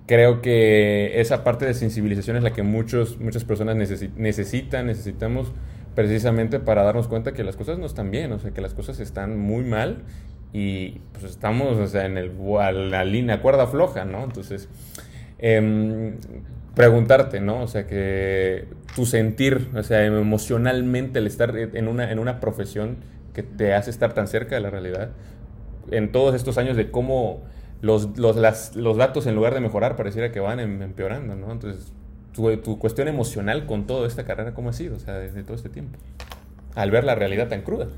Creo 0.07 0.43
que 0.43 1.21
esa 1.21 1.43
parte 1.43 1.65
de 1.65 1.75
sensibilización 1.75 2.37
es 2.37 2.43
la 2.43 2.53
que 2.53 2.63
muchos, 2.63 3.19
muchas 3.19 3.45
personas 3.45 3.77
necesitan, 3.77 4.87
necesitamos 4.87 5.53
precisamente 5.95 6.61
para 6.61 6.83
darnos 6.83 7.09
cuenta 7.09 7.33
que 7.33 7.43
las 7.43 7.57
cosas 7.57 7.79
no 7.79 7.87
están 7.87 8.11
bien, 8.11 8.31
o 8.33 8.39
sea, 8.39 8.51
que 8.51 8.61
las 8.61 8.75
cosas 8.75 9.01
están 9.01 9.39
muy 9.39 9.65
mal 9.65 10.03
y 10.53 11.01
pues 11.13 11.25
estamos, 11.25 11.79
o 11.79 11.87
sea, 11.87 12.05
en 12.05 12.19
el, 12.19 12.33
la 12.91 13.05
línea 13.05 13.41
cuerda 13.41 13.67
floja, 13.67 14.05
¿no? 14.05 14.23
Entonces, 14.23 14.69
Em, 15.39 16.17
preguntarte, 16.75 17.41
¿no? 17.41 17.63
O 17.63 17.67
sea, 17.67 17.87
que 17.87 18.67
tu 18.95 19.07
sentir, 19.07 19.69
o 19.75 19.83
sea, 19.83 20.05
emocionalmente 20.05 21.19
el 21.19 21.27
estar 21.27 21.57
en 21.57 21.89
una, 21.89 22.11
en 22.11 22.19
una 22.19 22.41
profesión 22.41 22.97
que 23.35 23.43
te 23.43 23.75
hace 23.75 23.91
estar 23.91 24.15
tan 24.15 24.29
cerca 24.29 24.55
de 24.55 24.61
la 24.61 24.71
realidad, 24.71 25.11
en 25.91 26.13
todos 26.13 26.35
estos 26.35 26.59
años 26.59 26.77
de 26.77 26.91
cómo 26.91 27.43
los, 27.83 28.19
los, 28.19 28.37
las, 28.37 28.75
los 28.75 28.97
datos 28.97 29.27
en 29.27 29.35
lugar 29.35 29.55
de 29.55 29.61
mejorar 29.61 29.97
pareciera 29.97 30.33
que 30.33 30.41
van 30.41 30.61
em, 30.61 30.83
empeorando, 30.83 31.37
¿no? 31.37 31.53
Entonces, 31.53 31.93
tu, 32.33 32.57
tu, 32.59 32.79
cuestión 32.79 33.09
emocional 33.09 33.67
con 33.67 33.87
toda 33.87 34.07
esta 34.09 34.25
carrera, 34.25 34.55
¿cómo 34.55 34.71
ha 34.71 34.73
sido? 34.73 34.97
O 34.97 34.99
sea, 34.99 35.15
desde 35.15 35.43
todo 35.43 35.57
este 35.57 35.69
tiempo, 35.69 35.99
al 36.75 36.91
ver 36.91 37.05
la 37.05 37.15
realidad 37.15 37.49
tan 37.49 37.63
cruda. 37.63 37.89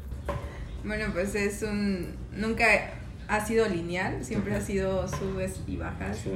Bueno, 0.84 1.06
pues 1.12 1.34
es 1.34 1.62
un... 1.62 2.14
Nunca 2.36 2.66
ha 3.28 3.44
sido 3.44 3.68
lineal, 3.68 4.24
siempre 4.24 4.54
ha 4.54 4.60
sido 4.60 5.06
subes 5.06 5.60
y 5.66 5.76
bajas. 5.76 6.18
Sí. 6.18 6.30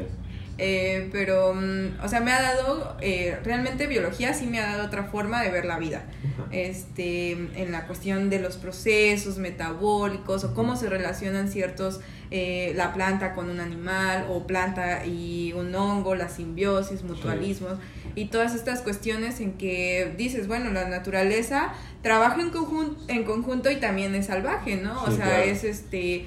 Eh, 0.59 1.09
pero, 1.13 1.55
mm, 1.55 2.05
o 2.05 2.09
sea, 2.09 2.21
me 2.21 2.31
ha 2.33 2.41
dado, 2.41 2.97
eh, 3.01 3.39
realmente 3.43 3.87
biología 3.87 4.35
sí 4.35 4.47
me 4.47 4.61
ha 4.61 4.67
dado 4.67 4.87
otra 4.87 5.05
forma 5.05 5.43
de 5.43 5.51
ver 5.51 5.65
la 5.65 5.79
vida. 5.79 6.05
Este, 6.51 7.33
en 7.33 7.73
la 7.73 7.87
cuestión 7.87 8.29
de 8.29 8.39
los 8.39 8.57
procesos 8.57 9.39
metabólicos 9.39 10.45
o 10.45 10.55
cómo 10.55 10.77
se 10.77 10.89
relacionan 10.89 11.49
ciertos, 11.49 12.01
eh, 12.31 12.73
la 12.77 12.93
planta 12.93 13.35
con 13.35 13.51
un 13.51 13.61
animal 13.61 14.27
o 14.31 14.47
planta 14.47 15.07
y 15.07 15.53
un 15.55 15.75
hongo, 15.75 16.15
la 16.15 16.29
simbiosis, 16.29 17.03
mutualismo 17.03 17.69
y 18.15 18.27
todas 18.27 18.55
estas 18.55 18.81
cuestiones 18.81 19.41
en 19.41 19.55
que 19.55 20.15
dices, 20.17 20.49
bueno, 20.49 20.71
la 20.71 20.89
naturaleza 20.89 21.73
trabaja 22.03 22.41
en, 22.41 22.51
conjunto, 22.51 23.03
en 23.09 23.25
conjunto 23.25 23.71
y 23.71 23.77
también 23.77 24.15
es 24.15 24.27
salvaje, 24.27 24.77
¿no? 24.77 25.03
o 25.03 25.11
sea, 25.11 25.45
es 25.45 25.65
este, 25.65 26.27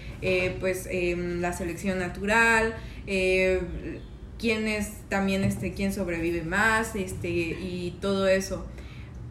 pues 0.60 0.88
em, 0.90 1.42
la 1.42 1.54
selección 1.54 2.00
natural, 2.00 2.76
eh, 3.08 3.62
quién 4.39 4.67
es 4.67 4.91
también 5.10 5.43
este 5.43 5.74
quién 5.74 5.93
sobrevive 5.93 6.43
más 6.43 6.95
este 6.95 7.30
y 7.30 7.98
todo 8.02 8.28
eso. 8.28 8.65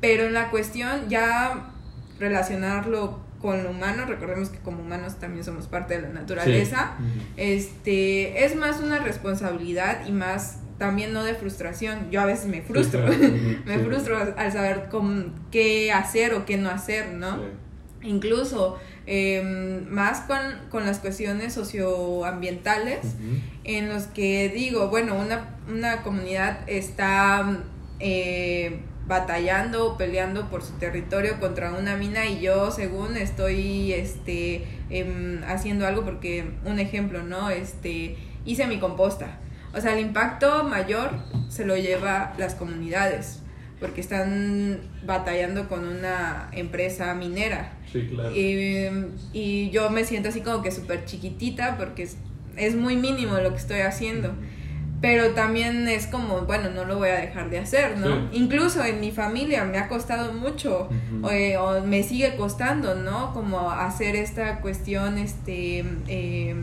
Pero 0.01 0.25
en 0.25 0.35
la 0.35 0.51
cuestión 0.51 1.09
ya 1.09 1.73
relacionarlo 2.19 3.21
con 3.41 3.63
lo 3.63 3.71
humano 3.71 4.07
recordemos 4.07 4.49
que 4.49 4.59
como 4.59 4.83
humanos 4.83 5.17
también 5.19 5.45
somos 5.45 5.67
parte 5.67 5.95
de 5.95 6.03
la 6.03 6.09
naturaleza 6.09 6.93
este 7.37 8.45
es 8.45 8.57
más 8.57 8.81
una 8.81 9.01
responsabilidad 9.01 10.07
y 10.07 10.13
más 10.13 10.61
también 10.79 11.13
no 11.13 11.23
de 11.23 11.35
frustración. 11.35 12.11
Yo 12.11 12.21
a 12.21 12.27
veces 12.27 12.47
me 12.47 12.63
frustro 12.63 13.07
me 13.65 13.79
frustro 13.79 14.35
al 14.37 14.53
saber 14.53 14.89
con, 14.91 15.33
qué 15.51 15.93
hacer 15.93 16.35
o 16.35 16.45
qué 16.45 16.57
no 16.57 16.71
hacer 16.71 17.13
no 17.13 17.39
incluso 18.05 18.79
Em, 19.07 19.87
más 19.91 20.21
con, 20.21 20.39
con, 20.71 20.87
las 20.87 20.99
cuestiones 20.99 21.53
socioambientales, 21.53 23.01
en 23.65 23.91
los 23.91 24.05
que 24.05 24.49
digo, 24.49 24.89
bueno, 24.89 25.15
una, 25.15 25.57
una 25.69 26.03
comunidad 26.03 26.61
está 26.67 27.61
eh, 28.01 28.81
batallando 29.07 29.87
o 29.93 29.99
peleando 29.99 30.49
por 30.49 30.63
su 30.63 30.73
territorio 30.79 31.39
contra 31.39 31.73
una 31.73 31.97
mina 31.97 32.25
y 32.25 32.41
yo 32.41 32.71
según 32.71 33.19
estoy 33.19 33.93
este, 33.93 34.65
em, 34.89 35.43
haciendo 35.45 35.87
algo 35.87 36.03
porque, 36.05 36.53
un 36.65 36.79
ejemplo, 36.79 37.23
¿no? 37.23 37.51
Este, 37.51 38.17
hice 38.47 38.67
mi 38.67 38.79
composta. 38.79 39.39
O 39.75 39.83
sea, 39.83 39.93
el 39.93 40.01
impacto 40.01 40.65
mayor 40.65 41.11
se 41.51 41.67
lo 41.67 41.77
lleva 41.77 42.33
las 42.39 42.55
comunidades 42.55 43.44
porque 43.81 44.01
están 44.01 44.79
batallando 45.05 45.69
con 45.69 45.87
una 45.87 46.49
empresa 46.53 47.15
minera. 47.15 47.73
Sí, 47.93 48.07
claro. 48.07 48.33
Y, 48.35 49.71
yo 49.71 49.91
me 49.91 50.05
siento 50.05 50.29
así 50.29 50.41
como 50.41 50.63
que 50.63 50.71
súper 50.71 51.05
chiquitita 51.05 51.77
porque 51.77 52.09
es, 52.57 52.77
muy 52.77 52.97
mínimo 52.97 53.37
lo 53.39 53.51
que 53.51 53.59
estoy 53.59 53.81
haciendo. 53.81 54.35
Pero 55.01 55.33
también 55.33 55.87
es 55.87 56.07
como, 56.07 56.43
bueno, 56.43 56.71
no 56.71 56.87
lo 56.87 56.97
voy 56.97 57.11
a 57.11 57.17
dejar 57.17 57.51
de 57.51 57.59
hacer, 57.59 57.99
¿no? 57.99 58.31
Incluso 58.33 58.83
en 58.83 59.01
mi 59.01 59.11
familia 59.11 59.65
me 59.65 59.77
ha 59.77 59.87
costado 59.87 60.33
mucho, 60.33 60.89
eh, 61.31 61.59
o, 61.59 61.83
me 61.83 62.03
sigue 62.03 62.37
costando, 62.37 62.95
¿no? 62.95 63.35
Como 63.35 63.71
hacer 63.71 64.17
esta 64.17 64.61
cuestión, 64.61 65.19
este... 65.19 65.85
Eh, 66.09 66.55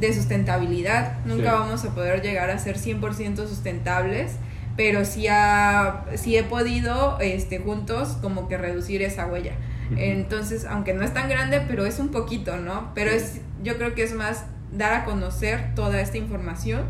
de 0.00 0.12
sustentabilidad. 0.12 1.24
Nunca 1.24 1.54
vamos 1.54 1.84
a 1.84 1.94
poder 1.94 2.22
llegar 2.22 2.50
a 2.50 2.58
ser 2.58 2.76
100% 2.76 3.46
sustentables, 3.46 4.36
pero 4.76 5.04
sí, 5.04 5.26
ha, 5.28 6.04
sí 6.14 6.36
he 6.36 6.42
podido 6.42 7.18
este, 7.20 7.58
juntos 7.58 8.18
como 8.20 8.48
que 8.48 8.58
reducir 8.58 9.02
esa 9.02 9.26
huella. 9.26 9.54
Entonces, 9.96 10.64
aunque 10.64 10.94
no 10.94 11.04
es 11.04 11.14
tan 11.14 11.28
grande, 11.28 11.62
pero 11.66 11.86
es 11.86 12.00
un 12.00 12.08
poquito, 12.08 12.56
¿no? 12.56 12.90
Pero 12.94 13.10
es, 13.10 13.40
yo 13.62 13.76
creo 13.76 13.94
que 13.94 14.02
es 14.02 14.14
más 14.14 14.44
dar 14.72 14.92
a 14.92 15.04
conocer 15.04 15.74
toda 15.76 16.00
esta 16.00 16.18
información 16.18 16.82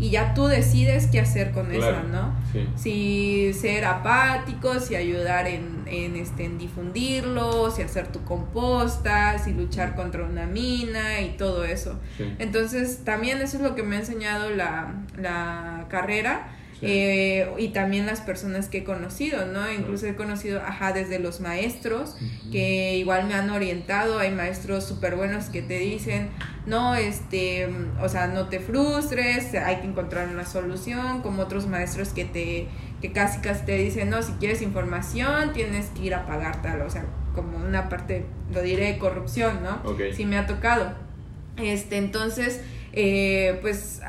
y 0.00 0.10
ya 0.10 0.34
tú 0.34 0.46
decides 0.46 1.06
qué 1.06 1.20
hacer 1.20 1.52
con 1.52 1.72
eso, 1.72 2.02
¿no? 2.10 2.34
Si 2.76 3.52
ser 3.54 3.84
apático, 3.84 4.80
si 4.80 4.96
ayudar 4.96 5.46
en, 5.46 5.84
en, 5.86 6.16
este, 6.16 6.44
en 6.44 6.58
difundirlo, 6.58 7.70
si 7.70 7.82
hacer 7.82 8.08
tu 8.08 8.24
composta, 8.24 9.38
si 9.38 9.52
luchar 9.52 9.94
contra 9.94 10.24
una 10.24 10.46
mina 10.46 11.20
y 11.20 11.36
todo 11.36 11.64
eso. 11.64 12.00
Entonces, 12.38 13.04
también 13.04 13.40
eso 13.40 13.58
es 13.58 13.62
lo 13.62 13.74
que 13.74 13.82
me 13.84 13.96
ha 13.96 14.00
enseñado 14.00 14.50
la, 14.50 14.94
la 15.16 15.86
carrera 15.88 16.48
eh, 16.82 17.48
y 17.58 17.68
también 17.68 18.06
las 18.06 18.20
personas 18.20 18.68
que 18.68 18.78
he 18.78 18.84
conocido, 18.84 19.46
¿no? 19.46 19.70
Incluso 19.72 20.06
he 20.06 20.14
conocido, 20.14 20.60
ajá, 20.60 20.92
desde 20.92 21.18
los 21.18 21.40
maestros, 21.40 22.16
que 22.50 22.96
igual 22.96 23.26
me 23.26 23.34
han 23.34 23.50
orientado, 23.50 24.18
hay 24.18 24.30
maestros 24.30 24.84
súper 24.84 25.16
buenos 25.16 25.46
que 25.46 25.62
te 25.62 25.78
dicen, 25.78 26.28
no, 26.66 26.94
este, 26.94 27.68
o 28.02 28.08
sea, 28.08 28.26
no 28.26 28.48
te 28.48 28.60
frustres, 28.60 29.54
hay 29.54 29.76
que 29.76 29.86
encontrar 29.86 30.28
una 30.28 30.44
solución, 30.44 31.22
como 31.22 31.42
otros 31.42 31.66
maestros 31.66 32.08
que 32.10 32.24
te, 32.24 32.68
que 33.00 33.12
casi 33.12 33.40
casi 33.40 33.64
te 33.64 33.76
dicen, 33.76 34.10
no, 34.10 34.22
si 34.22 34.32
quieres 34.32 34.62
información, 34.62 35.52
tienes 35.52 35.86
que 35.88 36.04
ir 36.04 36.14
a 36.14 36.26
pagar 36.26 36.62
tal, 36.62 36.82
o 36.82 36.90
sea, 36.90 37.04
como 37.34 37.58
una 37.58 37.88
parte, 37.88 38.26
lo 38.52 38.62
diré, 38.62 38.92
de 38.92 38.98
corrupción, 38.98 39.62
¿no? 39.62 39.82
Sí 40.14 40.24
me 40.24 40.38
ha 40.38 40.46
tocado. 40.46 40.94
Este, 41.56 41.98
entonces, 41.98 42.60
eh, 42.92 43.58
pues 43.60 44.00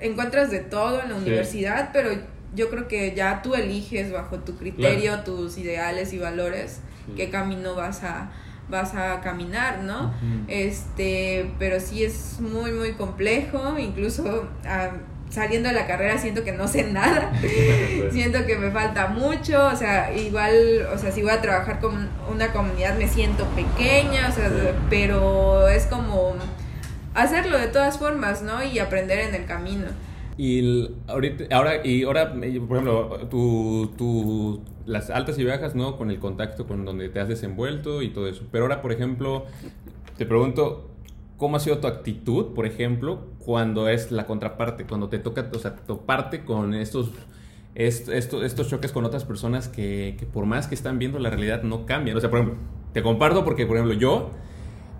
encuentras 0.00 0.50
de 0.50 0.60
todo 0.60 1.02
en 1.02 1.10
la 1.10 1.16
universidad, 1.16 1.90
pero 1.92 2.10
yo 2.54 2.70
creo 2.70 2.88
que 2.88 3.14
ya 3.14 3.42
tú 3.42 3.54
eliges 3.54 4.12
bajo 4.12 4.38
tu 4.38 4.56
criterio, 4.56 5.20
tus 5.20 5.58
ideales 5.58 6.12
y 6.12 6.18
valores, 6.18 6.80
qué 7.16 7.30
camino 7.30 7.74
vas 7.74 8.02
a 8.02 8.30
vas 8.68 8.94
a 8.94 9.20
caminar, 9.20 9.82
¿no? 9.82 10.12
Este, 10.48 11.52
pero 11.58 11.78
sí 11.78 12.04
es 12.04 12.40
muy 12.40 12.72
muy 12.72 12.92
complejo, 12.92 13.78
incluso 13.78 14.48
ah, 14.64 14.90
saliendo 15.30 15.68
de 15.68 15.74
la 15.74 15.86
carrera 15.86 16.18
siento 16.18 16.44
que 16.44 16.52
no 16.52 16.66
sé 16.66 16.84
nada, 16.84 17.32
siento 18.10 18.44
que 18.46 18.56
me 18.56 18.70
falta 18.70 19.08
mucho, 19.08 19.66
o 19.66 19.76
sea, 19.76 20.12
igual, 20.14 20.88
o 20.92 20.98
sea, 20.98 21.12
si 21.12 21.22
voy 21.22 21.30
a 21.30 21.40
trabajar 21.40 21.80
con 21.80 22.08
una 22.32 22.52
comunidad 22.52 22.96
me 22.98 23.08
siento 23.08 23.44
pequeña, 23.50 24.28
o 24.28 24.32
sea, 24.32 24.50
pero 24.90 25.68
es 25.68 25.86
como 25.86 26.34
hacerlo 27.16 27.58
de 27.58 27.68
todas 27.68 27.98
formas, 27.98 28.42
¿no? 28.42 28.62
Y 28.62 28.78
aprender 28.78 29.18
en 29.20 29.34
el 29.34 29.46
camino. 29.46 29.86
Y 30.38 30.90
ahorita, 31.08 31.44
ahora, 31.56 31.84
y 31.84 32.04
ahora, 32.04 32.34
por 32.34 32.44
ejemplo, 32.44 33.26
tu, 33.30 33.90
tu, 33.96 34.60
las 34.84 35.08
altas 35.08 35.38
y 35.38 35.44
bajas, 35.44 35.74
¿no? 35.74 35.96
Con 35.96 36.10
el 36.10 36.18
contacto 36.18 36.66
con 36.66 36.84
donde 36.84 37.08
te 37.08 37.20
has 37.20 37.28
desenvuelto 37.28 38.02
y 38.02 38.10
todo 38.10 38.28
eso. 38.28 38.44
Pero 38.52 38.64
ahora, 38.64 38.82
por 38.82 38.92
ejemplo, 38.92 39.46
te 40.18 40.26
pregunto, 40.26 40.90
¿cómo 41.38 41.56
ha 41.56 41.60
sido 41.60 41.78
tu 41.78 41.86
actitud, 41.86 42.54
por 42.54 42.66
ejemplo, 42.66 43.28
cuando 43.38 43.88
es 43.88 44.12
la 44.12 44.26
contraparte, 44.26 44.84
cuando 44.84 45.08
te 45.08 45.18
toca, 45.18 45.48
o 45.54 45.58
sea, 45.58 45.74
toparte 45.74 46.44
con 46.44 46.74
estos, 46.74 47.12
estos, 47.74 48.44
estos 48.44 48.68
choques 48.68 48.92
con 48.92 49.06
otras 49.06 49.24
personas 49.24 49.68
que, 49.68 50.16
que 50.18 50.26
por 50.26 50.44
más 50.44 50.66
que 50.66 50.74
están 50.74 50.98
viendo 50.98 51.18
la 51.18 51.30
realidad 51.30 51.62
no 51.62 51.86
cambian? 51.86 52.14
O 52.14 52.20
sea, 52.20 52.28
por 52.28 52.40
ejemplo, 52.40 52.60
te 52.92 53.02
comparto 53.02 53.42
porque, 53.42 53.64
por 53.64 53.76
ejemplo, 53.76 53.94
yo 53.98 54.32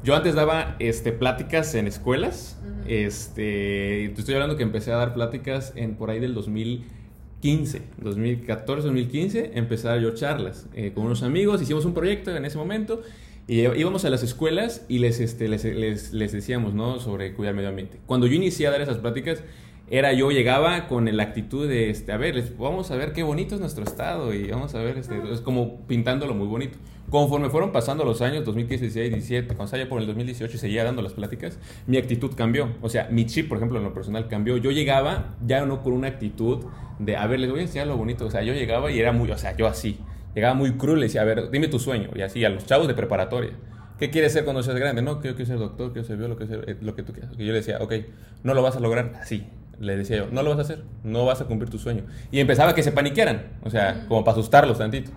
yo 0.06 0.14
antes 0.14 0.36
daba 0.36 0.76
este, 0.78 1.10
pláticas 1.10 1.74
en 1.74 1.88
escuelas. 1.88 2.56
este, 2.86 4.12
te 4.14 4.20
estoy 4.20 4.34
hablando 4.34 4.56
que 4.56 4.62
empecé 4.62 4.92
a 4.92 4.96
dar 4.96 5.14
pláticas 5.14 5.72
en 5.74 5.96
por 5.96 6.10
ahí 6.10 6.20
del 6.20 6.32
2015, 6.32 7.82
2014, 7.98 8.86
2015. 8.86 9.50
Empecé 9.54 9.88
a 9.88 9.90
dar 9.90 10.00
yo 10.00 10.14
charlas 10.14 10.68
eh, 10.74 10.92
con 10.94 11.06
unos 11.06 11.24
amigos. 11.24 11.60
Hicimos 11.60 11.84
un 11.84 11.92
proyecto 11.92 12.34
en 12.34 12.44
ese 12.44 12.56
momento. 12.56 13.02
Y 13.48 13.62
íbamos 13.62 14.04
a 14.04 14.10
las 14.10 14.22
escuelas 14.22 14.86
y 14.88 15.00
les, 15.00 15.18
este, 15.18 15.48
les, 15.48 15.64
les, 15.64 16.12
les, 16.12 16.32
decíamos, 16.32 16.72
¿no? 16.72 17.00
Sobre 17.00 17.34
cuidar 17.34 17.50
el 17.50 17.56
medio 17.56 17.70
ambiente. 17.70 17.98
Cuando 18.06 18.28
yo 18.28 18.34
inicié 18.34 18.68
a 18.68 18.70
dar 18.70 18.82
esas 18.82 18.98
pláticas, 18.98 19.42
era 19.88 20.12
yo 20.12 20.33
llegaba 20.33 20.88
con 20.88 21.14
la 21.16 21.22
actitud 21.22 21.68
de, 21.68 21.90
este, 21.90 22.11
a 22.11 22.16
ver, 22.16 22.42
vamos 22.59 22.90
a 22.90 22.96
ver 22.96 23.12
qué 23.12 23.22
bonito 23.22 23.55
es 23.55 23.61
nuestro 23.61 23.85
estado 23.85 24.35
y 24.35 24.49
vamos 24.49 24.75
a 24.75 24.81
ver, 24.81 24.99
este, 24.99 25.16
es 25.33 25.40
como 25.40 25.87
pintándolo 25.87 26.35
muy 26.35 26.49
bonito. 26.49 26.77
Conforme 27.09 27.51
fueron 27.51 27.70
pasando 27.70 28.05
los 28.05 28.20
años, 28.20 28.44
2015, 28.44 28.87
16, 28.87 29.12
17, 29.12 29.47
cuando 29.55 29.68
salía 29.68 29.89
por 29.89 30.01
el 30.01 30.09
2018 30.09 30.57
y 30.57 30.59
seguía 30.59 30.82
dando 30.82 31.03
las 31.03 31.12
pláticas, 31.12 31.61
mi 31.87 31.99
actitud 31.99 32.32
cambió. 32.34 32.70
O 32.82 32.89
sea, 32.89 33.07
mi 33.12 33.26
chip, 33.26 33.49
por 33.49 33.59
ejemplo, 33.59 33.78
en 33.78 33.84
lo 33.84 33.95
personal 33.95 34.26
cambió. 34.26 34.57
Yo 34.57 34.72
llegaba 34.72 35.37
ya 35.47 35.64
no 35.64 35.84
con 35.84 35.93
una 35.93 36.09
actitud 36.09 36.64
de, 36.99 37.16
a 37.16 37.24
ver, 37.28 37.39
les 37.39 37.49
voy 37.49 37.61
a 37.61 37.62
enseñar 37.62 37.87
lo 37.87 37.97
bonito. 37.97 38.26
O 38.26 38.30
sea, 38.32 38.43
yo 38.43 38.55
llegaba 38.55 38.91
y 38.91 38.99
era 38.99 39.12
muy, 39.12 39.30
o 39.30 39.39
sea, 39.39 39.57
yo 39.57 39.68
así. 39.68 40.01
Llegaba 40.34 40.55
muy 40.55 40.72
cruel, 40.72 40.99
le 40.99 41.07
decía, 41.07 41.22
a 41.22 41.24
ver, 41.24 41.49
dime 41.53 41.68
tu 41.68 41.78
sueño. 41.78 42.11
Y 42.16 42.22
así, 42.22 42.45
a 42.45 42.49
los 42.49 42.66
chavos 42.66 42.89
de 42.89 42.95
preparatoria. 42.95 43.53
¿Qué 44.01 44.11
quieres 44.11 44.32
ser 44.32 44.43
cuando 44.45 44.64
seas 44.64 44.76
grande? 44.76 45.01
No, 45.01 45.20
quiero, 45.20 45.37
quiero 45.37 45.47
ser 45.49 45.59
doctor, 45.61 45.93
quiero 45.93 46.09
ser 46.09 46.16
biólogo, 46.16 46.39
quiero 46.39 46.61
ser 46.61 46.70
eh, 46.70 46.76
lo 46.80 46.97
que 46.97 47.05
tú 47.05 47.12
quieras. 47.12 47.30
Y 47.39 47.47
yo 47.47 47.53
le 47.53 47.59
decía, 47.59 47.78
ok, 47.80 47.95
no 48.43 48.53
lo 48.53 48.62
vas 48.62 48.74
a 48.76 48.80
lograr 48.80 49.12
así 49.22 49.47
le 49.79 49.97
decía 49.97 50.18
yo, 50.18 50.29
no 50.31 50.43
lo 50.43 50.51
vas 50.51 50.59
a 50.59 50.62
hacer, 50.62 50.85
no 51.05 51.24
vas 51.24 51.41
a 51.41 51.47
cumplir 51.47 51.70
tu 51.70 51.79
sueño. 51.79 52.05
Y 52.31 52.41
empezaba 52.41 52.70
a 52.70 52.74
que 52.74 52.83
se 52.83 52.93
paniquearan, 52.93 53.59
o 53.62 53.70
sea, 53.70 54.07
como 54.09 54.24
para 54.24 54.33
asustarlos 54.33 54.79
tantito. 54.79 55.11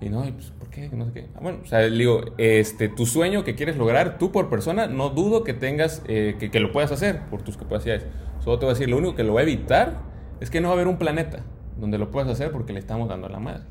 Y 0.00 0.08
no, 0.08 0.22
pues, 0.22 0.52
¿por 0.58 0.68
qué? 0.68 0.88
No 0.92 1.06
sé 1.06 1.12
qué. 1.12 1.26
Ah, 1.34 1.40
bueno, 1.40 1.60
o 1.62 1.66
sea, 1.66 1.80
le 1.80 1.96
digo, 1.96 2.22
este, 2.36 2.88
tu 2.88 3.06
sueño 3.06 3.44
que 3.44 3.54
quieres 3.54 3.76
lograr, 3.76 4.18
tú 4.18 4.32
por 4.32 4.50
persona, 4.50 4.86
no 4.86 5.10
dudo 5.10 5.44
que 5.44 5.54
tengas, 5.54 6.02
eh, 6.08 6.36
que, 6.38 6.50
que, 6.50 6.60
lo 6.60 6.72
puedas 6.72 6.92
hacer 6.92 7.20
por 7.30 7.42
tus 7.42 7.56
capacidades. 7.56 8.04
Solo 8.42 8.58
te 8.58 8.66
voy 8.66 8.72
a 8.72 8.74
decir, 8.74 8.90
lo 8.90 8.98
único 8.98 9.14
que 9.14 9.24
lo 9.24 9.34
va 9.34 9.40
a 9.40 9.44
evitar 9.44 10.00
es 10.40 10.50
que 10.50 10.60
no 10.60 10.68
va 10.68 10.74
a 10.74 10.76
haber 10.76 10.88
un 10.88 10.98
planeta 10.98 11.40
donde 11.78 11.98
lo 11.98 12.10
puedas 12.10 12.28
hacer 12.28 12.50
porque 12.52 12.72
le 12.72 12.80
estamos 12.80 13.08
dando 13.08 13.28
a 13.28 13.30
la 13.30 13.38
madre. 13.38 13.62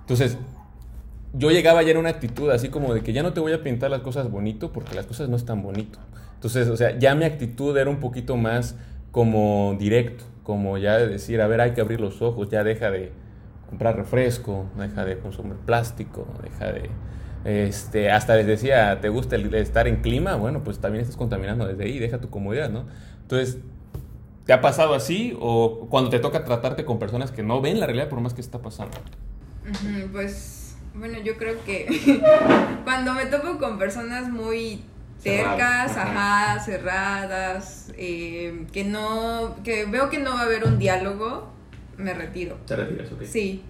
Entonces, 0.00 0.38
yo 1.32 1.50
llegaba 1.50 1.82
ya 1.82 1.92
en 1.92 1.96
una 1.96 2.10
actitud 2.10 2.50
así 2.50 2.68
como 2.68 2.92
de 2.94 3.02
que 3.02 3.12
ya 3.12 3.22
no 3.22 3.32
te 3.32 3.40
voy 3.40 3.52
a 3.52 3.62
pintar 3.62 3.90
las 3.90 4.00
cosas 4.00 4.30
bonito 4.30 4.72
porque 4.72 4.94
las 4.94 5.06
cosas 5.06 5.28
no 5.28 5.36
están 5.36 5.62
bonito. 5.62 5.98
Entonces, 6.34 6.68
o 6.68 6.76
sea, 6.76 6.98
ya 6.98 7.14
mi 7.14 7.24
actitud 7.24 7.76
era 7.76 7.90
un 7.90 8.00
poquito 8.00 8.36
más 8.36 8.76
como 9.10 9.76
directo, 9.78 10.24
como 10.42 10.78
ya 10.78 10.96
de 10.98 11.08
decir, 11.08 11.40
a 11.40 11.46
ver, 11.46 11.60
hay 11.60 11.72
que 11.72 11.80
abrir 11.80 12.00
los 12.00 12.22
ojos, 12.22 12.48
ya 12.50 12.64
deja 12.64 12.90
de 12.90 13.12
comprar 13.68 13.96
refresco, 13.96 14.66
deja 14.76 15.04
de 15.04 15.18
consumir 15.18 15.56
plástico, 15.56 16.26
deja 16.42 16.72
de... 16.72 16.90
Este, 17.44 18.10
hasta 18.10 18.36
les 18.36 18.46
decía, 18.46 19.00
¿te 19.00 19.08
gusta 19.08 19.36
estar 19.36 19.88
en 19.88 20.02
clima? 20.02 20.34
Bueno, 20.36 20.62
pues 20.62 20.78
también 20.78 21.02
estás 21.02 21.16
contaminando 21.16 21.66
desde 21.66 21.84
ahí, 21.84 21.98
deja 21.98 22.20
tu 22.20 22.28
comodidad, 22.28 22.68
¿no? 22.68 22.84
Entonces, 23.22 23.58
¿te 24.44 24.52
ha 24.52 24.60
pasado 24.60 24.94
así 24.94 25.36
o 25.40 25.86
cuando 25.88 26.10
te 26.10 26.18
toca 26.18 26.44
tratarte 26.44 26.84
con 26.84 26.98
personas 26.98 27.30
que 27.30 27.42
no 27.42 27.60
ven 27.60 27.80
la 27.80 27.86
realidad 27.86 28.08
por 28.08 28.20
más 28.20 28.34
que 28.34 28.42
está 28.42 28.60
pasando? 28.60 28.98
Pues, 30.12 30.76
bueno, 30.94 31.18
yo 31.20 31.36
creo 31.36 31.54
que 31.64 31.86
cuando 32.84 33.14
me 33.14 33.26
topo 33.26 33.58
con 33.58 33.78
personas 33.78 34.28
muy 34.28 34.82
tercas, 35.22 35.96
ajá, 35.96 36.60
cerradas, 36.60 37.92
eh, 37.96 38.66
que 38.72 38.84
no, 38.84 39.56
que 39.62 39.84
veo 39.84 40.10
que 40.10 40.18
no 40.18 40.30
va 40.30 40.40
a 40.40 40.44
haber 40.44 40.64
un 40.64 40.78
diálogo, 40.78 41.52
me 41.96 42.14
retiro. 42.14 42.56
¿Te 42.66 42.76
retiras, 42.76 43.12
ok? 43.12 43.22
Sí, 43.24 43.62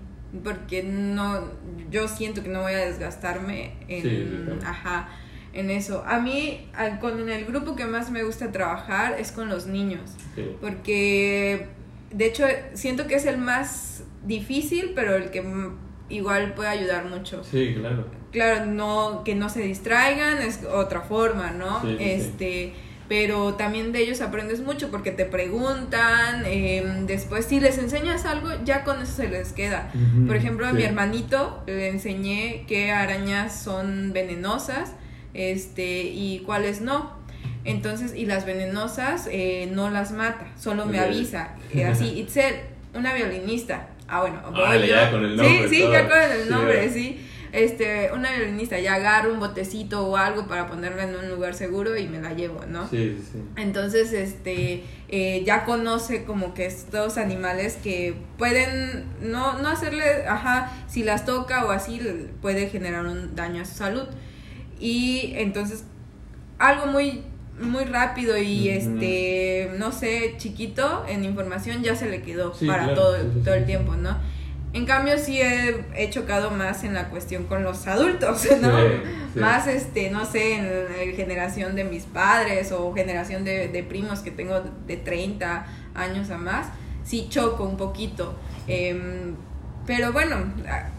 porque 0.45 0.83
no, 0.83 1.49
yo 1.91 2.09
siento 2.09 2.43
que 2.43 2.49
no 2.49 2.63
voy 2.63 2.73
a 2.73 2.79
desgastarme 2.79 3.75
en, 3.89 4.61
ajá, 4.65 5.09
en 5.53 5.71
eso. 5.71 6.05
A 6.07 6.21
mí, 6.21 6.69
con 7.01 7.29
el 7.29 7.45
grupo 7.45 7.75
que 7.75 7.85
más 7.85 8.11
me 8.11 8.23
gusta 8.23 8.53
trabajar 8.53 9.19
es 9.19 9.33
con 9.33 9.49
los 9.49 9.67
niños, 9.67 10.13
porque 10.61 11.67
de 12.13 12.27
hecho 12.27 12.45
siento 12.75 13.07
que 13.07 13.17
es 13.17 13.27
el 13.27 13.39
más 13.39 14.05
difícil, 14.25 14.93
pero 14.95 15.17
el 15.17 15.31
que 15.31 15.45
igual 16.09 16.55
puede 16.55 16.69
ayudar 16.69 17.07
mucho. 17.07 17.43
Sí, 17.43 17.75
claro. 17.79 18.20
Claro, 18.33 18.67
no, 18.67 19.23
que 19.25 19.35
no 19.35 19.49
se 19.49 19.61
distraigan 19.61 20.41
es 20.41 20.61
otra 20.65 21.01
forma, 21.01 21.51
¿no? 21.51 21.83
este 21.99 22.73
pero 23.11 23.55
también 23.55 23.91
de 23.91 24.03
ellos 24.03 24.21
aprendes 24.21 24.61
mucho 24.61 24.89
porque 24.93 25.11
te 25.11 25.25
preguntan, 25.25 26.45
em, 26.47 27.07
después 27.07 27.45
si 27.45 27.59
les 27.59 27.77
enseñas 27.77 28.25
algo, 28.25 28.51
ya 28.65 28.85
con 28.85 29.03
eso 29.03 29.15
se 29.15 29.29
les 29.29 29.53
queda. 29.53 29.91
Por 30.29 30.37
ejemplo, 30.37 30.65
a 30.65 30.73
mi 30.73 30.85
hermanito 30.85 31.65
le 31.67 31.89
enseñé 31.89 32.67
qué 32.69 32.93
arañas 32.93 33.65
son 33.65 34.13
venenosas 34.13 34.93
este, 35.35 36.03
y 36.05 36.45
cuáles 36.47 36.83
no. 36.83 37.19
Entonces, 37.65 38.15
y 38.15 38.27
las 38.27 38.47
venenosas 38.47 39.29
eh, 39.29 39.69
no 39.73 39.91
las 39.91 40.13
mata, 40.13 40.47
solo 40.57 40.87
me 40.87 41.01
avisa. 41.01 41.57
así, 41.91 42.07
Itzel, 42.17 42.61
una 42.95 43.13
violinista. 43.13 43.89
Ah, 44.07 44.21
bueno, 44.21 44.41
ah, 44.55 44.77
ya 44.77 45.11
con 45.11 45.25
el 45.25 45.35
nombre. 45.35 45.69
Sí, 45.69 45.75
sí, 45.75 45.89
ya 45.91 46.09
con 46.09 46.17
el 46.17 46.49
nombre, 46.49 46.93
sí 46.93 47.27
este, 47.53 48.11
una 48.13 48.33
violinista 48.37 48.79
ya 48.79 48.95
agarro 48.95 49.33
un 49.33 49.41
botecito 49.41 50.07
o 50.07 50.17
algo 50.17 50.47
para 50.47 50.69
ponerla 50.69 51.05
en 51.05 51.17
un 51.17 51.31
lugar 51.31 51.55
seguro 51.55 51.97
y 51.97 52.07
me 52.07 52.21
la 52.21 52.35
llevo, 52.35 52.65
¿no? 52.67 52.89
Sí, 52.89 53.19
sí. 53.33 53.39
Entonces, 53.57 54.13
este, 54.13 54.85
eh, 55.09 55.43
ya 55.45 55.65
conoce 55.65 56.25
como 56.25 56.55
que 56.55 56.67
estos 56.67 57.19
animales 57.19 57.79
que 57.83 58.15
pueden 58.39 59.05
no, 59.21 59.59
no 59.59 59.69
hacerle, 59.69 60.27
ajá, 60.27 60.73
si 60.89 61.03
las 61.03 61.25
toca 61.25 61.65
o 61.67 61.71
así 61.71 62.01
puede 62.41 62.69
generar 62.69 63.05
un 63.07 63.35
daño 63.35 63.63
a 63.63 63.65
su 63.65 63.75
salud. 63.75 64.07
Y 64.79 65.33
entonces, 65.37 65.85
algo 66.59 66.87
muy 66.87 67.23
muy 67.61 67.85
rápido 67.85 68.39
y 68.39 68.71
este 68.71 69.71
no 69.79 69.93
sé 69.93 70.37
chiquito 70.39 71.05
en 71.07 71.25
información 71.25 71.83
ya 71.83 71.95
se 71.95 72.09
le 72.09 72.23
quedó 72.23 72.55
para 72.67 72.95
todo, 72.95 73.19
todo 73.45 73.53
el 73.53 73.67
tiempo 73.67 73.97
no 73.97 74.17
en 74.73 74.87
cambio, 74.87 75.19
sí 75.19 75.41
he, 75.41 76.11
chocado 76.11 76.51
más 76.51 76.85
en 76.85 76.95
la 76.95 77.09
cuestión 77.09 77.45
con 77.45 77.65
los 77.65 77.87
adultos, 77.87 78.47
¿no? 78.61 78.71
Más, 79.35 79.67
este, 79.67 80.11
no 80.11 80.25
sé, 80.25 80.57
en 80.57 80.67
la 80.67 81.17
generación 81.17 81.75
de 81.75 81.85
mis 81.85 82.05
padres 82.05 82.71
o 82.73 82.93
generación 82.93 83.45
de, 83.45 83.85
primos 83.89 84.21
que 84.21 84.31
tengo 84.31 84.61
de 84.87 84.97
30 84.97 85.67
años 85.95 86.31
a 86.31 86.39
más, 86.39 86.69
sí 87.05 87.27
choco 87.29 87.65
un 87.65 87.77
poquito. 87.77 88.37
Em, 88.69 89.35
pero 89.87 90.13
bueno, 90.13 90.37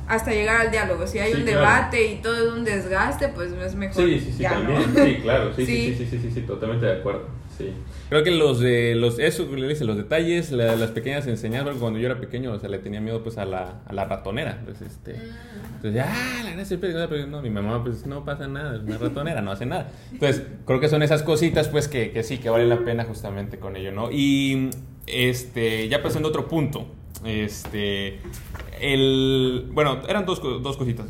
hasta 0.07 0.32
llegar 0.32 0.59
al 0.59 0.72
diálogo. 0.72 1.07
Si 1.07 1.19
hay 1.19 1.34
un 1.34 1.45
debate 1.45 2.11
y 2.11 2.15
todo 2.15 2.36
es 2.36 2.53
un 2.53 2.65
desgaste, 2.65 3.30
pues 3.30 3.53
es 3.53 3.76
mejor. 3.76 4.03
Sí, 4.03 4.19
sí, 4.19 4.34
sí, 4.34 4.43
también. 4.43 4.84
Sí, 4.93 5.19
claro, 5.22 5.53
sí, 5.55 5.65
sí, 5.65 5.95
sí, 5.97 6.07
sí, 6.09 6.19
sí, 6.19 6.32
sí, 6.32 6.41
totalmente 6.41 6.88
de 6.88 6.99
acuerdo. 6.99 7.30
Sí. 7.62 7.74
Creo 8.09 8.24
que 8.24 8.32
los 8.32 8.59
de 8.59 8.95
los 8.95 9.20
eso 9.20 9.47
le 9.55 9.68
dice 9.68 9.86
los 9.86 9.97
detalles, 9.97 10.51
las 10.51 10.91
pequeñas 10.91 11.28
enseñanzas, 11.28 11.78
cuando 11.78 11.99
yo 11.99 12.07
era 12.07 12.20
pequeño, 12.20 12.51
o 12.51 12.59
sea, 12.59 12.70
le 12.70 12.80
tenía 12.80 12.99
miedo 12.99 13.24
pues 13.24 13.38
a 13.38 13.45
la, 13.45 13.82
a 13.86 13.93
la 13.93 14.05
ratonera, 14.05 14.62
pues 14.66 14.82
este. 14.82 15.16
Entonces, 15.76 16.03
ah, 16.05 16.41
la 16.43 16.51
gracia 16.51 16.78
pero 16.80 17.28
no, 17.28 17.41
mi 17.41 17.49
mamá 17.49 17.84
pues 17.84 18.05
no 18.05 18.26
pasa 18.26 18.47
nada, 18.47 18.76
es 18.76 18.82
una 18.82 18.97
ratonera, 18.97 19.41
no 19.41 19.51
hace 19.51 19.66
nada. 19.66 19.89
Entonces, 20.12 20.43
creo 20.66 20.80
que 20.80 20.89
son 20.89 21.03
esas 21.03 21.24
cositas 21.24 21.70
pues 21.70 21.88
que, 21.88 22.12
que 22.12 22.24
sí 22.24 22.38
que 22.38 22.49
vale 22.49 22.68
la 22.68 22.80
pena 22.80 23.05
justamente 23.05 23.59
con 23.59 23.76
ello, 23.76 23.91
¿no? 23.91 24.12
Y 24.12 24.70
este, 25.07 25.88
ya 25.88 26.03
pasando 26.03 26.28
a 26.28 26.32
otro 26.32 26.47
punto, 26.47 26.88
este 27.26 28.20
el, 28.82 29.70
bueno, 29.72 30.01
eran 30.07 30.26
dos, 30.26 30.41
dos 30.41 30.76
cositas. 30.78 31.05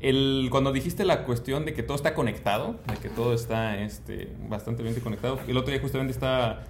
El, 0.00 0.48
cuando 0.50 0.72
dijiste 0.72 1.04
la 1.04 1.24
cuestión 1.24 1.64
de 1.64 1.74
que 1.74 1.82
todo 1.82 1.96
está 1.96 2.14
conectado, 2.14 2.76
de 2.88 2.96
que 2.96 3.08
todo 3.08 3.34
está 3.34 3.78
este, 3.80 4.28
bastante 4.48 4.82
bien 4.82 4.94
conectado, 5.00 5.38
el 5.46 5.56
otro 5.56 5.72
día 5.72 5.80
justamente 5.80 6.12
está 6.12 6.64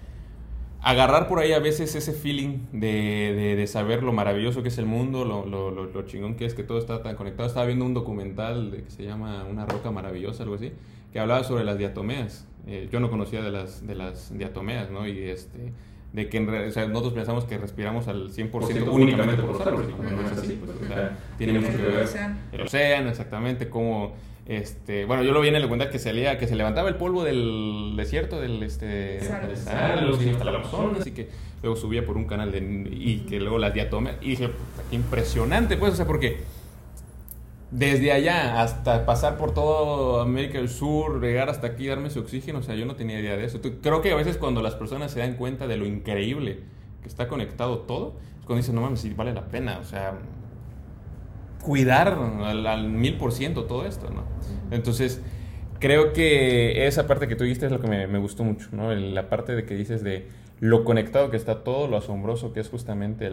agarrar 0.83 1.29
por 1.29 1.39
ahí 1.39 1.53
a 1.53 1.59
veces 1.59 1.95
ese 1.95 2.13
feeling 2.13 2.59
de, 2.73 3.55
de, 3.57 3.67
saber 3.67 4.03
lo 4.03 4.13
maravilloso 4.13 4.63
que 4.63 4.69
es 4.69 4.79
el 4.79 4.87
mundo, 4.87 5.25
lo, 5.25 5.45
lo, 5.45 5.71
lo, 5.71 6.03
chingón 6.07 6.37
que 6.37 6.47
es 6.47 6.55
que 6.55 6.63
todo 6.63 6.79
está 6.79 7.03
tan 7.03 7.17
conectado. 7.17 7.47
Estaba 7.47 7.67
viendo 7.67 7.85
un 7.85 7.95
documental 7.95 8.71
de, 8.71 8.85
que 8.85 8.91
se 8.91 9.05
llama 9.05 9.45
Una 9.45 9.67
roca 9.67 9.91
maravillosa, 9.91 10.43
algo 10.43 10.55
así, 10.55 10.73
que 11.13 11.21
hablaba 11.21 11.45
sobre 11.45 11.65
las 11.65 11.79
diatomeas. 11.79 12.47
Eh, 12.67 12.89
yo 12.91 13.01
no 13.01 13.11
conocía 13.11 13.43
de 13.43 13.51
las, 13.51 13.87
de 13.87 13.95
las 13.95 14.37
diatomeas, 14.37 14.91
¿no? 14.91 15.07
Y 15.07 15.19
este 15.19 15.73
de 16.13 16.29
que 16.29 16.41
o 16.41 16.73
sea, 16.73 16.87
nosotros 16.87 17.13
pensamos 17.13 17.45
que 17.45 17.57
respiramos 17.57 18.09
al 18.09 18.31
100% 18.31 18.89
únicamente 18.91 19.43
por 19.43 19.53
los 19.53 19.67
árboles, 19.67 19.91
no 19.97 20.27
es 20.27 20.39
así, 20.39 20.61
pues, 20.65 20.77
o 20.77 20.87
sea, 20.87 21.17
tiene 21.39 21.61
mucho 21.61 21.77
que 21.77 21.83
ver 21.83 22.09
el 22.53 22.61
océano, 22.61 23.11
exactamente, 23.11 23.69
como 23.69 24.15
este, 24.47 25.05
bueno, 25.05 25.23
yo 25.23 25.31
lo 25.31 25.41
vi 25.41 25.49
en 25.49 25.57
el 25.57 25.63
documental 25.63 25.91
que 25.91 26.01
salía, 26.01 26.37
que 26.37 26.49
se 26.49 26.57
levantaba 26.57 26.89
el 26.89 26.97
polvo 26.97 27.23
del 27.23 27.95
desierto, 27.97 28.41
del 28.41 28.61
este, 28.65 29.21
se 29.21 29.33
hasta 29.33 30.45
la 30.45 30.63
así 30.99 31.13
que 31.13 31.29
luego 31.63 31.77
subía 31.77 32.05
por 32.05 32.17
un 32.17 32.25
canal 32.25 32.51
de, 32.51 32.59
y 32.91 33.27
que 33.29 33.39
luego 33.39 33.59
las 33.59 33.73
diatomeas, 33.73 34.17
y 34.21 34.31
dije, 34.31 34.51
qué 34.89 34.97
impresionante, 34.97 35.77
pues, 35.77 35.93
o 35.93 35.97
sea, 35.97 36.07
porque 36.07 36.39
desde 37.71 38.11
allá 38.11 38.61
hasta 38.63 39.07
pasar 39.07 39.37
por 39.37 39.55
todo 39.55 40.21
América 40.21 40.59
del 40.59 40.69
Sur, 40.69 41.21
llegar 41.21 41.49
hasta 41.49 41.69
aquí, 41.69 41.87
darme 41.87 42.11
su 42.11 42.21
oxígeno, 42.21 42.59
o 42.59 42.63
sea, 42.63 42.75
yo 42.75 42.85
no 42.85 42.97
tenía 42.97 43.21
idea 43.21 43.37
de 43.37 43.45
eso. 43.45 43.61
Creo 43.83 44.03
que 44.03 44.11
a 44.11 44.17
veces 44.17 44.37
cuando 44.37 44.61
las 44.63 44.75
personas 44.75 45.13
se 45.13 45.21
dan 45.21 45.35
cuenta 45.35 45.67
de 45.67 45.77
lo 45.77 45.87
increíble 45.87 46.61
que 47.03 47.09
está 47.09 47.29
conectado 47.29 47.81
todo, 47.81 48.17
es 48.41 48.47
cuando 48.47 48.57
dicen, 48.57 48.75
no 48.75 48.81
mames, 48.81 49.01
sí 49.01 49.15
vale 49.15 49.33
la 49.33 49.47
pena, 49.47 49.79
o 49.79 49.85
sea, 49.85 50.19
cuidar 51.63 52.19
al, 52.43 52.89
mil 52.89 53.17
por 53.17 53.33
ciento 53.33 53.65
todo 53.65 53.87
esto, 53.87 54.11
¿no? 54.11 54.25
Entonces, 54.71 55.21
creo 55.79 56.13
que 56.13 56.87
esa 56.87 57.07
parte 57.07 57.29
que 57.29 57.37
tú 57.37 57.45
dijiste 57.45 57.67
es 57.67 57.73
lo 57.73 57.81
que 57.81 57.87
me, 57.87 58.07
me 58.09 58.19
gustó 58.19 58.43
mucho, 58.43 58.69
¿no? 58.73 58.93
La 58.93 59.29
parte 59.29 59.55
de 59.55 59.65
que 59.65 59.75
dices 59.75 60.03
de 60.03 60.29
lo 60.61 60.85
conectado 60.85 61.31
que 61.31 61.37
está 61.37 61.65
todo, 61.65 61.89
lo 61.89 61.97
asombroso 61.97 62.53
que 62.53 62.61
es 62.61 62.69
justamente 62.69 63.27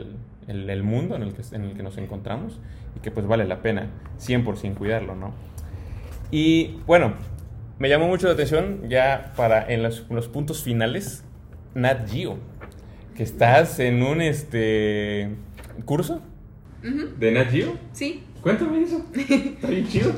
el, 0.48 0.70
el, 0.70 0.84
mundo 0.84 1.16
en 1.16 1.24
el, 1.24 1.34
que, 1.34 1.44
en 1.54 1.64
el 1.64 1.74
que 1.76 1.84
nos 1.84 1.98
encontramos 1.98 2.60
y 2.96 3.02
que 3.02 3.12
pues 3.12 3.28
vale 3.28 3.46
la 3.46 3.62
pena 3.62 3.92
100% 4.20 4.76
cuidarlo, 4.76 5.16
¿no? 5.16 5.34
Y 6.32 6.80
bueno, 6.86 7.14
me 7.80 7.90
llamó 7.90 8.08
mucho 8.08 8.28
la 8.28 8.34
atención 8.34 8.90
ya 8.90 9.34
para 9.36 9.72
en 9.72 9.84
los, 9.84 10.02
puntos 10.32 10.64
finales, 10.64 11.24
Nat 11.76 12.10
Geo, 12.10 12.38
que 13.16 13.24
estás 13.24 13.80
en 13.80 14.04
un 14.04 14.22
este 14.22 15.30
curso 15.86 16.22
de 16.82 17.32
Nat 17.32 17.50
Geo. 17.50 17.78
Sí. 17.92 18.24
Cuéntame 18.42 18.84
eso. 18.84 19.06
Está 19.14 19.68
bien 19.68 19.88
chido. 19.88 20.14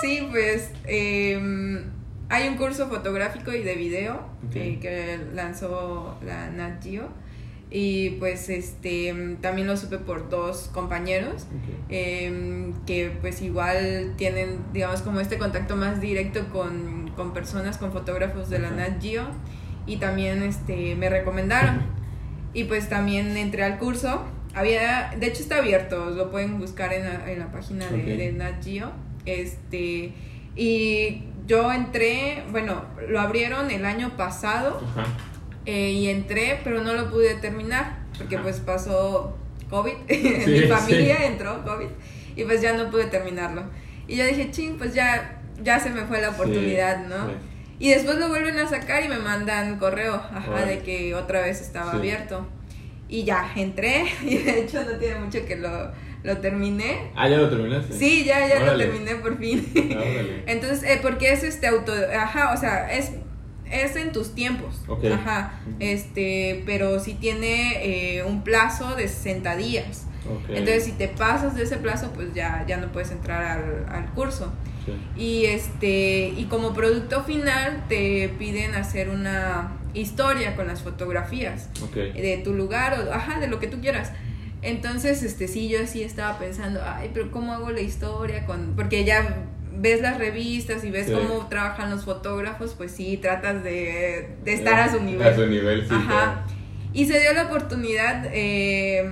Sí, 0.00 0.26
pues 0.30 0.72
eh, 0.86 1.84
hay 2.32 2.48
un 2.48 2.56
curso 2.56 2.88
fotográfico 2.88 3.52
y 3.52 3.62
de 3.62 3.74
video 3.74 4.22
eh, 4.54 4.78
que 4.80 5.20
lanzó 5.34 6.16
la 6.24 6.48
Nat 6.48 6.82
Geo. 6.82 7.10
Y 7.70 8.10
pues 8.20 8.48
este 8.48 9.14
también 9.42 9.66
lo 9.66 9.76
supe 9.76 9.98
por 9.98 10.30
dos 10.30 10.70
compañeros 10.72 11.46
em, 11.90 12.72
que 12.86 13.12
pues 13.20 13.40
igual 13.42 14.14
tienen 14.16 14.58
digamos 14.72 15.02
como 15.02 15.20
este 15.20 15.36
contacto 15.38 15.76
más 15.76 16.00
directo 16.00 16.48
con, 16.48 17.32
personas, 17.34 17.76
con 17.76 17.92
fotógrafos 17.92 18.48
de 18.48 18.58
la 18.60 18.70
Nat 18.70 19.02
Geo 19.02 19.24
y 19.86 19.98
también 19.98 20.42
este 20.42 20.94
me 20.94 21.10
recomendaron. 21.10 21.82
Y 22.54 22.64
pues 22.64 22.88
también 22.88 23.36
entré 23.36 23.62
al 23.62 23.78
curso. 23.78 24.24
Había, 24.54 25.14
de 25.18 25.26
hecho 25.26 25.42
está 25.42 25.58
abierto, 25.58 26.10
lo 26.10 26.30
pueden 26.30 26.58
buscar 26.58 26.94
en 26.94 27.04
la, 27.04 27.30
en 27.30 27.38
la 27.38 27.52
página 27.52 27.90
de, 27.90 28.16
de 28.16 28.32
Nat 28.32 28.64
Geo. 28.64 28.90
Este, 29.26 30.12
y 30.56 31.24
yo 31.46 31.72
entré, 31.72 32.44
bueno, 32.50 32.84
lo 33.08 33.20
abrieron 33.20 33.70
el 33.70 33.84
año 33.84 34.16
pasado 34.16 34.80
eh, 35.66 35.90
y 35.90 36.08
entré, 36.08 36.60
pero 36.64 36.82
no 36.82 36.92
lo 36.94 37.10
pude 37.10 37.34
terminar 37.34 37.98
porque 38.18 38.36
Ajá. 38.36 38.42
pues 38.44 38.60
pasó 38.60 39.36
COVID, 39.70 39.92
Sí, 40.08 40.50
mi 40.50 40.60
familia 40.62 41.16
sí. 41.18 41.24
entró 41.24 41.62
COVID 41.64 41.88
y 42.36 42.44
pues 42.44 42.60
ya 42.62 42.72
no 42.74 42.90
pude 42.90 43.04
terminarlo. 43.06 43.64
Y 44.08 44.16
yo 44.16 44.24
dije, 44.24 44.50
ching, 44.50 44.76
pues 44.78 44.94
ya, 44.94 45.40
ya 45.62 45.78
se 45.78 45.90
me 45.90 46.02
fue 46.02 46.20
la 46.20 46.30
oportunidad, 46.30 47.06
¿no? 47.06 47.30
Y 47.78 47.90
después 47.90 48.16
lo 48.18 48.28
vuelven 48.28 48.58
a 48.58 48.68
sacar 48.68 49.04
y 49.04 49.08
me 49.08 49.18
mandan 49.18 49.78
correo, 49.78 50.14
ajá, 50.14 50.64
de 50.64 50.80
que 50.80 51.14
otra 51.14 51.40
vez 51.40 51.60
estaba 51.60 51.90
Sí. 51.92 51.96
abierto. 51.98 52.46
Y 53.08 53.24
ya, 53.24 53.50
entré 53.56 54.04
y 54.22 54.38
de 54.38 54.60
hecho 54.60 54.82
no 54.84 54.96
tiene 54.98 55.16
mucho 55.20 55.44
que 55.46 55.56
lo, 55.56 55.90
lo 56.22 56.38
terminé. 56.38 57.10
Ah, 57.16 57.28
ya 57.28 57.38
lo 57.38 57.48
terminaste. 57.48 57.94
Sí, 57.94 58.24
ya, 58.24 58.46
ya 58.46 58.64
lo 58.64 58.76
terminé 58.76 59.16
por 59.16 59.38
fin. 59.38 59.66
Órale. 59.74 60.44
Entonces, 60.46 60.82
eh, 60.84 60.98
porque 61.02 61.32
es 61.32 61.42
este 61.42 61.66
auto, 61.66 61.92
ajá, 62.16 62.52
o 62.52 62.56
sea, 62.56 62.92
es, 62.92 63.12
es 63.70 63.96
en 63.96 64.12
tus 64.12 64.34
tiempos, 64.34 64.82
ajá, 65.12 65.60
este, 65.80 66.62
pero 66.66 67.00
sí 67.00 67.14
tiene 67.14 68.18
eh, 68.18 68.24
un 68.24 68.44
plazo 68.44 68.94
de 68.94 69.08
60 69.08 69.56
días. 69.56 70.06
Entonces, 70.48 70.84
si 70.84 70.92
te 70.92 71.08
pasas 71.08 71.56
de 71.56 71.64
ese 71.64 71.78
plazo, 71.78 72.12
pues 72.14 72.32
ya, 72.32 72.64
ya 72.68 72.76
no 72.76 72.92
puedes 72.92 73.10
entrar 73.10 73.42
al, 73.42 73.86
al 73.92 74.06
curso. 74.12 74.52
Sí. 74.86 74.92
Y 75.20 75.44
este, 75.46 76.32
y 76.36 76.46
como 76.48 76.72
producto 76.72 77.24
final 77.24 77.84
te 77.88 78.28
piden 78.38 78.74
hacer 78.74 79.08
una 79.08 79.72
historia 79.94 80.56
con 80.56 80.66
las 80.66 80.82
fotografías 80.82 81.68
de 81.94 82.40
tu 82.42 82.54
lugar 82.54 82.98
o 82.98 83.12
ajá, 83.12 83.40
de 83.40 83.48
lo 83.48 83.58
que 83.58 83.66
tú 83.66 83.80
quieras. 83.80 84.12
Entonces, 84.62 85.22
este 85.22 85.48
sí, 85.48 85.68
yo 85.68 85.86
sí 85.86 86.02
estaba 86.02 86.38
pensando, 86.38 86.80
ay, 86.84 87.10
pero 87.12 87.30
¿cómo 87.30 87.52
hago 87.52 87.70
la 87.70 87.80
historia 87.80 88.46
con 88.46 88.74
porque 88.76 89.04
ya 89.04 89.44
ves 89.74 90.00
las 90.00 90.18
revistas 90.18 90.84
y 90.84 90.90
ves 90.90 91.06
Sí. 91.06 91.12
cómo 91.12 91.48
trabajan 91.48 91.90
los 91.90 92.04
fotógrafos, 92.04 92.74
pues 92.76 92.92
sí, 92.92 93.16
tratas 93.16 93.64
de, 93.64 94.28
de 94.44 94.52
estar 94.52 94.78
a 94.78 94.92
su 94.92 95.00
nivel. 95.02 95.26
A 95.26 95.34
su 95.34 95.46
nivel, 95.46 95.82
sí. 95.82 95.94
Ajá. 95.94 96.44
Y 96.92 97.06
se 97.06 97.18
dio 97.20 97.32
la 97.32 97.44
oportunidad 97.46 98.26
eh, 98.32 99.10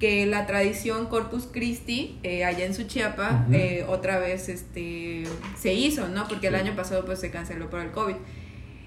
que 0.00 0.26
la 0.26 0.46
tradición 0.46 1.06
Corpus 1.06 1.48
Christi, 1.50 2.18
eh, 2.24 2.44
allá 2.44 2.66
en 2.66 2.74
Suchiapa, 2.74 3.46
eh, 3.52 3.86
otra 3.88 4.18
vez 4.18 4.48
este, 4.50 5.22
se 5.56 5.72
hizo, 5.72 6.08
¿no? 6.08 6.26
Porque 6.28 6.48
el 6.48 6.54
Sí. 6.54 6.60
año 6.60 6.76
pasado 6.76 7.04
pues 7.06 7.20
se 7.20 7.30
canceló 7.30 7.70
por 7.70 7.80
el 7.80 7.90
COVID. 7.92 8.16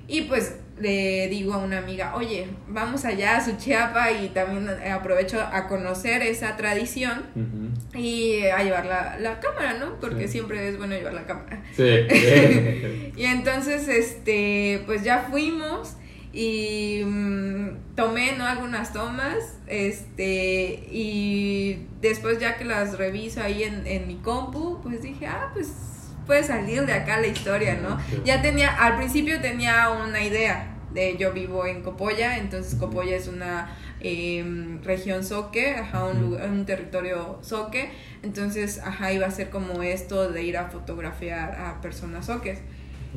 Y 0.08 0.22
pues 0.22 0.56
le 0.80 1.28
digo 1.28 1.54
a 1.54 1.58
una 1.58 1.80
amiga, 1.80 2.16
oye, 2.16 2.48
vamos 2.68 3.04
allá 3.04 3.38
a 3.38 3.44
Suchiapa 3.46 4.12
y 4.12 4.30
también 4.30 4.70
aprovecho 4.92 5.42
a 5.42 5.68
conocer 5.68 6.22
esa 6.22 6.56
tradición 6.56 7.24
y 7.96 8.46
a 8.46 8.64
llevar 8.64 8.86
la, 8.86 9.18
la 9.20 9.40
cámara, 9.40 9.74
¿no? 9.80 10.00
Porque 10.00 10.28
Sí. 10.28 10.34
siempre 10.34 10.70
es 10.70 10.78
bueno 10.78 10.96
llevar 10.96 11.14
la 11.14 11.26
cámara. 11.26 11.64
Sí. 11.76 11.84
sí. 12.10 13.12
Y 13.18 13.26
entonces, 13.26 13.88
este, 13.88 14.84
pues 14.86 15.04
ya 15.04 15.28
fuimos 15.32 15.96
y 16.32 17.02
mm, 17.04 17.96
tomé, 17.96 18.34
¿no? 18.38 18.46
Algunas 18.46 18.94
tomas, 18.94 19.58
este, 19.66 20.88
y 20.92 21.88
después 22.02 22.40
ya 22.40 22.58
que 22.58 22.66
las 22.66 22.98
reviso 22.98 23.42
ahí 23.42 23.64
en, 23.64 23.88
en 23.88 24.08
mi 24.08 24.18
compu, 24.18 24.80
pues 24.84 25.02
dije, 25.02 25.26
ah, 25.26 25.50
pues 25.54 25.70
puede 26.28 26.44
salir 26.44 26.86
de 26.86 26.94
acá 26.94 27.20
la 27.20 27.28
historia, 27.28 27.80
¿no? 27.82 27.98
Ya 28.24 28.42
tenía, 28.44 28.70
al 28.76 28.98
principio 28.98 29.42
tenía 29.42 29.90
una 29.90 30.22
idea 30.24 30.76
de 30.94 31.18
yo 31.18 31.32
vivo 31.34 31.66
en 31.66 31.82
Copolla, 31.82 32.38
entonces 32.38 32.76
Copolla 32.76 33.16
es 33.16 33.28
una 33.28 33.76
em, 34.00 34.82
región 34.84 35.24
soque, 35.24 35.76
ajá, 35.76 36.06
un, 36.06 36.22
lugar- 36.22 36.50
un 36.50 36.66
territorio 36.66 37.40
soque, 37.42 37.90
entonces, 38.24 38.80
ajá, 38.84 39.12
iba 39.12 39.26
a 39.26 39.32
ser 39.32 39.50
como 39.50 39.82
esto 39.84 40.32
de 40.32 40.44
ir 40.44 40.58
a 40.58 40.70
fotografiar 40.70 41.56
a 41.60 41.82
personas 41.82 42.28
soques. 42.28 42.60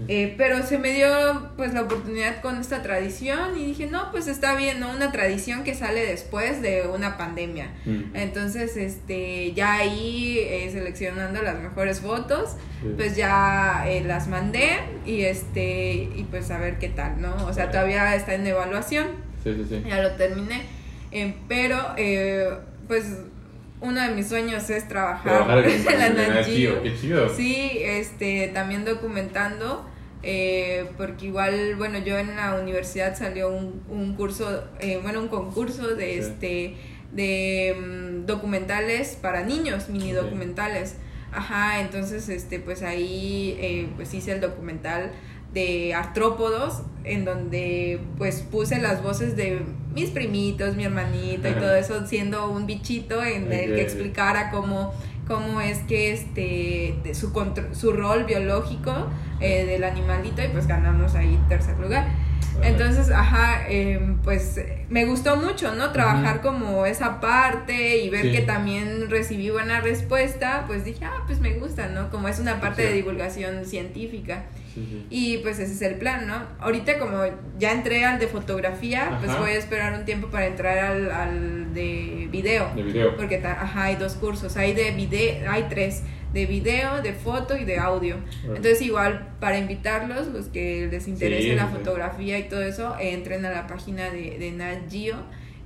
Eh, 0.09 0.34
pero 0.38 0.62
se 0.62 0.78
me 0.78 0.93
dio 0.93 1.51
pues 1.57 1.74
la 1.74 1.82
oportunidad 1.82 2.41
con 2.41 2.59
esta 2.59 2.82
tradición 2.82 3.59
y 3.59 3.66
dije, 3.66 3.86
no, 3.86 4.11
pues 4.12 4.28
está 4.28 4.55
bien, 4.57 4.80
¿no? 4.80 4.91
Una 4.91 5.12
tradición 5.12 5.62
que 5.62 5.74
sale 5.74 6.07
después 6.07 6.62
de 6.62 6.88
una 6.88 7.18
pandemia. 7.18 7.70
Entonces, 8.14 8.76
este, 8.76 9.53
ya 9.53 9.74
ahí 9.74 10.38
eh, 10.38 10.70
seleccionando 10.72 11.43
las 11.43 11.59
mejores 11.61 12.01
fotos, 12.01 12.57
pues 12.97 13.14
ya 13.16 13.84
eh, 13.86 14.03
las 14.05 14.28
mandé 14.28 14.78
y 15.05 15.22
este, 15.22 16.09
y 16.14 16.26
pues 16.30 16.51
a 16.51 16.59
ver 16.59 16.78
qué 16.78 16.88
tal, 16.88 17.20
¿no? 17.20 17.47
O 17.47 17.53
sea, 17.53 17.70
todavía 17.70 18.14
está 18.14 18.34
en 18.34 18.47
evaluación 18.47 19.09
Sí, 19.45 19.55
sí, 19.55 19.64
sí. 19.68 19.82
ya 19.88 20.03
lo 20.03 20.12
terminé. 20.12 20.62
Eh, 21.12 21.34
pero, 21.49 21.76
eh, 21.97 22.49
pues, 22.86 23.05
uno 23.81 24.01
de 24.01 24.11
mis 24.14 24.28
sueños 24.28 24.68
es 24.70 24.87
trabajar, 24.89 25.47
Trabajar 25.47 25.64
en 25.66 26.16
la 26.35 26.45
Qué 26.45 26.95
chido. 27.01 27.28
Sí, 27.35 27.70
este, 27.83 28.49
también 28.49 28.85
documentando, 28.85 29.89
eh, 30.22 30.87
porque 30.97 31.26
igual, 31.26 31.76
bueno, 31.76 31.99
yo 31.99 32.18
en 32.18 32.37
la 32.37 32.55
universidad 32.61 33.16
salió 33.16 33.49
un, 33.51 33.83
un 33.89 34.14
curso, 34.16 34.64
eh, 34.81 34.99
bueno, 35.03 35.20
un 35.20 35.28
concurso 35.28 35.95
de 35.95 36.12
Sí. 36.12 36.18
este, 36.18 36.74
de 37.12 37.74
mm, 37.78 38.26
documentales 38.26 39.16
para 39.20 39.43
niños, 39.45 39.89
mini 39.89 40.12
documentales. 40.12 40.97
Ajá, 41.33 41.81
entonces, 41.81 42.28
este, 42.28 42.59
pues 42.59 42.83
ahí, 42.83 43.57
eh, 43.61 43.89
pues 43.97 44.12
hice 44.14 44.33
el 44.33 44.41
documental 44.41 45.12
de 45.53 45.95
artrópodos, 45.95 46.83
en 47.05 47.25
donde 47.25 48.01
pues 48.19 48.41
puse 48.43 48.81
las 48.81 49.03
voces 49.03 49.37
de 49.37 49.63
mis 49.95 50.11
primitos, 50.11 50.77
mi 50.77 50.85
hermanito 50.85 51.49
y 51.49 51.53
todo 51.53 51.75
eso, 51.75 52.07
siendo 52.07 52.49
un 52.51 52.67
bichito 52.67 53.23
en 53.25 53.53
el 53.53 53.75
que 53.75 53.83
explicara 53.83 54.51
cómo, 54.51 54.93
cómo 55.27 55.61
es 55.61 55.79
que 55.81 56.13
este 56.13 56.95
de 57.03 57.15
su, 57.15 57.33
su 57.73 57.93
rol 57.93 58.25
biológico 58.25 59.09
eh, 59.41 59.65
del 59.65 59.85
animalito 59.85 60.43
y 60.43 60.49
pues 60.49 60.67
ganamos 60.67 61.15
ahí 61.15 61.39
tercer 61.49 61.79
lugar. 61.79 62.07
Entonces, 62.63 63.11
ajá, 63.11 63.69
em, 63.69 64.19
pues 64.19 64.59
eh, 64.59 64.85
me 64.91 65.07
gustó 65.07 65.37
mucho, 65.37 65.75
¿no? 65.75 65.93
Trabajar 65.93 66.43
como 66.43 66.85
esa 66.85 67.19
parte 67.21 67.99
y 67.99 68.11
ver 68.11 68.23
Sí. 68.23 68.33
que 68.33 68.43
también 68.43 69.09
recibí 69.09 69.49
buena 69.51 69.81
respuesta, 69.81 70.65
pues 70.67 70.85
dije, 70.85 71.05
ah, 71.07 71.23
pues 71.27 71.41
me 71.41 71.55
gusta, 71.55 71.89
¿no? 71.89 72.11
Como 72.11 72.29
es 72.29 72.39
una 72.39 72.61
parte 72.61 72.83
Sí. 72.83 72.89
de 72.89 72.95
divulgación 72.95 73.65
científica. 73.65 74.45
Sí, 74.75 74.87
sí. 74.89 75.07
Y 75.11 75.39
pues 75.39 75.59
ese 75.59 75.73
es 75.73 75.83
el 75.83 75.97
plan, 75.97 76.27
¿no? 76.27 76.43
Ahorita 76.59 76.99
como 76.99 77.23
ya 77.59 77.73
entré 77.73 78.05
al 78.05 78.18
de 78.18 78.29
fotografía, 78.29 79.18
pues 79.21 79.37
voy 79.39 79.51
a 79.51 79.59
esperar 79.59 79.99
un 79.99 80.05
tiempo 80.05 80.29
para 80.29 80.47
entrar 80.47 80.79
al, 80.79 81.11
al 81.11 81.75
de 81.75 82.29
video. 82.31 82.73
De 82.75 82.83
video. 82.83 83.16
Porque 83.16 83.37
ajá, 83.37 83.85
hay 83.85 83.97
dos 83.97 84.14
cursos, 84.14 84.57
hay 84.57 84.73
de 84.75 84.93
video, 84.93 85.51
hay 85.51 85.66
tres, 85.68 86.03
de 86.33 86.47
video, 86.47 87.03
de 87.03 87.12
foto 87.12 87.57
y 87.57 87.64
de 87.64 87.79
audio. 87.79 88.16
Entonces 88.45 88.81
igual 88.83 89.35
para 89.41 89.59
invitarlos, 89.59 90.29
los 90.29 90.47
que 90.47 90.89
les 90.91 91.09
interese 91.09 91.51
Sí, 91.51 91.55
la 91.55 91.66
fotografía 91.66 92.39
y 92.39 92.45
todo 92.49 92.62
eso, 92.62 92.97
entren 93.01 93.45
a 93.45 93.51
la 93.51 93.66
página 93.66 94.11
de, 94.11 94.39
de 94.39 94.53
Nat 94.53 94.91
Geo 94.91 95.16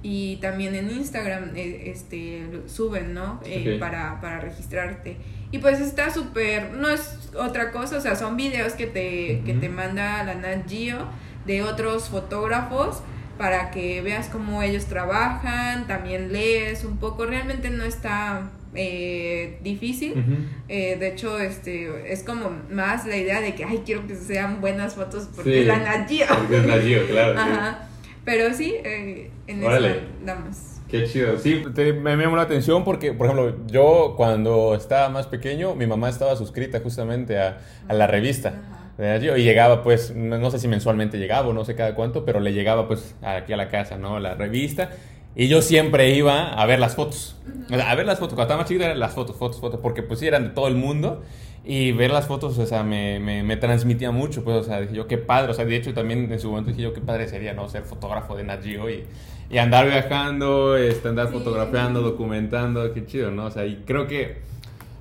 y 0.03 0.37
también 0.37 0.75
en 0.75 0.91
Instagram 0.91 1.53
eh, 1.57 1.85
este 1.87 2.43
suben, 2.67 3.15
¿no? 3.15 3.41
Eh, 3.45 3.79
para, 3.81 4.21
para 4.21 4.39
registrarte. 4.39 5.17
Y 5.55 5.59
pues 5.59 5.79
está 5.79 6.13
súper, 6.13 6.73
no 6.73 6.89
es 6.89 7.17
otra 7.39 7.71
cosa, 7.71 7.99
o 7.99 8.01
sea, 8.01 8.17
son 8.17 8.37
videos 8.37 8.73
que 8.73 8.89
te, 8.89 9.41
que 9.47 9.55
te 9.55 9.69
manda 9.69 10.25
la 10.25 10.35
Nat 10.35 10.69
Geo 10.69 11.07
de 11.47 11.63
otros 11.63 12.09
fotógrafos 12.09 13.03
para 13.39 13.71
que 13.71 14.03
veas 14.03 14.27
cómo 14.31 14.63
ellos 14.65 14.87
trabajan, 14.87 15.87
también 15.87 16.33
lees 16.33 16.83
un 16.83 16.97
poco, 16.97 17.25
realmente 17.27 17.71
no 17.71 17.85
está 17.85 18.51
eh, 18.75 19.61
difícil. 19.63 20.49
Eh, 20.69 20.97
de 20.99 21.07
hecho, 21.07 21.39
este 21.39 22.13
es 22.13 22.25
como 22.25 22.51
más 22.73 23.07
la 23.07 23.17
idea 23.17 23.41
de 23.41 23.55
que, 23.55 23.65
ay, 23.65 23.83
quiero 23.87 24.09
que 24.09 24.17
sean 24.17 24.61
buenas 24.61 24.97
fotos 24.97 25.29
porque 25.37 25.61
Sí. 25.61 25.65
la 25.67 25.79
Nat 25.79 26.09
Geo. 26.09 26.27
Porque 26.37 26.57
es 26.57 26.67
Nat 26.67 26.83
Geo, 26.83 27.07
claro. 27.07 27.39
sí. 28.03 28.11
Pero 28.25 28.55
sí, 28.55 28.75
eh, 28.83 29.31
en 29.47 29.63
Órale. 29.63 29.91
eso 29.91 30.01
damos. 30.25 30.57
Qué 30.89 31.05
chido. 31.07 31.39
Sí, 31.39 31.63
te- 31.75 31.93
me, 31.95 32.17
llamó 32.17 32.37
la 32.37 32.43
atención 32.43 32.85
porque, 32.85 33.13
por 33.13 33.27
ejemplo, 33.27 33.57
yo 33.67 34.15
cuando 34.17 34.75
estaba 34.75 35.09
más 35.09 35.27
pequeño, 35.27 35.75
mi 35.75 35.87
mamá 35.87 36.09
estaba 36.09 36.37
suscrita 36.37 36.81
justamente 36.81 37.39
a, 37.39 37.59
a 37.89 37.95
la 37.95 38.07
revista. 38.07 38.63
Y 38.97 39.43
llegaba, 39.43 39.83
pues, 39.83 40.15
no, 40.15 40.39
no 40.39 40.51
sé 40.53 40.59
si 40.61 40.69
mensualmente 40.69 41.19
llegaba 41.19 41.49
o 41.49 41.53
no 41.53 41.65
sé 41.65 41.75
cada 41.75 41.95
cuánto, 41.97 42.25
pero 42.25 42.39
le 42.39 42.53
llegaba, 42.53 42.87
pues, 42.87 43.17
aquí 43.23 43.53
a 43.53 43.57
la 43.57 43.69
casa, 43.69 43.99
¿no? 43.99 44.21
La 44.21 44.35
revista. 44.35 44.91
Y 45.35 45.49
yo 45.49 45.63
siempre 45.63 46.11
iba 46.11 46.53
a 46.53 46.65
ver 46.67 46.79
las 46.79 46.95
fotos. 46.95 47.37
O 47.71 47.75
sea, 47.75 47.91
a 47.91 47.95
ver 47.97 48.07
las 48.07 48.21
fotos. 48.21 48.35
Cuando 48.35 48.45
estaba 48.45 48.61
más 48.61 48.69
chiquita 48.69 48.85
eran 48.87 49.01
las 49.01 49.13
fotos, 49.15 49.35
fotos, 49.37 49.61
fotos. 49.61 49.81
Porque, 49.83 50.03
pues, 50.05 50.21
sí, 50.21 50.29
eran 50.29 50.45
de 50.45 50.51
todo 50.51 50.69
el 50.69 50.77
mundo. 50.77 51.23
Y 51.65 51.91
ver 51.93 52.11
las 52.13 52.27
fotos, 52.27 52.57
o 52.59 52.67
sea, 52.67 52.85
me, 52.85 53.19
me, 53.19 53.43
me 53.43 53.57
transmitía 53.57 54.13
mucho. 54.13 54.45
Pues, 54.45 54.59
o 54.59 54.63
sea, 54.63 54.81
dije 54.81 54.95
yo, 54.95 55.09
qué 55.09 55.19
padre. 55.19 55.51
O 55.51 55.55
sea, 55.55 55.65
de 55.65 55.75
hecho, 55.75 55.93
también 55.93 56.31
en 56.31 56.39
su 56.39 56.51
momento 56.51 56.71
dije 56.71 56.83
yo, 56.83 56.93
qué 56.93 57.01
padre 57.01 57.27
sería, 57.27 57.53
¿no? 57.53 57.69
Ser 57.69 57.83
fotógrafo 57.83 58.37
de 58.37 58.45
Nat 58.45 58.63
Geo 58.63 58.89
y, 58.89 59.05
y 59.51 59.59
andar 59.59 59.87
viajando, 59.87 60.77
este, 60.77 61.09
andar 61.09 61.29
Sí. 61.29 61.33
fotografiando, 61.35 62.01
documentando. 62.01 62.93
Qué 62.93 63.07
chido, 63.07 63.31
¿no? 63.31 63.47
O 63.47 63.51
sea, 63.51 63.67
y 63.67 63.83
creo 63.87 64.07
que... 64.07 64.43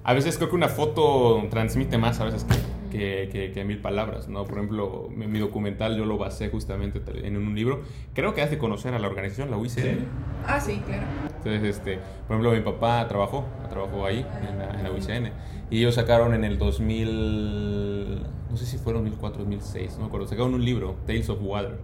A 0.05 0.13
veces 0.13 0.35
creo 0.35 0.49
que 0.49 0.55
una 0.55 0.67
foto 0.67 1.41
transmite 1.49 1.97
más 1.97 2.19
a 2.19 2.25
veces 2.25 2.43
que, 2.43 2.57
que, 2.91 3.29
que, 3.31 3.51
que, 3.53 3.63
mil 3.63 3.79
palabras, 3.79 4.27
¿no? 4.27 4.43
Por 4.43 4.57
ejemplo, 4.57 5.07
mi, 5.15 5.27
mi, 5.27 5.39
documental 5.39 5.95
yo 5.95 6.03
lo 6.03 6.17
basé 6.17 6.49
justamente 6.49 7.01
en 7.25 7.37
un 7.37 7.55
libro. 7.55 7.83
Creo 8.13 8.33
que 8.33 8.41
hace 8.41 8.57
conocer 8.57 8.93
a 8.93 8.99
la 8.99 9.07
organización, 9.07 9.49
la 9.49 9.55
UICN. 9.55 10.05
Ah, 10.45 10.59
sí, 10.59 10.81
claro. 10.85 11.03
Entonces, 11.37 11.77
este, 11.77 11.99
por 12.27 12.35
ejemplo, 12.35 12.51
mi 12.51 12.59
papá 12.59 13.07
trabajó, 13.07 13.45
trabajó 13.69 14.05
ahí, 14.05 14.25
en 14.49 14.59
la, 14.59 14.71
en 14.71 14.83
la 14.83 14.91
UICN. 14.91 15.31
Y 15.69 15.79
ellos 15.79 15.95
sacaron 15.95 16.33
en 16.33 16.43
el 16.43 16.57
2000, 16.57 18.21
no 18.51 18.57
sé 18.57 18.65
si 18.65 18.77
fue 18.77 18.93
2004, 18.93 19.39
2006, 19.39 19.93
no 19.93 20.01
me 20.01 20.05
acuerdo, 20.07 20.27
sacaron 20.27 20.53
un 20.53 20.63
libro, 20.65 20.97
Tales 21.07 21.29
of 21.29 21.39
Water, 21.41 21.79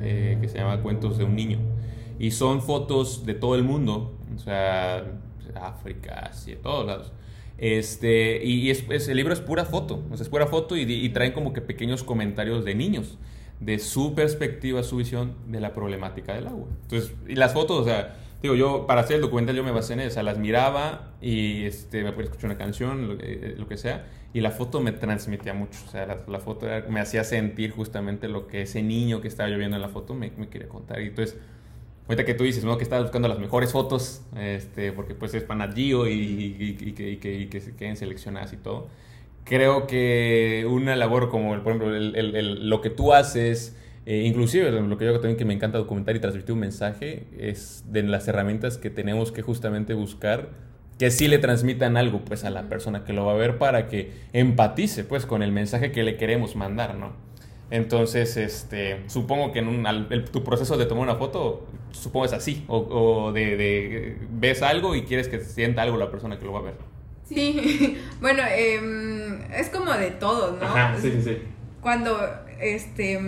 eh, 0.00 0.38
que 0.40 0.48
se 0.48 0.58
llama 0.58 0.80
Cuentos 0.80 1.18
de 1.18 1.24
un 1.24 1.34
Niño. 1.34 1.58
Y 2.18 2.30
son 2.30 2.62
fotos 2.62 3.26
de 3.26 3.34
todo 3.34 3.54
el 3.54 3.64
mundo, 3.64 4.16
o 4.34 4.38
sea, 4.38 5.04
África, 5.54 6.26
Asia, 6.30 6.56
todos 6.62 6.86
lados. 6.86 7.12
Este, 7.58 8.44
y 8.44 8.70
es, 8.70 8.84
es, 8.90 9.08
el 9.08 9.16
libro 9.16 9.32
es 9.32 9.40
pura 9.40 9.64
foto, 9.64 10.02
o 10.10 10.16
sea, 10.16 10.24
es 10.24 10.28
pura 10.28 10.46
foto 10.46 10.76
y, 10.76 10.82
y, 10.82 11.08
traen 11.10 11.32
como 11.32 11.52
que 11.52 11.60
pequeños 11.60 12.02
comentarios 12.02 12.64
de 12.64 12.74
niños, 12.74 13.16
de 13.60 13.78
su 13.78 14.14
perspectiva, 14.14 14.82
su 14.82 14.96
visión 14.96 15.34
de 15.46 15.60
la 15.60 15.72
problemática 15.72 16.34
del 16.34 16.48
agua. 16.48 16.66
Entonces, 16.82 17.14
y 17.28 17.36
las 17.36 17.52
fotos, 17.52 17.80
o 17.80 17.84
sea, 17.84 18.16
digo, 18.42 18.56
yo 18.56 18.86
para 18.86 19.02
hacer 19.02 19.16
el 19.16 19.22
documental 19.22 19.54
yo 19.54 19.62
me 19.62 19.70
basé 19.70 19.92
en 19.92 20.00
eso, 20.00 20.08
o 20.08 20.12
sea, 20.12 20.22
las 20.24 20.38
miraba 20.38 21.14
y 21.22 21.64
este, 21.64 22.02
me 22.02 22.12
podía 22.12 22.24
escuchar 22.24 22.50
una 22.50 22.58
canción, 22.58 23.08
lo, 23.08 23.14
eh, 23.20 23.54
lo, 23.56 23.68
que 23.68 23.76
sea, 23.76 24.04
y 24.34 24.40
la 24.40 24.50
foto 24.50 24.80
me 24.80 24.90
transmitía 24.90 25.54
mucho, 25.54 25.78
o 25.86 25.90
sea, 25.90 26.06
la, 26.06 26.18
la 26.26 26.40
foto 26.40 26.66
era, 26.66 26.86
me 26.88 27.00
hacía 27.00 27.22
sentir 27.22 27.70
justamente 27.70 28.26
lo 28.26 28.48
que 28.48 28.62
ese 28.62 28.82
niño 28.82 29.20
que 29.20 29.28
estaba 29.28 29.48
yo 29.48 29.58
viendo 29.58 29.76
en 29.76 29.82
la 29.82 29.88
foto 29.88 30.14
me, 30.14 30.32
me 30.36 30.48
quería 30.48 30.68
contar. 30.68 31.00
Y 31.00 31.06
entonces, 31.06 31.38
ahorita 32.08 32.24
que 32.24 32.34
tú 32.34 32.44
dices, 32.44 32.64
¿no? 32.64 32.76
Que 32.76 32.84
estás 32.84 33.02
buscando 33.02 33.28
las 33.28 33.38
mejores 33.38 33.72
fotos, 33.72 34.22
este, 34.36 34.92
porque 34.92 35.14
pues 35.14 35.34
es 35.34 35.42
para 35.42 35.72
Gio 35.72 36.06
y, 36.06 36.12
y, 36.12 36.76
y, 36.80 36.92
que, 36.92 37.10
y, 37.10 37.46
que, 37.46 37.60
se 37.60 37.74
queden 37.74 37.96
seleccionadas 37.96 38.52
y 38.52 38.56
todo. 38.56 38.88
Creo 39.44 39.86
que 39.86 40.66
una 40.68 40.96
labor 40.96 41.28
como, 41.28 41.50
por 41.62 41.72
ejemplo, 41.72 41.94
el, 41.94 42.16
el, 42.16 42.36
el, 42.36 42.68
lo 42.68 42.80
que 42.80 42.90
tú 42.90 43.12
haces, 43.12 43.76
eh, 44.06 44.22
inclusive 44.26 44.70
lo 44.70 44.98
que 44.98 45.04
yo 45.04 45.12
también 45.14 45.36
que 45.36 45.44
me 45.44 45.54
encanta 45.54 45.78
documentar 45.78 46.16
y 46.16 46.20
transmitir 46.20 46.52
un 46.52 46.60
mensaje, 46.60 47.24
es 47.38 47.84
de 47.88 48.02
las 48.02 48.26
herramientas 48.28 48.78
que 48.78 48.90
tenemos 48.90 49.32
que 49.32 49.42
justamente 49.42 49.94
buscar 49.94 50.50
que 50.98 51.10
sí 51.10 51.28
le 51.28 51.38
transmitan 51.38 51.96
algo 51.96 52.20
pues 52.24 52.44
a 52.44 52.50
la 52.50 52.68
persona 52.68 53.04
que 53.04 53.12
lo 53.12 53.26
va 53.26 53.32
a 53.32 53.36
ver 53.36 53.58
para 53.58 53.88
que 53.88 54.12
empatice 54.32 55.04
pues 55.04 55.26
con 55.26 55.42
el 55.42 55.52
mensaje 55.52 55.90
que 55.90 56.04
le 56.04 56.16
queremos 56.16 56.54
mandar, 56.56 56.94
¿no? 56.94 57.12
Entonces, 57.74 58.36
este, 58.36 59.02
supongo 59.08 59.50
que 59.50 59.58
en 59.58 59.66
un, 59.66 59.84
al, 59.84 60.06
el, 60.10 60.26
tu 60.26 60.44
proceso 60.44 60.76
de 60.76 60.86
tomar 60.86 61.02
una 61.02 61.16
foto, 61.16 61.66
supongo 61.90 62.24
es 62.24 62.32
así, 62.32 62.64
o, 62.68 62.78
o 62.78 63.32
de, 63.32 63.56
de, 63.56 64.18
ves 64.30 64.62
algo 64.62 64.94
y 64.94 65.02
quieres 65.02 65.26
que 65.26 65.40
sienta 65.40 65.82
algo 65.82 65.96
la 65.96 66.08
persona 66.08 66.38
que 66.38 66.44
lo 66.44 66.52
va 66.52 66.60
a 66.60 66.62
ver. 66.62 66.74
Sí, 67.28 67.98
bueno, 68.20 68.44
eh, 68.48 69.48
es 69.56 69.70
como 69.70 69.92
de 69.92 70.12
todo, 70.12 70.52
¿no? 70.52 70.64
Ajá, 70.64 70.94
sí, 71.00 71.10
sí, 71.10 71.22
sí. 71.22 71.38
Cuando, 71.80 72.16
este, 72.60 73.20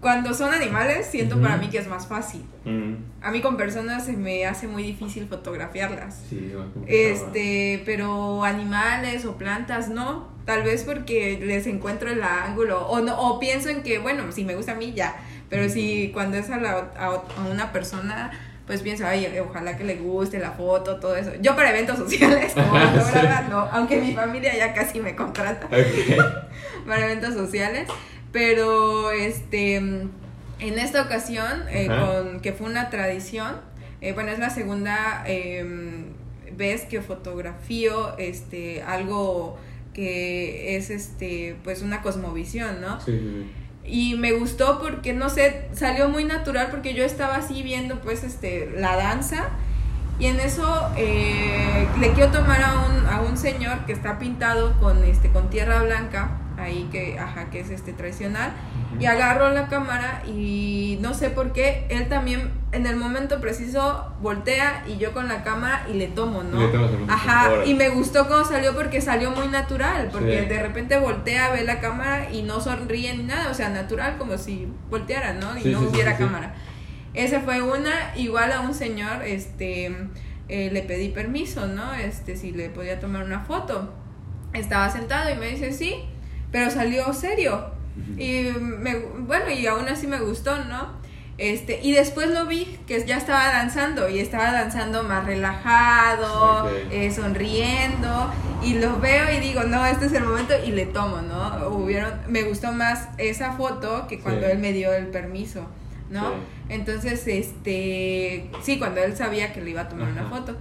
cuando 0.00 0.32
son 0.32 0.54
animales, 0.54 1.06
siento 1.06 1.34
uh 1.34 1.38
-huh. 1.40 1.42
para 1.42 1.56
mí 1.56 1.70
que 1.70 1.78
es 1.78 1.88
más 1.88 2.06
fácil. 2.06 2.44
Uh 2.64 2.68
-huh. 2.68 2.96
A 3.22 3.32
mí 3.32 3.40
con 3.40 3.56
personas 3.56 4.06
se 4.06 4.12
me 4.12 4.46
hace 4.46 4.68
muy 4.68 4.84
difícil 4.84 5.26
fotografiarlas. 5.26 6.22
Sí, 6.30 6.52
este, 6.86 7.82
pero 7.84 8.44
animales 8.44 9.24
o 9.24 9.36
plantas 9.36 9.88
no. 9.88 10.33
Tal 10.44 10.62
vez 10.62 10.84
porque 10.84 11.38
les 11.42 11.66
encuentro 11.66 12.10
el 12.10 12.22
ángulo 12.22 12.86
o 12.86 13.00
no 13.00 13.18
o 13.18 13.38
pienso 13.38 13.68
en 13.68 13.82
que 13.82 13.98
bueno, 13.98 14.30
si 14.32 14.44
me 14.44 14.54
gusta 14.54 14.72
a 14.72 14.74
mí 14.74 14.92
ya, 14.94 15.16
pero 15.48 15.68
si 15.68 16.10
cuando 16.12 16.36
es 16.36 16.50
a, 16.50 16.58
la, 16.58 16.90
a, 16.96 17.06
a 17.06 17.46
una 17.50 17.72
persona 17.72 18.30
pues 18.66 18.80
pienso, 18.80 19.06
ay, 19.06 19.26
ojalá 19.38 19.76
que 19.76 19.84
le 19.84 19.96
guste 19.96 20.38
la 20.38 20.52
foto, 20.52 20.96
todo 20.96 21.16
eso. 21.16 21.32
Yo 21.40 21.54
para 21.54 21.68
eventos 21.70 21.98
sociales, 21.98 22.54
como 22.54 22.68
fotógrafa, 23.04 23.42
no, 23.50 23.58
aunque 23.58 24.00
mi 24.00 24.14
familia 24.14 24.56
ya 24.56 24.72
casi 24.72 25.00
me 25.00 25.14
contrata 25.14 25.66
okay. 25.66 26.16
para 26.86 27.04
eventos 27.04 27.34
sociales. 27.34 27.88
Pero 28.32 29.10
este 29.10 29.76
en 29.76 30.78
esta 30.78 31.02
ocasión, 31.02 31.64
eh, 31.68 31.88
con, 31.88 32.40
que 32.40 32.52
fue 32.52 32.68
una 32.68 32.88
tradición, 32.88 33.56
eh, 34.00 34.12
bueno, 34.12 34.30
es 34.30 34.38
la 34.38 34.50
segunda 34.50 35.24
eh, 35.26 35.64
vez 36.52 36.82
que 36.86 37.02
fotografío 37.02 38.16
este, 38.18 38.82
algo 38.82 39.58
que 39.94 40.76
es 40.76 40.90
este 40.90 41.56
pues 41.64 41.80
una 41.80 42.02
cosmovisión, 42.02 42.80
¿no? 42.80 43.00
Sí. 43.00 43.46
Y 43.86 44.14
me 44.16 44.32
gustó 44.32 44.80
porque 44.80 45.12
no 45.12 45.28
sé, 45.30 45.68
salió 45.72 46.08
muy 46.08 46.24
natural 46.24 46.68
porque 46.70 46.94
yo 46.94 47.04
estaba 47.04 47.36
así 47.36 47.62
viendo 47.62 48.00
pues 48.00 48.24
este 48.24 48.70
la 48.76 48.96
danza 48.96 49.50
y 50.18 50.26
en 50.26 50.40
eso 50.40 50.90
eh, 50.96 51.86
le 52.00 52.12
quiero 52.12 52.30
tomar 52.30 52.62
a 52.62 52.86
un, 52.86 53.06
a 53.06 53.20
un 53.22 53.36
señor 53.36 53.84
que 53.86 53.92
está 53.92 54.18
pintado 54.18 54.78
con 54.80 55.02
este 55.04 55.30
con 55.30 55.50
tierra 55.50 55.82
blanca 55.82 56.40
ahí 56.64 56.88
que, 56.90 57.18
ajá, 57.18 57.50
que 57.50 57.60
es 57.60 57.70
este 57.70 57.92
tradicional, 57.92 58.50
uh 58.50 58.96
-huh. 58.96 59.02
y 59.02 59.06
agarro 59.06 59.50
la 59.50 59.68
cámara 59.68 60.22
y 60.26 60.98
no 61.00 61.14
sé 61.14 61.30
por 61.30 61.52
qué, 61.52 61.86
él 61.88 62.08
también 62.08 62.50
en 62.72 62.86
el 62.86 62.96
momento 62.96 63.40
preciso 63.40 64.12
voltea 64.20 64.84
y 64.88 64.96
yo 64.98 65.12
con 65.12 65.28
la 65.28 65.44
cámara 65.44 65.86
y 65.88 65.94
le 65.94 66.08
tomo, 66.08 66.42
¿no? 66.42 66.58
Le 66.58 66.78
ajá, 67.08 67.64
y 67.64 67.74
me 67.74 67.88
gustó 67.90 68.26
cómo 68.26 68.44
salió 68.44 68.74
porque 68.74 69.00
salió 69.00 69.30
muy 69.30 69.46
natural, 69.46 70.08
porque 70.10 70.42
sí. 70.42 70.46
de 70.46 70.62
repente 70.62 70.98
voltea, 70.98 71.50
ve 71.50 71.62
la 71.62 71.78
cámara 71.80 72.30
y 72.32 72.42
no 72.42 72.60
sonríe 72.60 73.16
ni 73.16 73.22
nada, 73.22 73.50
o 73.50 73.54
sea, 73.54 73.68
natural 73.68 74.16
como 74.18 74.36
si 74.38 74.66
volteara, 74.90 75.34
¿no? 75.34 75.56
Y 75.56 75.62
sí, 75.62 75.70
no 75.70 75.80
sí, 75.80 75.86
hubiera 75.86 76.16
cámara. 76.16 76.54
Esa 77.14 77.40
fue 77.40 77.62
una, 77.62 78.12
igual 78.16 78.50
a 78.50 78.60
un 78.60 78.74
señor, 78.74 79.22
este, 79.24 79.94
eh, 80.48 80.70
le 80.72 80.82
pedí 80.82 81.10
permiso, 81.10 81.66
¿no? 81.66 81.94
Este, 81.94 82.36
si 82.36 82.50
le 82.50 82.70
podía 82.70 82.98
tomar 82.98 83.22
una 83.22 83.40
foto. 83.40 83.94
Estaba 84.52 84.90
sentado 84.90 85.30
y 85.30 85.36
me 85.36 85.48
dice, 85.48 85.72
sí, 85.72 86.04
pero 86.54 86.70
salió 86.70 87.12
serio. 87.12 87.64
Y 88.16 88.44
me, 88.60 88.94
bueno, 88.96 89.50
y 89.50 89.66
aún 89.66 89.88
así 89.88 90.06
me 90.06 90.20
gustó, 90.20 90.56
¿no? 90.66 90.86
Este, 91.36 91.80
y 91.82 91.90
después 91.90 92.30
lo 92.30 92.46
vi 92.46 92.78
que 92.86 93.04
ya 93.04 93.16
estaba 93.16 93.46
danzando 93.46 94.08
y 94.08 94.20
estaba 94.20 94.52
danzando 94.52 95.02
más 95.02 95.26
relajado, 95.26 96.66
okay. 96.66 97.06
eh, 97.06 97.10
sonriendo 97.10 98.32
y 98.62 98.74
lo 98.74 99.00
veo 99.00 99.32
y 99.36 99.40
digo, 99.40 99.64
no, 99.64 99.84
este 99.84 100.06
es 100.06 100.12
el 100.12 100.22
momento 100.22 100.54
y 100.64 100.70
le 100.70 100.86
tomo, 100.86 101.22
¿no? 101.22 101.70
Hubieron, 101.70 102.20
me 102.28 102.44
gustó 102.44 102.70
más 102.70 103.08
esa 103.18 103.54
foto 103.54 104.06
que 104.06 104.20
cuando 104.20 104.46
sí. 104.46 104.52
él 104.52 104.58
me 104.58 104.72
dio 104.72 104.92
el 104.92 105.08
permiso, 105.08 105.66
¿no? 106.08 106.28
Sí. 106.28 106.34
Entonces, 106.68 107.26
este, 107.26 108.48
sí, 108.62 108.78
cuando 108.78 109.02
él 109.02 109.16
sabía 109.16 109.52
que 109.52 109.60
le 109.60 109.70
iba 109.70 109.80
a 109.80 109.88
tomar 109.88 110.08
Ajá. 110.10 110.20
una 110.20 110.30
foto. 110.30 110.56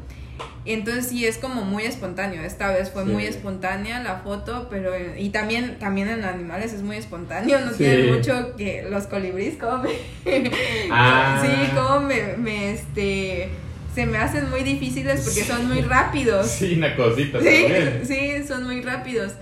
Entonces 0.66 1.08
sí 1.08 1.26
es 1.26 1.38
como 1.38 1.64
muy 1.64 1.84
espontáneo. 1.84 2.42
Esta 2.42 2.72
vez 2.72 2.90
fue 2.92 3.04
sí. 3.04 3.10
muy 3.10 3.26
espontánea 3.26 4.02
la 4.02 4.18
foto, 4.18 4.68
pero 4.70 4.92
y 5.18 5.30
también 5.30 5.78
también 5.80 6.10
en 6.10 6.24
animales 6.24 6.74
es 6.74 6.82
muy 6.82 6.98
espontáneo. 6.98 7.60
No 7.60 7.72
sí. 7.72 7.78
tiene 7.80 8.12
mucho 8.14 8.56
que 8.56 8.86
los 8.90 9.08
colibríes 9.08 9.58
como 9.58 9.80
me, 9.80 9.90
ah. 10.92 11.42
sí 11.44 11.70
como 11.76 12.00
me, 12.02 12.38
me, 12.38 12.72
este 12.72 13.50
se 13.94 14.06
me 14.06 14.18
hacen 14.18 14.50
muy 14.50 14.64
difíciles 14.64 15.22
porque 15.22 15.44
son 15.44 15.68
muy 15.68 15.82
rápidos. 15.82 16.48
Sí, 16.48 16.76
una 16.76 16.96
cosita. 16.96 17.40
Sí, 17.40 17.46
también. 17.46 18.02
sí, 18.08 18.48
son 18.48 18.64
muy 18.64 18.82
rápidos. 18.82 19.34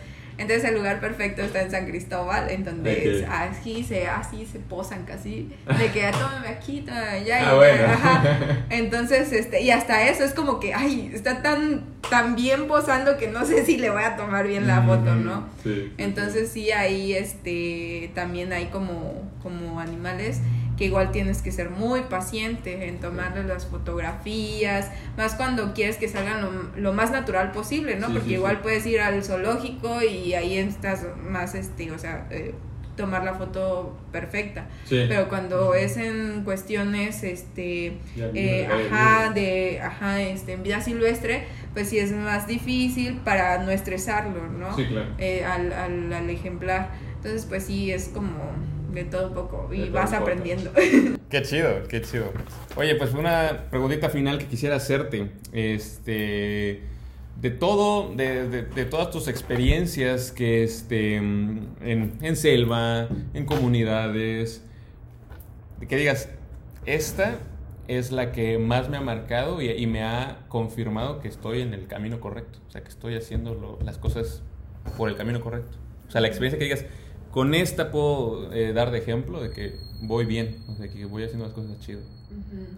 Entonces 0.42 0.68
el 0.68 0.76
lugar 0.76 1.00
perfecto 1.00 1.44
está 1.44 1.62
en 1.62 1.70
San 1.70 1.86
Cristóbal, 1.86 2.50
en 2.50 2.66
donde 2.66 2.92
okay. 2.92 3.26
así 3.30 3.84
se 3.84 4.08
así 4.08 4.48
se 4.52 4.58
posan 4.58 5.06
casi 5.06 5.52
de 5.78 5.92
que 5.92 6.12
tómame 6.12 6.48
aquí, 6.48 6.82
tómame 6.82 7.08
allá. 7.08 7.50
Ah, 7.50 7.56
bueno. 7.56 7.84
Ajá. 7.86 8.24
Entonces, 8.72 9.32
este, 9.32 9.62
y 9.62 9.70
hasta 9.70 10.08
eso 10.10 10.24
es 10.24 10.34
como 10.34 10.60
que, 10.60 10.74
ay, 10.74 11.12
está 11.14 11.44
tan, 11.44 11.86
tan 12.10 12.36
bien 12.36 12.68
posando 12.68 13.18
que 13.18 13.28
no 13.28 13.46
sé 13.46 13.66
si 13.66 13.78
le 13.78 13.92
voy 13.92 14.04
a 14.04 14.16
tomar 14.16 14.48
bien 14.48 14.66
la 14.66 14.82
foto, 14.82 15.14
¿no? 15.14 15.48
Sí. 15.64 15.94
Entonces 15.98 16.50
sí, 16.50 16.72
ahí 16.72 17.14
este 17.14 18.12
también 18.16 18.52
hay 18.52 18.66
como, 18.66 19.32
como 19.44 19.80
animales 19.80 20.42
que 20.82 20.88
igual 20.88 21.12
tienes 21.12 21.44
que 21.44 21.52
ser 21.52 21.70
muy 21.70 22.02
paciente 22.02 22.88
en 22.88 23.00
tomarle 23.00 23.44
las 23.44 23.68
fotografías, 23.68 24.90
más 25.16 25.36
cuando 25.36 25.76
quieres 25.76 25.98
que 25.98 26.08
salgan 26.08 26.42
lo, 26.42 26.52
lo 26.76 26.92
más 26.92 27.12
natural 27.12 27.52
posible, 27.52 27.98
¿no? 27.98 28.08
Sí, 28.08 28.14
Porque 28.14 28.30
sí, 28.30 28.34
igual 28.34 28.56
sí. 28.56 28.60
puedes 28.64 28.86
ir 28.88 29.00
al 29.00 29.24
zoológico 29.24 30.02
y 30.02 30.34
ahí 30.34 30.58
estás 30.58 31.06
más, 31.30 31.54
este, 31.54 31.92
o 31.92 32.00
sea, 32.00 32.26
eh, 32.32 32.56
tomar 32.98 33.24
la 33.24 33.36
foto 33.36 33.96
perfecta. 34.12 34.66
Sí. 34.86 35.06
Pero 35.08 35.30
cuando 35.30 35.76
es 35.76 35.98
en 35.98 36.42
cuestiones, 36.44 37.22
este, 37.22 38.00
eh, 38.18 38.68
ajá, 38.68 39.30
de, 39.30 39.82
ajá, 39.82 40.20
este, 40.20 40.54
en 40.54 40.64
vida 40.64 40.82
silvestre, 40.82 41.44
pues 41.76 41.90
sí 41.90 42.00
es 42.00 42.12
más 42.12 42.48
difícil 42.48 43.18
para 43.24 43.60
no 43.60 43.70
estresarlo, 43.70 44.48
¿no? 44.48 44.76
Sí, 44.76 44.88
claro. 44.88 45.10
Eh, 45.20 45.46
al, 45.46 45.74
al, 45.74 46.12
al 46.12 46.28
ejemplar. 46.32 46.90
Entonces, 47.18 47.46
pues 47.46 47.66
sí, 47.66 47.92
es 47.92 48.10
como 48.10 48.32
de 48.94 49.06
todo 49.06 49.28
un 49.28 49.34
poco 49.34 49.74
y 49.74 49.90
vas 49.90 50.14
aprendiendo. 50.14 50.72
Qué 51.30 51.42
chido, 51.44 51.84
qué 51.88 52.02
chido. 52.02 52.34
Oye, 52.76 52.96
pues 52.96 53.14
una 53.14 53.68
preguntita 53.70 54.10
final 54.10 54.38
que 54.38 54.48
quisiera 54.48 54.76
hacerte. 54.76 55.32
Este, 55.54 56.82
de 57.40 57.50
todo, 57.50 58.14
de, 58.14 58.50
de, 58.50 58.64
de 58.64 58.86
todas 58.86 59.10
tus 59.12 59.28
experiencias 59.28 60.32
que 60.32 60.64
este, 60.64 61.16
en, 61.16 61.70
en, 61.82 62.36
selva, 62.36 63.08
en 63.34 63.46
comunidades, 63.46 64.64
que 65.88 65.96
digas, 65.96 66.30
esta 66.86 67.40
es 67.88 68.12
la 68.12 68.32
que 68.32 68.58
más 68.58 68.90
me 68.90 68.98
ha 68.98 69.02
marcado 69.02 69.62
y, 69.62 69.70
y, 69.72 69.88
me 69.88 70.04
ha 70.04 70.46
confirmado 70.50 71.20
que 71.20 71.30
estoy 71.30 71.62
en 71.62 71.74
el 71.74 71.88
camino 71.88 72.20
correcto, 72.20 72.60
o 72.68 72.72
sea, 72.72 72.84
que 72.84 72.90
estoy 72.90 73.16
haciendo 73.16 73.56
lo, 73.56 73.80
las 73.84 73.98
cosas 73.98 74.44
por 74.98 75.10
el 75.10 75.16
camino 75.16 75.42
correcto. 75.42 75.78
O 76.08 76.12
sea, 76.12 76.22
la 76.22 76.28
experiencia 76.28 76.60
que 76.60 76.66
digas, 76.66 76.86
con 77.32 77.54
esta 77.56 77.92
puedo 77.92 78.52
eh, 78.54 78.74
dar 78.74 78.92
de 78.92 79.00
ejemplo 79.00 79.42
de 79.42 79.52
que 79.52 79.76
voy 80.02 80.26
bien, 80.26 80.58
o 80.68 80.76
sea, 80.76 80.88
que 80.90 81.06
voy 81.06 81.24
haciendo 81.24 81.46
las 81.46 81.54
cosas 81.54 81.80
chido. 81.80 82.02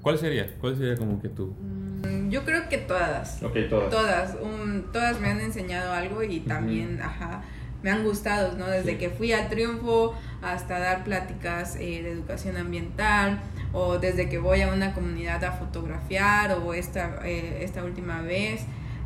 ¿Cuál 0.01 0.17
sería? 0.17 0.55
¿Cuál 0.59 0.77
sería 0.77 0.95
como 0.97 1.21
que 1.21 1.29
tú? 1.29 1.55
Mm, 1.59 2.29
Yo 2.29 2.43
creo 2.43 2.67
que 2.69 2.77
todas. 2.79 3.41
Ok, 3.43 3.55
todas. 3.69 3.89
Todas, 3.89 4.35
un- 4.41 4.91
todas 4.91 5.19
me 5.19 5.29
han 5.29 5.39
enseñado 5.39 5.93
algo 5.93 6.23
y 6.23 6.39
también, 6.41 6.99
ajá, 7.01 7.43
me 7.83 7.91
han 7.91 8.03
gustado, 8.03 8.57
¿no? 8.57 8.67
Desde 8.67 8.91
Sí. 8.93 8.97
que 8.97 9.09
fui 9.09 9.31
al 9.33 9.49
triunfo 9.49 10.13
hasta 10.41 10.79
dar 10.79 11.03
pláticas 11.03 11.75
eh, 11.75 12.01
de 12.03 12.11
educación 12.11 12.57
ambiental 12.57 13.41
o 13.73 13.97
desde 13.99 14.29
que 14.29 14.37
voy 14.39 14.61
a 14.61 14.71
una 14.73 14.93
comunidad 14.93 15.43
a 15.43 15.51
fotografiar 15.53 16.57
o 16.63 16.73
esta, 16.73 17.19
eh, 17.25 17.59
esta 17.63 17.83
última 17.83 18.21
vez. 18.21 18.61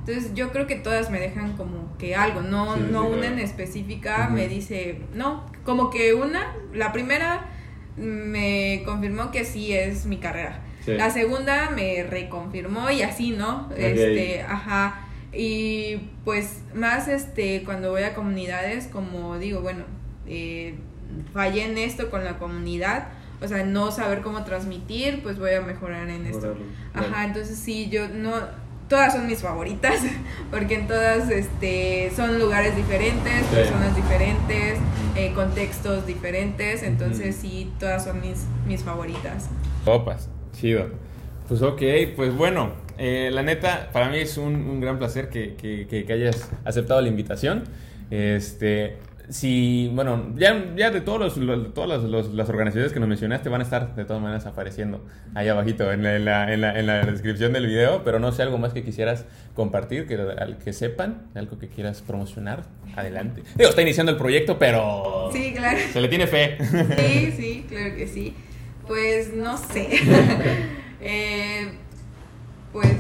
Entonces 0.08 0.34
yo 0.36 0.52
creo 0.54 0.68
que 0.68 0.76
todas 0.76 1.10
me 1.10 1.20
dejan 1.20 1.58
como 1.58 1.98
que 1.98 2.16
algo, 2.16 2.42
no, 2.42 2.76
Sí, 2.76 2.82
no 2.92 3.02
sí, 3.04 3.08
una 3.10 3.18
claro. 3.18 3.34
en 3.34 3.40
específica 3.40 4.30
me 4.30 4.48
dice, 4.48 5.02
no, 5.14 5.46
como 5.66 5.90
que 5.90 6.14
una, 6.14 6.56
la 6.74 6.94
primera 6.94 7.46
me 7.98 8.84
confirmó 8.86 9.32
que 9.32 9.44
sí 9.44 9.74
es 9.74 10.06
mi 10.06 10.18
carrera. 10.18 10.62
Sí. 10.86 10.94
La 10.94 11.10
segunda 11.10 11.72
me 11.72 12.04
reconfirmó 12.04 12.90
y 12.90 13.02
así, 13.02 13.32
¿no? 13.32 13.70
Este, 13.76 14.44
ajá. 14.44 15.08
Y 15.34 15.98
pues 16.24 16.62
más 16.74 17.10
este 17.10 17.64
cuando 17.66 17.92
voy 17.92 18.04
a 18.04 18.14
comunidades, 18.14 18.88
como 18.88 19.38
digo, 19.38 19.60
bueno, 19.60 19.84
eh, 20.26 20.76
fallé 21.34 21.66
en 21.66 21.78
esto 21.78 22.10
con 22.10 22.24
la 22.24 22.38
comunidad, 22.38 23.10
o 23.42 23.48
sea, 23.48 23.66
no 23.66 23.92
saber 23.92 24.22
cómo 24.22 24.46
transmitir, 24.46 25.22
pues 25.22 25.38
voy 25.38 25.54
a 25.54 25.62
mejorar 25.62 26.10
en 26.10 26.26
esto. 26.28 26.56
Claro. 26.94 27.10
Ajá, 27.12 27.26
entonces 27.26 27.60
sí, 27.60 27.90
yo 27.90 28.08
no 28.08 28.32
todas 28.90 29.14
son 29.14 29.28
mis 29.28 29.42
favoritas, 29.42 30.02
porque 30.52 30.76
en 30.76 30.88
todas 30.88 31.30
este 31.30 32.12
son 32.16 32.40
lugares 32.40 32.76
diferentes, 32.76 33.34
Sí. 33.50 33.56
personas 33.56 33.96
diferentes, 33.96 34.80
eh, 35.16 35.32
contextos 35.36 36.06
diferentes, 36.08 36.84
entonces 36.84 37.36
sí, 37.36 37.72
todas 37.80 38.04
son 38.04 38.22
mis 38.22 38.46
mis 38.68 38.84
favoritas. 38.84 39.50
Topas, 39.86 40.30
chido. 40.54 40.88
Pues 41.48 41.62
ok, 41.62 41.82
pues 42.16 42.36
bueno, 42.36 42.72
eh, 42.98 43.30
la 43.32 43.42
neta, 43.44 43.90
para 43.94 44.10
mí 44.10 44.18
es 44.18 44.38
un, 44.38 44.56
un 44.56 44.82
gran 44.82 44.98
placer 44.98 45.30
que- 45.30 45.56
que- 45.56 45.88
que 46.06 46.12
hayas 46.14 46.50
aceptado 46.66 47.00
la 47.02 47.08
invitación. 47.08 47.64
Este, 48.12 48.98
si, 49.30 49.92
bueno, 49.94 50.34
ya, 50.36 50.74
ya 50.76 50.90
de 50.90 51.02
todos 51.02 51.20
los, 51.20 51.38
los- 51.38 51.74
todas 51.74 52.02
las, 52.04 52.28
las 52.30 52.50
organizaciones 52.50 52.94
que 52.94 53.00
nos 53.00 53.10
mencionaste 53.10 53.50
van 53.50 53.62
a 53.62 53.64
estar 53.66 53.94
de 53.96 54.06
todas 54.06 54.22
maneras 54.22 54.46
apareciendo 54.46 55.06
ahí 55.36 55.48
abajito 55.50 55.92
en 55.92 56.04
la, 56.04 56.16
en 56.16 56.26
la, 56.26 56.54
en 56.54 56.62
la- 56.62 56.80
en 56.80 56.88
la 56.88 57.06
descripción 57.06 57.52
del 57.54 57.68
video, 57.68 58.04
pero 58.06 58.20
no 58.20 58.32
sé 58.32 58.44
algo 58.44 58.58
más 58.58 58.74
que 58.74 58.84
quisieras 58.84 59.26
compartir, 59.54 60.08
que, 60.08 60.16
al 60.16 60.58
que 60.58 60.72
sepan, 60.72 61.24
algo 61.36 61.60
que 61.60 61.68
quieras 61.68 62.02
promocionar, 62.02 62.64
adelante. 62.96 63.44
Digo, 63.56 63.70
está 63.70 63.82
iniciando 63.82 64.12
el 64.14 64.18
proyecto, 64.18 64.58
pero 64.58 65.30
Sí, 65.34 65.54
claro. 65.56 65.78
se 65.92 66.00
le 66.02 66.08
tiene 66.08 66.28
fe. 66.28 66.58
Sí, 66.98 67.34
sí, 67.36 67.66
claro 67.68 67.96
que 67.96 68.08
sí. 68.08 68.34
Pues 68.88 69.34
no 69.34 69.58
sé. 69.58 69.90
Eh, 71.00 71.68
pues 72.74 72.98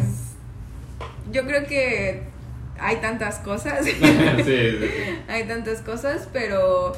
yo 1.31 1.45
creo 1.47 1.65
que 1.65 2.21
hay 2.79 2.97
tantas 2.97 3.39
cosas. 3.39 3.85
sí, 3.85 3.93
sí. 3.93 4.77
hay 5.27 5.43
tantas 5.47 5.81
cosas, 5.81 6.27
pero 6.31 6.93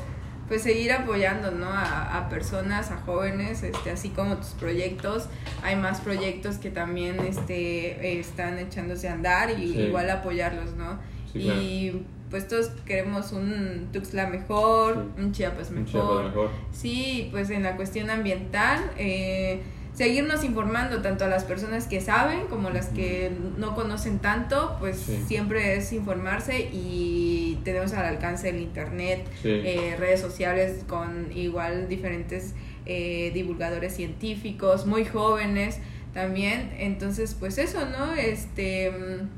pues 0.47 0.63
seguir 0.63 0.91
apoyando, 0.91 1.51
¿no? 1.51 1.67
A, 1.67 2.17
a 2.17 2.29
personas, 2.29 2.89
a 2.89 2.97
jóvenes, 2.97 3.61
este, 3.61 3.91
así 3.91 4.09
como 4.09 4.37
tus 4.37 4.49
proyectos. 4.49 5.29
Hay 5.61 5.75
más 5.75 6.01
proyectos 6.01 6.57
que 6.57 6.71
también 6.71 7.19
este, 7.19 8.19
están 8.19 8.57
echándose 8.57 9.07
a 9.07 9.13
andar 9.13 9.59
y 9.59 9.79
igual 9.79 10.09
apoyarlos, 10.09 10.73
¿no? 10.73 10.99
Y 11.35 12.01
pues 12.29 12.47
todos 12.47 12.69
queremos 12.85 13.31
un 13.31 13.89
Tuxtla 13.91 14.27
mejor, 14.27 15.05
un 15.17 15.31
Chiapas 15.31 15.69
Un 15.69 15.83
mejor. 15.83 15.91
Chiapas 15.91 16.25
mejor. 16.25 16.49
Sí, 16.71 17.29
pues 17.31 17.49
en 17.49 17.63
la 17.63 17.75
cuestión 17.75 18.09
ambiental, 18.09 18.91
eh, 18.97 19.61
seguirnos 19.93 20.43
informando 20.45 21.01
tanto 21.01 21.25
a 21.25 21.27
las 21.27 21.43
personas 21.43 21.87
que 21.87 21.99
saben 21.99 22.47
como 22.49 22.69
las 22.69 22.87
que 22.87 23.31
no 23.57 23.75
conocen 23.75 24.19
tanto, 24.19 24.77
pues 24.79 24.97
Sí. 24.97 25.23
siempre 25.27 25.75
es 25.75 25.91
informarse 25.91 26.69
y 26.71 27.59
tenemos 27.65 27.91
al 27.93 28.05
alcance 28.05 28.47
el 28.49 28.59
internet, 28.59 29.25
Sí. 29.41 29.49
eh, 29.51 29.95
redes 29.99 30.21
sociales 30.21 30.85
con 30.87 31.35
igual 31.35 31.87
diferentes 31.89 32.53
eh, 32.85 33.29
divulgadores 33.35 33.95
científicos, 33.95 34.87
muy 34.87 35.05
jóvenes 35.05 35.79
también, 36.13 36.71
entonces 36.79 37.35
pues 37.39 37.57
eso, 37.59 37.85
¿no? 37.85 38.13
Este, 38.15 38.89
mm, 38.89 39.29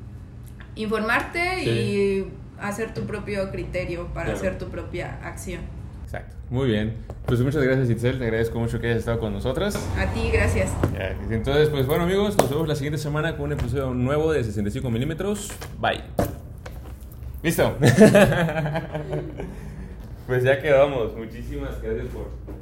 informarte 0.76 1.60
Sí. 1.64 1.70
y 1.70 2.26
hacer 2.62 2.93
tu 2.93 3.02
propio 3.06 3.52
criterio 3.52 4.08
para 4.14 4.28
Claro. 4.28 4.38
hacer 4.39 4.58
tu 4.58 4.70
propia 4.70 5.20
acción. 5.24 5.62
Muy 6.52 6.68
bien. 6.68 6.97
Pues 7.26 7.39
muchas 7.39 7.64
gracias, 7.64 7.89
Itzel. 7.89 8.20
Te 8.20 8.26
agradezco 8.26 8.60
mucho 8.60 8.82
que 8.82 8.88
hayas 8.88 8.99
estado 8.99 9.20
con 9.22 9.32
nosotros. 9.32 9.74
A 9.97 10.06
ti, 10.14 10.30
gracias. 10.34 10.70
Entonces, 11.30 11.70
pues 11.70 11.88
bueno, 11.88 12.04
amigos, 12.04 12.38
nos 12.38 12.49
vemos 12.49 12.68
la 12.68 12.76
siguiente 12.76 12.97
semana 12.97 13.38
con 13.38 13.45
un 13.45 13.54
episodio 13.54 13.93
nuevo 13.93 14.34
de 14.34 14.43
65 14.43 14.91
milímetros. 14.91 15.49
Bye. 15.80 16.02
Listo. 17.41 17.78
pues 20.28 20.43
ya 20.43 20.62
quedamos. 20.62 21.16
Muchísimas 21.16 21.82
gracias 21.82 22.08
por 22.08 22.61